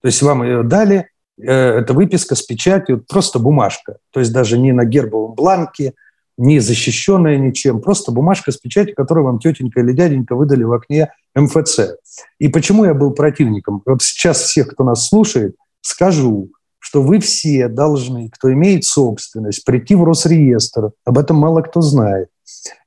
То 0.01 0.07
есть 0.07 0.21
вам 0.21 0.43
ее 0.43 0.63
дали, 0.63 1.09
э, 1.37 1.51
это 1.51 1.93
выписка 1.93 2.35
с 2.35 2.43
печатью, 2.43 3.03
просто 3.07 3.39
бумажка. 3.39 3.97
То 4.11 4.19
есть 4.19 4.31
даже 4.31 4.57
не 4.57 4.71
на 4.71 4.85
гербовом 4.85 5.33
бланке, 5.33 5.93
не 6.37 6.59
защищенная 6.59 7.37
ничем, 7.37 7.81
просто 7.81 8.11
бумажка 8.11 8.51
с 8.51 8.57
печатью, 8.57 8.95
которую 8.95 9.25
вам 9.25 9.39
тетенька 9.39 9.79
или 9.79 9.93
дяденька 9.93 10.35
выдали 10.35 10.63
в 10.63 10.73
окне 10.73 11.11
МФЦ. 11.35 11.95
И 12.39 12.47
почему 12.49 12.85
я 12.85 12.93
был 12.93 13.11
противником? 13.11 13.81
Вот 13.85 14.01
сейчас 14.01 14.41
всех, 14.41 14.69
кто 14.69 14.83
нас 14.83 15.07
слушает, 15.07 15.55
скажу, 15.81 16.51
что 16.79 17.01
вы 17.01 17.19
все 17.19 17.67
должны, 17.67 18.29
кто 18.29 18.51
имеет 18.53 18.83
собственность, 18.83 19.65
прийти 19.65 19.95
в 19.95 20.03
Росреестр, 20.03 20.91
об 21.03 21.17
этом 21.17 21.37
мало 21.37 21.61
кто 21.61 21.81
знает, 21.81 22.29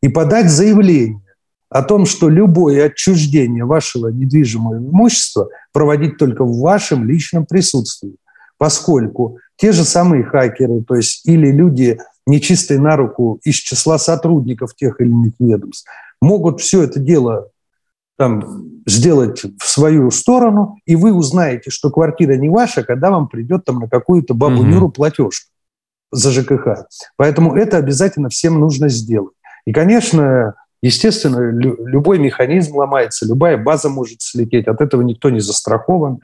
и 0.02 0.08
подать 0.08 0.50
заявление 0.50 1.22
о 1.70 1.82
том, 1.82 2.06
что 2.06 2.28
любое 2.28 2.86
отчуждение 2.86 3.64
вашего 3.64 4.08
недвижимого 4.08 4.78
имущества 4.78 5.48
проводить 5.72 6.16
только 6.16 6.44
в 6.44 6.60
вашем 6.60 7.06
личном 7.06 7.44
присутствии, 7.44 8.16
поскольку 8.56 9.38
те 9.58 9.72
же 9.72 9.84
самые 9.84 10.24
хакеры, 10.24 10.82
то 10.82 10.94
есть 10.94 11.26
или 11.26 11.50
люди 11.50 11.98
нечистые 12.26 12.80
на 12.80 12.96
руку 12.96 13.40
из 13.42 13.56
числа 13.56 13.98
сотрудников 13.98 14.74
тех 14.74 15.00
или 15.00 15.08
иных 15.08 15.34
ведомств, 15.38 15.88
могут 16.20 16.60
все 16.60 16.84
это 16.84 17.00
дело 17.00 17.50
там, 18.16 18.64
сделать 18.86 19.42
в 19.44 19.64
свою 19.64 20.10
сторону, 20.10 20.78
и 20.86 20.96
вы 20.96 21.12
узнаете, 21.12 21.70
что 21.70 21.90
квартира 21.90 22.34
не 22.34 22.48
ваша, 22.48 22.82
когда 22.82 23.10
вам 23.10 23.28
придет 23.28 23.64
там 23.64 23.78
на 23.78 23.88
какую-то 23.88 24.34
бабу 24.34 24.62
Нюру 24.64 24.88
платеж 24.90 25.46
за 26.10 26.32
ЖКХ. 26.32 26.86
Поэтому 27.16 27.54
это 27.54 27.76
обязательно 27.76 28.28
всем 28.28 28.58
нужно 28.58 28.88
сделать. 28.88 29.34
И, 29.66 29.72
конечно, 29.72 30.54
естественно, 30.82 31.38
любой 31.38 32.18
механизм 32.18 32.76
ломается, 32.76 33.26
любая 33.26 33.56
база 33.56 33.88
может 33.88 34.20
слететь, 34.20 34.66
от 34.66 34.80
этого 34.80 35.02
никто 35.02 35.30
не 35.30 35.40
застрахован. 35.40 36.18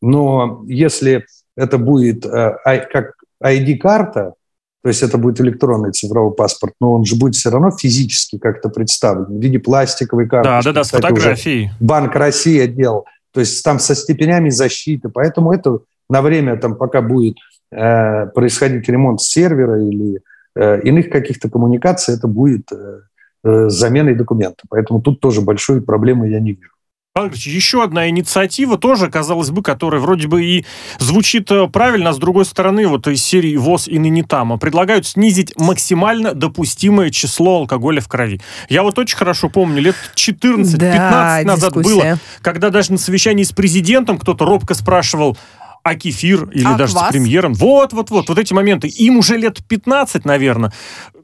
Но 0.00 0.62
если 0.68 1.26
это 1.56 1.78
будет 1.78 2.24
э, 2.26 2.56
как 2.92 3.14
ID-карта, 3.42 4.34
то 4.82 4.88
есть 4.88 5.02
это 5.02 5.18
будет 5.18 5.40
электронный 5.40 5.92
цифровой 5.92 6.34
паспорт, 6.34 6.72
но 6.80 6.92
он 6.92 7.04
же 7.04 7.16
будет 7.16 7.34
все 7.34 7.50
равно 7.50 7.70
физически 7.70 8.38
как-то 8.38 8.70
представлен 8.70 9.26
в 9.26 9.42
виде 9.42 9.58
пластиковой 9.58 10.26
карты. 10.26 10.48
Да, 10.48 10.62
да, 10.62 10.72
да, 10.72 10.84
с 10.84 10.90
фотографией. 10.90 11.70
Банк 11.80 12.14
России 12.14 12.66
делал. 12.66 13.04
То 13.32 13.40
есть 13.40 13.62
там 13.62 13.78
со 13.78 13.94
степенями 13.94 14.48
защиты. 14.48 15.10
Поэтому 15.10 15.52
это 15.52 15.80
на 16.08 16.22
время, 16.22 16.56
там, 16.56 16.76
пока 16.76 17.02
будет 17.02 17.36
э, 17.70 18.26
происходить 18.28 18.88
ремонт 18.88 19.20
сервера 19.20 19.80
или 19.80 20.20
э, 20.56 20.80
иных 20.82 21.10
каких-то 21.10 21.50
коммуникаций, 21.50 22.14
это 22.14 22.26
будет 22.26 22.72
э, 22.72 23.00
э, 23.44 23.68
заменой 23.68 24.14
документа. 24.14 24.64
Поэтому 24.70 25.02
тут 25.02 25.20
тоже 25.20 25.42
большой 25.42 25.82
проблемы 25.82 26.28
я 26.30 26.40
не 26.40 26.52
вижу. 26.52 26.72
Еще 27.16 27.82
одна 27.82 28.08
инициатива 28.08 28.78
тоже, 28.78 29.10
казалось 29.10 29.50
бы, 29.50 29.64
которая 29.64 30.00
вроде 30.00 30.28
бы 30.28 30.44
и 30.44 30.64
звучит 31.00 31.50
э, 31.50 31.66
правильно, 31.66 32.10
а 32.10 32.12
с 32.12 32.18
другой 32.18 32.44
стороны, 32.44 32.86
вот 32.86 33.08
из 33.08 33.20
серии 33.20 33.56
ВОЗ 33.56 33.88
и 33.88 33.98
ныне 33.98 34.22
там, 34.22 34.56
предлагают 34.60 35.08
снизить 35.08 35.52
максимально 35.58 36.34
допустимое 36.34 37.10
число 37.10 37.56
алкоголя 37.56 38.00
в 38.00 38.06
крови. 38.06 38.40
Я 38.68 38.84
вот 38.84 38.96
очень 39.00 39.16
хорошо 39.16 39.48
помню, 39.48 39.82
лет 39.82 39.96
14-15 40.14 40.76
да, 40.76 41.40
назад 41.44 41.74
дискуссия. 41.74 42.12
было, 42.12 42.18
когда 42.42 42.70
даже 42.70 42.92
на 42.92 42.98
совещании 42.98 43.42
с 43.42 43.50
президентом 43.50 44.16
кто-то 44.16 44.44
робко 44.44 44.74
спрашивал, 44.74 45.36
а 45.82 45.96
кефир 45.96 46.48
или 46.50 46.64
а 46.64 46.74
даже 46.74 46.92
квас? 46.92 47.08
с 47.08 47.12
премьером. 47.12 47.54
Вот, 47.54 47.92
вот, 47.92 48.10
вот, 48.10 48.28
вот 48.28 48.38
эти 48.38 48.52
моменты. 48.52 48.86
Им 48.86 49.18
уже 49.18 49.36
лет 49.36 49.58
15, 49.66 50.24
наверное. 50.24 50.72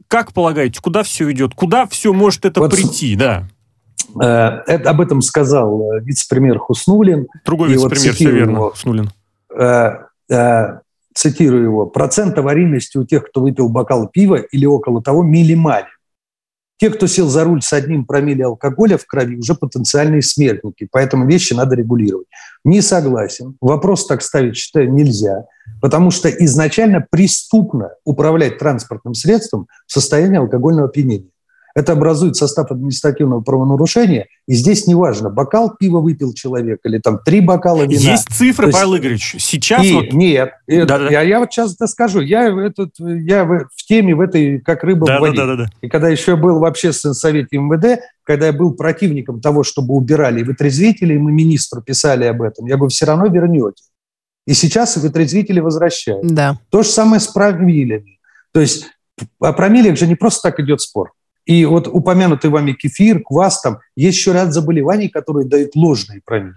Как 0.09 0.33
полагаете, 0.33 0.81
куда 0.81 1.05
все 1.05 1.31
идет? 1.31 1.55
Куда 1.55 1.87
все 1.87 2.13
может 2.13 2.45
это 2.45 2.61
вот 2.61 2.73
прийти, 2.73 3.15
да? 3.15 3.47
Э, 4.23 4.63
это, 4.67 4.91
об 4.91 5.01
этом 5.01 5.21
сказал 5.21 5.93
э, 5.93 6.01
вице-премьер 6.01 6.59
Хуснулин. 6.59 7.27
Другой 7.45 7.71
вице-премьер, 7.71 8.09
вот 8.09 8.15
все 8.15 8.31
верно, 8.31 8.57
его, 8.57 8.71
Хуснулин. 8.71 9.11
Э, 9.59 10.79
цитирую 11.15 11.65
его. 11.65 11.87
«Процент 11.87 12.39
аварийности 12.39 12.99
у 12.99 13.05
тех, 13.05 13.25
кто 13.27 13.41
выпил 13.41 13.69
бокал 13.69 14.09
пива 14.09 14.37
или 14.37 14.67
около 14.67 15.03
того, 15.03 15.23
минимален. 15.23 15.87
Те, 16.79 16.91
кто 16.91 17.07
сел 17.07 17.29
за 17.29 17.45
руль 17.45 17.63
с 17.63 17.73
одним 17.73 18.05
промилле 18.05 18.45
алкоголя 18.45 18.99
в 18.99 19.07
крови, 19.07 19.39
уже 19.39 19.55
потенциальные 19.55 20.21
смертники, 20.21 20.87
поэтому 20.93 21.27
вещи 21.27 21.55
надо 21.55 21.75
регулировать. 21.75 22.27
Не 22.65 22.83
согласен. 22.83 23.57
Вопрос 23.63 24.07
так 24.07 24.21
ставить, 24.21 24.57
считаю, 24.57 24.93
нельзя, 24.93 25.47
потому 25.81 26.11
что 26.11 26.29
изначально 26.29 27.07
преступно 27.09 27.93
управлять 28.05 28.59
транспортным 28.59 29.15
средством 29.15 29.69
в 29.87 29.93
состоянии 29.93 30.37
алкогольного 30.37 30.89
опьянения. 30.89 31.31
Это 31.77 31.93
образует 31.93 32.37
состав 32.37 32.71
административного 32.71 33.43
правонарушения. 33.43 34.29
И 34.49 34.55
здесь 34.55 34.87
неважно, 34.87 35.29
бокал 35.29 35.77
пива 35.79 36.01
выпил 36.01 36.33
человек 36.33 36.81
или 36.85 36.97
там 36.97 37.21
три 37.23 37.43
бокала 37.43 37.83
вина. 37.83 38.13
Есть 38.13 38.31
цифры, 38.31 38.69
есть... 38.69 38.79
Павел 38.79 38.97
Игоревич. 38.97 39.37
Сейчас 39.39 39.85
и, 39.85 39.93
вот... 39.93 40.13
Нет, 40.15 40.53
да, 40.67 40.87
да. 40.87 41.11
Я, 41.11 41.21
я 41.21 41.39
вот 41.39 41.53
сейчас 41.53 41.75
это 41.75 41.87
скажу. 41.87 42.23
Я, 42.23 42.49
этот, 42.49 42.93
я 42.99 43.45
в, 43.45 43.69
в 43.77 43.87
теме 43.87 44.15
в 44.15 44.23
этой 44.23 44.59
как 44.61 44.85
рыба 44.85 45.07
да, 45.07 45.19
в 45.19 45.21
воде. 45.21 45.37
Да, 45.37 45.47
да, 45.47 45.57
да. 45.57 45.67
И 45.83 45.89
когда 45.91 46.09
еще 46.09 46.37
был 46.37 46.61
в 46.61 46.65
общественном 46.65 47.13
совете 47.13 47.59
МВД, 47.59 48.01
когда 48.25 48.47
я 48.47 48.55
был 48.55 48.73
противником 48.73 49.43
того, 49.43 49.63
чтобы 49.63 49.93
убирали 49.93 50.41
и 50.41 50.45
вытрезвители, 50.45 51.13
и 51.13 51.19
мы 51.19 51.31
министру 51.31 51.83
писали 51.83 52.25
об 52.25 52.41
этом, 52.41 52.65
я 52.65 52.77
говорю, 52.77 52.89
все 52.89 53.05
равно 53.05 53.27
вернете. 53.27 53.83
И 54.47 54.55
сейчас 54.55 54.97
вытрезвители 54.97 55.61
возвращают. 55.61 56.27
Да. 56.27 56.59
То 56.71 56.83
же 56.83 56.89
самое 56.89 57.21
с 57.21 57.27
промилями. 57.27 58.19
То 58.53 58.61
есть 58.61 58.87
о 59.41 59.53
промиллях 59.53 59.99
же 59.99 60.07
не 60.07 60.15
просто 60.15 60.49
так 60.49 60.59
идет 60.59 60.81
спор. 60.81 61.13
И 61.47 61.65
вот 61.65 61.87
упомянутый 61.87 62.51
вами 62.51 62.73
кефир, 62.73 63.23
квас, 63.23 63.61
там 63.63 63.79
есть 63.95 64.19
еще 64.19 64.33
ряд 64.33 64.53
заболеваний, 64.53 65.09
которые 65.09 65.47
дают 65.47 65.77
ложные 65.77 66.21
промилле. 66.25 66.57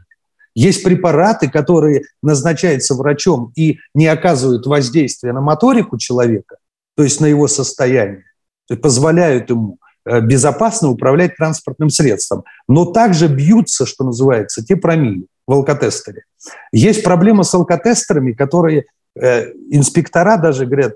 Есть 0.55 0.83
препараты, 0.83 1.49
которые 1.49 2.03
назначаются 2.23 2.95
врачом 2.95 3.53
и 3.55 3.77
не 3.93 4.07
оказывают 4.07 4.65
воздействия 4.65 5.31
на 5.31 5.41
моторику 5.41 5.97
человека, 5.97 6.57
то 6.97 7.03
есть 7.03 7.21
на 7.21 7.27
его 7.27 7.47
состояние, 7.47 8.25
то 8.67 8.73
есть 8.73 8.81
позволяют 8.81 9.51
ему 9.51 9.77
э, 10.05 10.19
безопасно 10.21 10.89
управлять 10.89 11.35
транспортным 11.37 11.89
средством, 11.91 12.43
но 12.67 12.85
также 12.85 13.27
бьются, 13.27 13.85
что 13.85 14.03
называется, 14.03 14.65
те 14.65 14.75
промили 14.75 15.27
в 15.47 15.53
алкотестере. 15.53 16.23
Есть 16.71 17.03
проблема 17.03 17.43
с 17.43 17.53
алкотестерами, 17.53 18.33
которые 18.33 18.85
э, 19.15 19.51
инспектора 19.69 20.37
даже 20.37 20.65
говорят, 20.65 20.95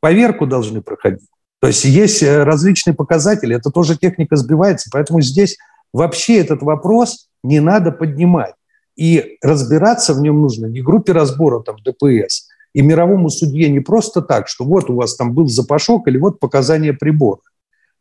поверку 0.00 0.46
должны 0.46 0.80
проходить. 0.80 1.28
То 1.62 1.68
есть 1.68 1.84
есть 1.84 2.24
э, 2.24 2.42
различные 2.42 2.92
показатели, 2.92 3.54
это 3.54 3.70
тоже 3.70 3.96
техника 3.96 4.34
сбивается, 4.34 4.90
поэтому 4.92 5.20
здесь 5.20 5.56
вообще 5.92 6.38
этот 6.38 6.60
вопрос 6.60 7.28
не 7.44 7.60
надо 7.60 7.92
поднимать. 7.92 8.54
И 8.96 9.38
разбираться 9.40 10.12
в 10.12 10.20
нем 10.20 10.40
нужно 10.40 10.66
не 10.66 10.82
группе 10.82 11.12
разбора 11.12 11.60
там 11.60 11.76
ДПС, 11.84 12.48
и 12.74 12.82
мировому 12.82 13.30
судье 13.30 13.70
не 13.70 13.78
просто 13.78 14.22
так, 14.22 14.48
что 14.48 14.64
вот 14.64 14.90
у 14.90 14.96
вас 14.96 15.14
там 15.14 15.34
был 15.34 15.46
запашок 15.46 16.08
или 16.08 16.18
вот 16.18 16.40
показания 16.40 16.92
прибора. 16.92 17.40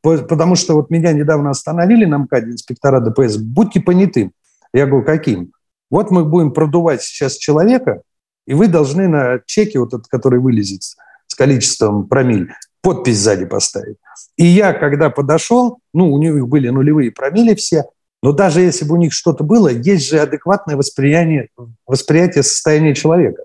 Потому 0.02 0.56
что 0.56 0.74
вот 0.74 0.90
меня 0.90 1.14
недавно 1.14 1.52
остановили 1.52 2.06
на 2.06 2.18
МКАДе 2.18 2.54
инспектора 2.54 3.00
ДПС, 3.00 3.38
будьте 3.38 3.80
понятым. 3.80 4.32
Я 4.74 4.88
говорю, 4.88 5.06
каким? 5.06 5.52
Вот 5.92 6.10
мы 6.10 6.26
будем 6.26 6.52
продувать 6.52 7.04
сейчас 7.04 7.38
человека, 7.38 8.02
и 8.48 8.56
вы 8.56 8.68
должны 8.68 9.08
на 9.08 9.40
чеке, 9.46 9.78
вот 9.78 9.94
этот, 9.94 10.08
который 10.08 10.40
вылезет 10.40 10.82
с 11.28 11.36
количеством 11.36 12.08
промиль, 12.08 12.50
подпись 12.82 13.20
сзади 13.20 13.46
поставить. 13.46 13.98
И 14.38 14.46
я, 14.46 14.74
когда 14.74 15.10
подошел, 15.10 15.80
ну, 15.94 16.12
у 16.12 16.20
них 16.20 16.48
были 16.48 16.70
нулевые 16.70 17.12
промили 17.12 17.54
все, 17.56 17.86
но 18.24 18.34
даже 18.34 18.62
если 18.62 18.86
бы 18.86 18.96
у 18.96 18.98
них 18.98 19.14
что-то 19.14 19.44
было, 19.44 19.70
есть 19.70 20.10
же 20.10 20.20
адекватное 20.20 20.76
восприятие, 20.76 21.50
восприятие 21.88 22.44
состояния 22.44 22.94
человека. 22.94 23.44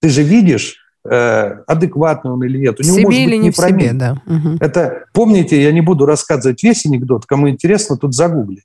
Ты 0.00 0.08
же 0.08 0.22
видишь, 0.22 0.76
э, 1.08 1.58
адекватный 1.66 2.32
он 2.32 2.42
или 2.44 2.58
нет. 2.58 2.80
У 2.80 2.82
него 2.82 2.94
себе 2.94 3.04
может 3.04 3.20
или 3.20 3.36
быть 3.36 3.42
не 3.42 3.50
в 3.50 3.56
себе, 3.56 3.92
да. 3.92 4.22
Угу. 4.26 4.56
Это, 4.60 5.04
помните, 5.12 5.62
я 5.62 5.72
не 5.72 5.82
буду 5.82 6.06
рассказывать 6.06 6.62
весь 6.62 6.86
анекдот, 6.86 7.26
кому 7.26 7.48
интересно, 7.48 7.96
тут 7.96 8.14
загугли. 8.14 8.62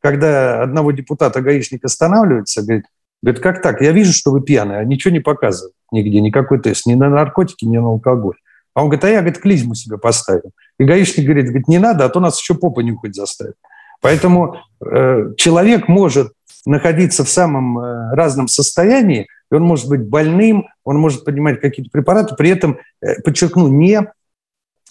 Когда 0.00 0.62
одного 0.62 0.92
депутата 0.92 1.40
гаишник 1.40 1.84
останавливается, 1.84 2.62
говорит, 2.62 2.86
говорит, 3.22 3.42
как 3.42 3.62
так? 3.62 3.82
Я 3.82 3.92
вижу, 3.92 4.12
что 4.12 4.30
вы 4.30 4.40
пьяные, 4.40 4.78
а 4.78 4.84
ничего 4.84 5.12
не 5.12 5.20
показывают 5.20 5.74
нигде, 5.92 6.20
никакой 6.20 6.60
тест, 6.60 6.86
ни 6.86 6.94
на 6.94 7.08
наркотики, 7.08 7.64
ни 7.64 7.76
на 7.76 7.88
алкоголь. 7.88 8.36
А 8.74 8.82
он 8.82 8.88
говорит, 8.88 9.04
а 9.04 9.08
я, 9.08 9.20
говорит, 9.20 9.40
клизму 9.40 9.74
себе 9.74 9.98
поставил. 9.98 10.52
И 10.78 10.84
гаишник 10.84 11.26
говорит, 11.26 11.46
говорит, 11.46 11.68
не 11.68 11.78
надо, 11.78 12.04
а 12.04 12.08
то 12.08 12.20
нас 12.20 12.38
еще 12.38 12.54
попа 12.54 12.80
нюхать 12.80 13.14
заставит. 13.14 13.54
Поэтому 14.00 14.56
э, 14.84 15.34
человек 15.36 15.88
может 15.88 16.32
находиться 16.66 17.24
в 17.24 17.28
самом 17.28 17.78
э, 17.78 18.14
разном 18.14 18.48
состоянии, 18.48 19.26
и 19.50 19.54
он 19.54 19.62
может 19.62 19.88
быть 19.88 20.08
больным, 20.08 20.68
он 20.84 20.98
может 20.98 21.24
принимать 21.24 21.60
какие-то 21.60 21.90
препараты, 21.90 22.34
при 22.36 22.50
этом, 22.50 22.78
э, 23.02 23.20
подчеркну, 23.22 23.68
не 23.68 24.00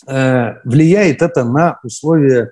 э, 0.08 0.54
влияет 0.64 1.22
это 1.22 1.44
на 1.44 1.80
условия 1.84 2.52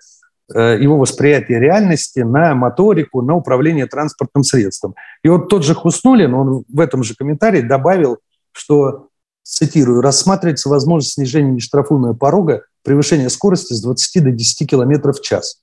э, 0.53 0.77
его 0.79 0.97
восприятия 0.97 1.59
реальности, 1.59 2.21
на 2.21 2.55
моторику, 2.55 3.21
на 3.21 3.35
управление 3.35 3.85
транспортным 3.85 4.43
средством. 4.43 4.95
И 5.23 5.29
вот 5.29 5.49
тот 5.49 5.63
же 5.63 5.75
Хуснулин, 5.75 6.33
он 6.33 6.63
в 6.67 6.79
этом 6.79 7.03
же 7.03 7.15
комментарии 7.15 7.61
добавил, 7.61 8.19
что 8.51 9.06
цитирую, 9.47 10.01
рассматривается 10.01 10.69
возможность 10.69 11.13
снижения 11.13 11.51
нештрафуемого 11.51 12.13
порога 12.13 12.65
превышения 12.83 13.29
скорости 13.29 13.73
с 13.73 13.81
20 13.81 14.23
до 14.23 14.31
10 14.31 14.69
км 14.69 15.11
в 15.11 15.21
час. 15.21 15.61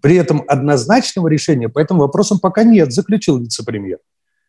При 0.00 0.16
этом 0.16 0.44
однозначного 0.46 1.28
решения 1.28 1.68
по 1.68 1.78
этим 1.78 1.98
вопросам 1.98 2.38
пока 2.38 2.64
нет, 2.64 2.92
заключил 2.92 3.38
вице-премьер. 3.38 3.98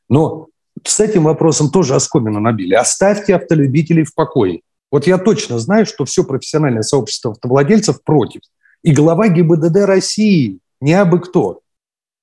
Но 0.10 0.48
с 0.84 1.00
этим 1.00 1.24
вопросом 1.24 1.70
тоже 1.70 1.96
оскомину 1.96 2.40
набили. 2.40 2.76
Оставьте 2.76 3.36
автолюбителей 3.36 4.04
в 4.04 4.14
покое. 4.14 4.62
Вот 4.92 5.08
я 5.08 5.18
точно 5.18 5.60
знаю, 5.60 5.86
что 5.86 6.06
все 6.06 6.24
профессиональное 6.24 6.84
сообщество 6.84 7.32
автовладельцев 7.32 8.04
против. 8.04 8.42
И 8.84 8.94
глава 8.94 9.28
ГИБДД 9.28 9.78
России, 9.86 10.60
не 10.80 10.94
абы 10.94 11.20
кто, 11.20 11.62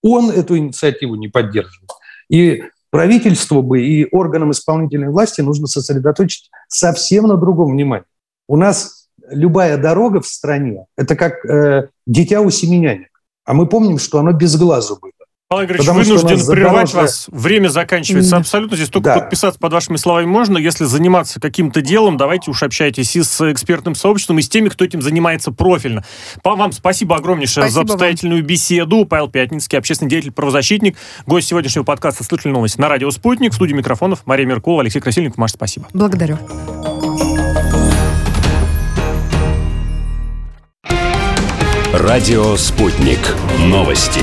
он 0.02 0.30
эту 0.30 0.56
инициативу 0.56 1.14
не 1.16 1.28
поддерживает. 1.28 1.90
И 2.30 2.62
правительству 2.94 3.60
бы 3.60 3.82
и 3.82 4.06
органам 4.12 4.52
исполнительной 4.52 5.08
власти 5.08 5.40
нужно 5.40 5.66
сосредоточить 5.66 6.48
совсем 6.68 7.26
на 7.26 7.36
другом 7.36 7.72
внимании. 7.72 8.06
У 8.46 8.56
нас 8.56 9.08
любая 9.28 9.78
дорога 9.78 10.20
в 10.20 10.28
стране– 10.28 10.84
это 10.96 11.16
как 11.16 11.44
э, 11.44 11.88
дитя 12.06 12.40
у 12.40 12.50
семеняник. 12.50 13.08
А 13.44 13.52
мы 13.52 13.66
помним, 13.66 13.98
что 13.98 14.20
оно 14.20 14.30
без 14.30 14.56
глазу 14.56 14.96
было. 15.02 15.10
Павел 15.48 15.66
Игоревич, 15.66 15.86
Потому 15.86 16.04
вынужден 16.04 16.28
прервать 16.28 16.88
задорожная... 16.88 17.02
вас. 17.02 17.26
Время 17.28 17.68
заканчивается 17.68 18.36
абсолютно. 18.38 18.76
Здесь 18.76 18.88
только 18.88 19.10
да. 19.10 19.20
подписаться 19.20 19.60
под 19.60 19.72
вашими 19.74 19.96
словами 19.96 20.24
можно. 20.24 20.56
Если 20.56 20.84
заниматься 20.84 21.38
каким-то 21.38 21.82
делом, 21.82 22.16
давайте 22.16 22.50
уж 22.50 22.62
общайтесь 22.62 23.14
и 23.14 23.22
с 23.22 23.52
экспертным 23.52 23.94
сообществом, 23.94 24.38
и 24.38 24.42
с 24.42 24.48
теми, 24.48 24.70
кто 24.70 24.86
этим 24.86 25.02
занимается 25.02 25.52
профильно. 25.52 26.02
По 26.42 26.56
вам 26.56 26.72
спасибо 26.72 27.16
огромнейшее 27.16 27.64
спасибо 27.64 27.86
за 27.86 27.92
обстоятельную 27.92 28.40
вам. 28.40 28.46
беседу. 28.46 29.04
Павел 29.04 29.28
Пятницкий, 29.28 29.78
общественный 29.78 30.10
деятель, 30.10 30.32
правозащитник, 30.32 30.96
гость 31.26 31.48
сегодняшнего 31.48 31.84
подкаста 31.84 32.24
«Слышали 32.24 32.52
новости» 32.52 32.80
на 32.80 32.88
радио 32.88 33.10
«Спутник». 33.10 33.52
В 33.52 33.56
студии 33.56 33.74
микрофонов 33.74 34.22
Мария 34.24 34.46
Меркулова, 34.46 34.80
Алексей 34.80 35.00
Красильников. 35.00 35.36
Маша, 35.36 35.54
спасибо. 35.54 35.86
Благодарю. 35.92 36.38
Радио 41.92 42.56
«Спутник». 42.56 43.20
Новости. 43.58 44.22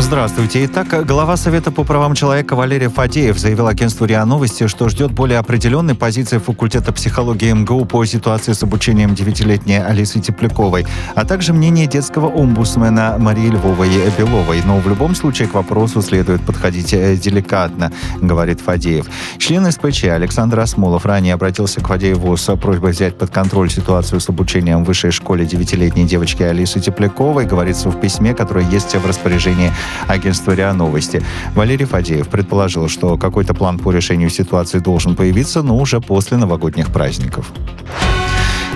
Здравствуйте. 0.00 0.64
Итак, 0.64 1.04
глава 1.04 1.36
Совета 1.36 1.72
по 1.72 1.82
правам 1.82 2.14
человека 2.14 2.54
Валерий 2.54 2.86
Фадеев 2.86 3.36
заявил 3.36 3.66
агентству 3.66 4.06
РИА 4.06 4.24
Новости, 4.24 4.68
что 4.68 4.88
ждет 4.88 5.10
более 5.10 5.40
определенной 5.40 5.96
позиции 5.96 6.38
факультета 6.38 6.92
психологии 6.92 7.52
МГУ 7.52 7.84
по 7.84 8.04
ситуации 8.04 8.52
с 8.52 8.62
обучением 8.62 9.16
девятилетней 9.16 9.82
Алисы 9.82 10.20
Тепляковой, 10.20 10.86
а 11.16 11.24
также 11.24 11.52
мнение 11.52 11.86
детского 11.86 12.28
омбудсмена 12.28 13.16
Марии 13.18 13.48
Львовой 13.48 13.90
Беловой. 14.16 14.62
Но 14.64 14.78
в 14.78 14.88
любом 14.88 15.16
случае 15.16 15.48
к 15.48 15.54
вопросу 15.54 16.00
следует 16.00 16.42
подходить 16.42 16.94
э, 16.94 17.16
деликатно, 17.16 17.90
говорит 18.20 18.60
Фадеев. 18.60 19.06
Член 19.38 19.70
СПЧ 19.70 20.04
Александр 20.04 20.60
Осмолов 20.60 21.06
ранее 21.06 21.34
обратился 21.34 21.80
к 21.80 21.88
Фадееву 21.88 22.36
с 22.36 22.54
просьбой 22.56 22.92
взять 22.92 23.18
под 23.18 23.30
контроль 23.30 23.68
ситуацию 23.68 24.20
с 24.20 24.28
обучением 24.28 24.84
в 24.84 24.86
высшей 24.86 25.10
школе 25.10 25.44
девятилетней 25.44 26.04
девочки 26.04 26.44
Алисы 26.44 26.78
Тепляковой, 26.78 27.46
говорится 27.46 27.90
в 27.90 28.00
письме, 28.00 28.32
которое 28.32 28.64
есть 28.70 28.94
в 28.94 29.04
распоряжении 29.04 29.72
агентства 30.06 30.52
РИА 30.52 30.72
Новости. 30.72 31.22
Валерий 31.54 31.86
Фадеев 31.86 32.28
предположил, 32.28 32.88
что 32.88 33.16
какой-то 33.16 33.54
план 33.54 33.78
по 33.78 33.92
решению 33.92 34.30
ситуации 34.30 34.78
должен 34.78 35.14
появиться, 35.14 35.62
но 35.62 35.76
уже 35.76 36.00
после 36.00 36.36
новогодних 36.36 36.88
праздников. 36.88 37.52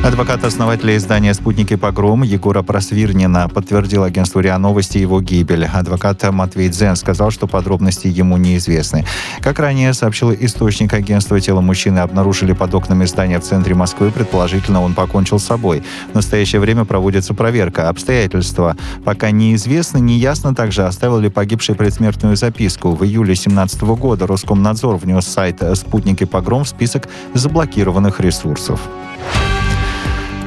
Адвокат 0.05 0.45
основателя 0.45 0.97
издания 0.97 1.33
«Спутники 1.33 1.77
погром» 1.77 2.23
Егора 2.23 2.63
Просвирнина 2.63 3.49
подтвердил 3.49 4.03
агентству 4.03 4.41
РИА 4.41 4.59
Новости 4.59 4.99
его 4.99 5.21
гибель. 5.21 5.65
Адвокат 5.65 6.25
Матвей 6.33 6.69
Дзен 6.71 6.97
сказал, 6.97 7.31
что 7.31 7.47
подробности 7.47 8.09
ему 8.09 8.37
неизвестны. 8.37 9.07
Как 9.41 9.61
ранее 9.61 9.95
сообщил 9.95 10.33
источник 10.33 10.93
агентства, 10.93 11.41
тело 11.41 11.61
мужчины 11.61 12.01
обнаружили 12.01 12.53
под 12.53 12.75
окнами 12.75 13.05
здания 13.05 13.39
в 13.39 13.45
центре 13.45 13.77
Москвы. 13.77 14.11
Предположительно, 14.11 14.83
он 14.83 14.95
покончил 14.95 15.39
с 15.39 15.45
собой. 15.45 15.85
В 16.11 16.17
настоящее 16.17 16.61
время 16.61 16.85
проводится 16.85 17.33
проверка. 17.33 17.89
Обстоятельства 17.89 18.77
пока 19.05 19.31
неизвестны. 19.31 19.99
Неясно 19.99 20.53
также, 20.53 20.85
оставил 20.85 21.21
ли 21.21 21.31
погибший 21.31 21.77
предсмертную 21.77 22.35
записку. 22.35 22.91
В 22.91 23.05
июле 23.05 23.35
2017 23.35 23.83
года 23.83 24.27
Роскомнадзор 24.27 24.97
внес 24.97 25.29
сайт 25.29 25.63
«Спутники 25.75 26.25
погром» 26.25 26.65
в 26.65 26.69
список 26.69 27.09
заблокированных 27.35 28.19
ресурсов. 28.19 28.81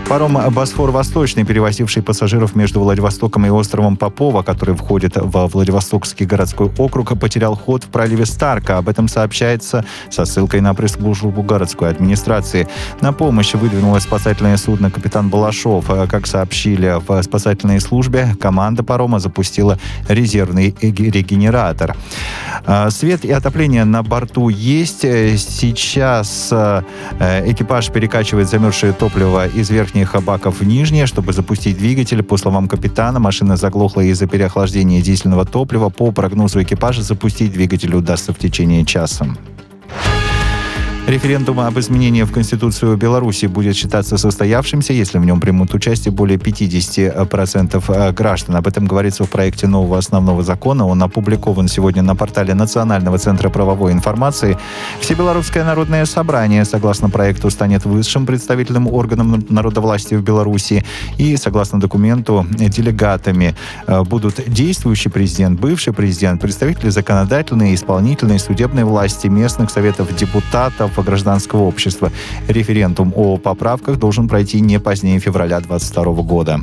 Паром 0.08 0.38
«Босфор-Восточный», 0.54 1.46
перевозивший 1.46 2.04
пассажиров 2.04 2.56
между 2.56 2.80
Владивостоком 2.80 3.48
и 3.48 3.50
островом 3.50 3.98
Попова, 3.98 4.44
который 4.44 4.76
входит 4.76 5.14
во 5.16 5.48
Владивостокский 5.48 6.28
городской 6.28 6.70
округ, 6.78 7.20
потерял 7.20 7.56
ход 7.56 7.86
в 7.86 7.88
проливе 7.88 8.28
Старка. 8.28 8.78
Об 8.78 8.88
этом 8.88 9.08
сообщается 9.08 9.84
со 10.12 10.26
ссылкой 10.26 10.62
на 10.62 10.76
пресс-службу 10.76 11.42
городской 11.42 11.90
администрации. 11.90 12.68
На 13.02 13.14
помощь 13.14 13.56
выдвинулось 13.56 14.04
спасательное 14.04 14.58
судно 14.58 14.92
«Капитан 14.92 15.30
Балашов». 15.30 15.88
Как 16.08 16.28
сообщили 16.28 16.98
в 17.06 17.24
спасательной 17.24 17.80
службе, 17.80 18.36
команда 18.40 18.84
парома 18.84 19.18
запустила 19.18 19.80
резервный 20.08 20.76
регенератор. 20.82 21.96
А, 22.68 22.92
свет 22.92 23.26
и 23.26 23.32
отопление 23.32 23.86
на 23.86 24.04
борту 24.04 24.50
есть. 24.50 25.02
Сейчас 25.02 26.50
э, 26.52 26.84
экипаж 27.20 27.90
перекачивает 27.90 28.50
замерзшее 28.50 28.94
топливо 28.94 29.48
из 29.48 29.72
верхнего 29.72 29.95
верхних 29.96 30.24
баков 30.24 30.60
в 30.60 30.64
нижние, 30.66 31.06
чтобы 31.06 31.34
запустить 31.34 31.78
двигатель. 31.78 32.22
По 32.22 32.38
словам 32.38 32.68
капитана, 32.68 33.20
машина 33.20 33.56
заглохла 33.56 34.02
из-за 34.02 34.28
переохлаждения 34.28 35.02
дизельного 35.02 35.46
топлива. 35.46 35.90
По 35.90 36.12
прогнозу 36.12 36.62
экипажа 36.62 37.02
запустить 37.02 37.54
двигатель 37.54 37.96
удастся 37.96 38.34
в 38.34 38.38
течение 38.38 38.86
часа. 38.86 39.26
Референдум 41.08 41.60
об 41.60 41.78
изменении 41.78 42.24
в 42.24 42.32
Конституцию 42.32 42.98
Беларуси 42.98 43.46
будет 43.46 43.76
считаться 43.76 44.18
состоявшимся, 44.18 44.92
если 44.92 45.20
в 45.20 45.26
нем 45.26 45.40
примут 45.40 45.72
участие 45.76 46.12
более 46.12 46.40
50% 46.40 47.84
э, 47.88 48.12
граждан. 48.12 48.56
Об 48.56 48.66
этом 48.66 48.88
говорится 48.88 49.24
в 49.24 49.30
проекте 49.30 49.68
нового 49.68 50.00
основного 50.00 50.42
закона. 50.42 50.88
Он 50.88 51.04
опубликован 51.04 51.68
сегодня 51.68 52.02
на 52.02 52.16
портале 52.16 52.56
Национального 52.56 53.20
центра 53.20 53.50
правовой 53.50 53.92
информации. 53.92 54.58
Всебелорусское 55.00 55.64
народное 55.64 56.06
собрание, 56.06 56.66
согласно 56.66 57.12
проекту, 57.12 57.52
станет 57.52 57.86
высшим 57.86 58.26
представительным 58.26 58.88
органом 58.88 59.46
народовластия 59.48 60.18
в 60.18 60.24
Беларуси. 60.24 60.84
И, 61.20 61.38
согласно 61.38 61.80
документу, 61.80 62.48
делегатами 62.50 63.56
э, 63.86 64.02
будут 64.02 64.42
действующий 64.48 65.10
президент, 65.10 65.60
бывший 65.60 65.94
президент, 65.94 66.42
представители 66.42 66.90
законодательной, 66.90 67.76
исполнительной, 67.76 68.40
судебной 68.40 68.86
власти, 68.86 69.28
местных 69.28 69.70
советов 69.70 70.08
депутатов, 70.16 70.95
гражданского 71.04 71.64
общества. 71.64 72.12
Референдум 72.48 73.14
о 73.16 73.38
поправках 73.38 73.98
должен 73.98 74.28
пройти 74.28 74.62
не 74.62 74.80
позднее 74.80 75.20
февраля 75.20 75.60
2022 75.60 76.24
года. 76.24 76.62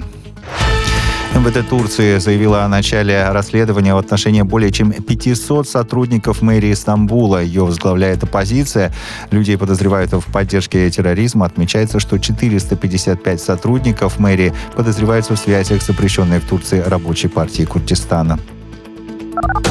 МВД 1.34 1.66
Турции 1.66 2.18
заявила 2.18 2.62
о 2.64 2.68
начале 2.68 3.30
расследования 3.30 3.94
в 3.94 3.98
отношении 3.98 4.42
более 4.42 4.70
чем 4.70 4.92
500 4.92 5.66
сотрудников 5.66 6.42
мэрии 6.42 6.74
Стамбула. 6.74 7.42
Ее 7.42 7.64
возглавляет 7.64 8.22
оппозиция. 8.22 8.92
Людей 9.30 9.56
подозревают 9.56 10.12
в 10.12 10.30
поддержке 10.30 10.90
терроризма. 10.90 11.46
Отмечается, 11.46 12.00
что 12.00 12.18
455 12.18 13.40
сотрудников 13.40 14.18
мэрии 14.18 14.52
подозреваются 14.76 15.34
в 15.34 15.38
связях 15.38 15.80
с 15.80 15.86
запрещенной 15.86 16.38
в 16.38 16.44
Турции 16.44 16.80
рабочей 16.80 17.28
партией 17.28 17.66
Курдистана. 17.66 18.38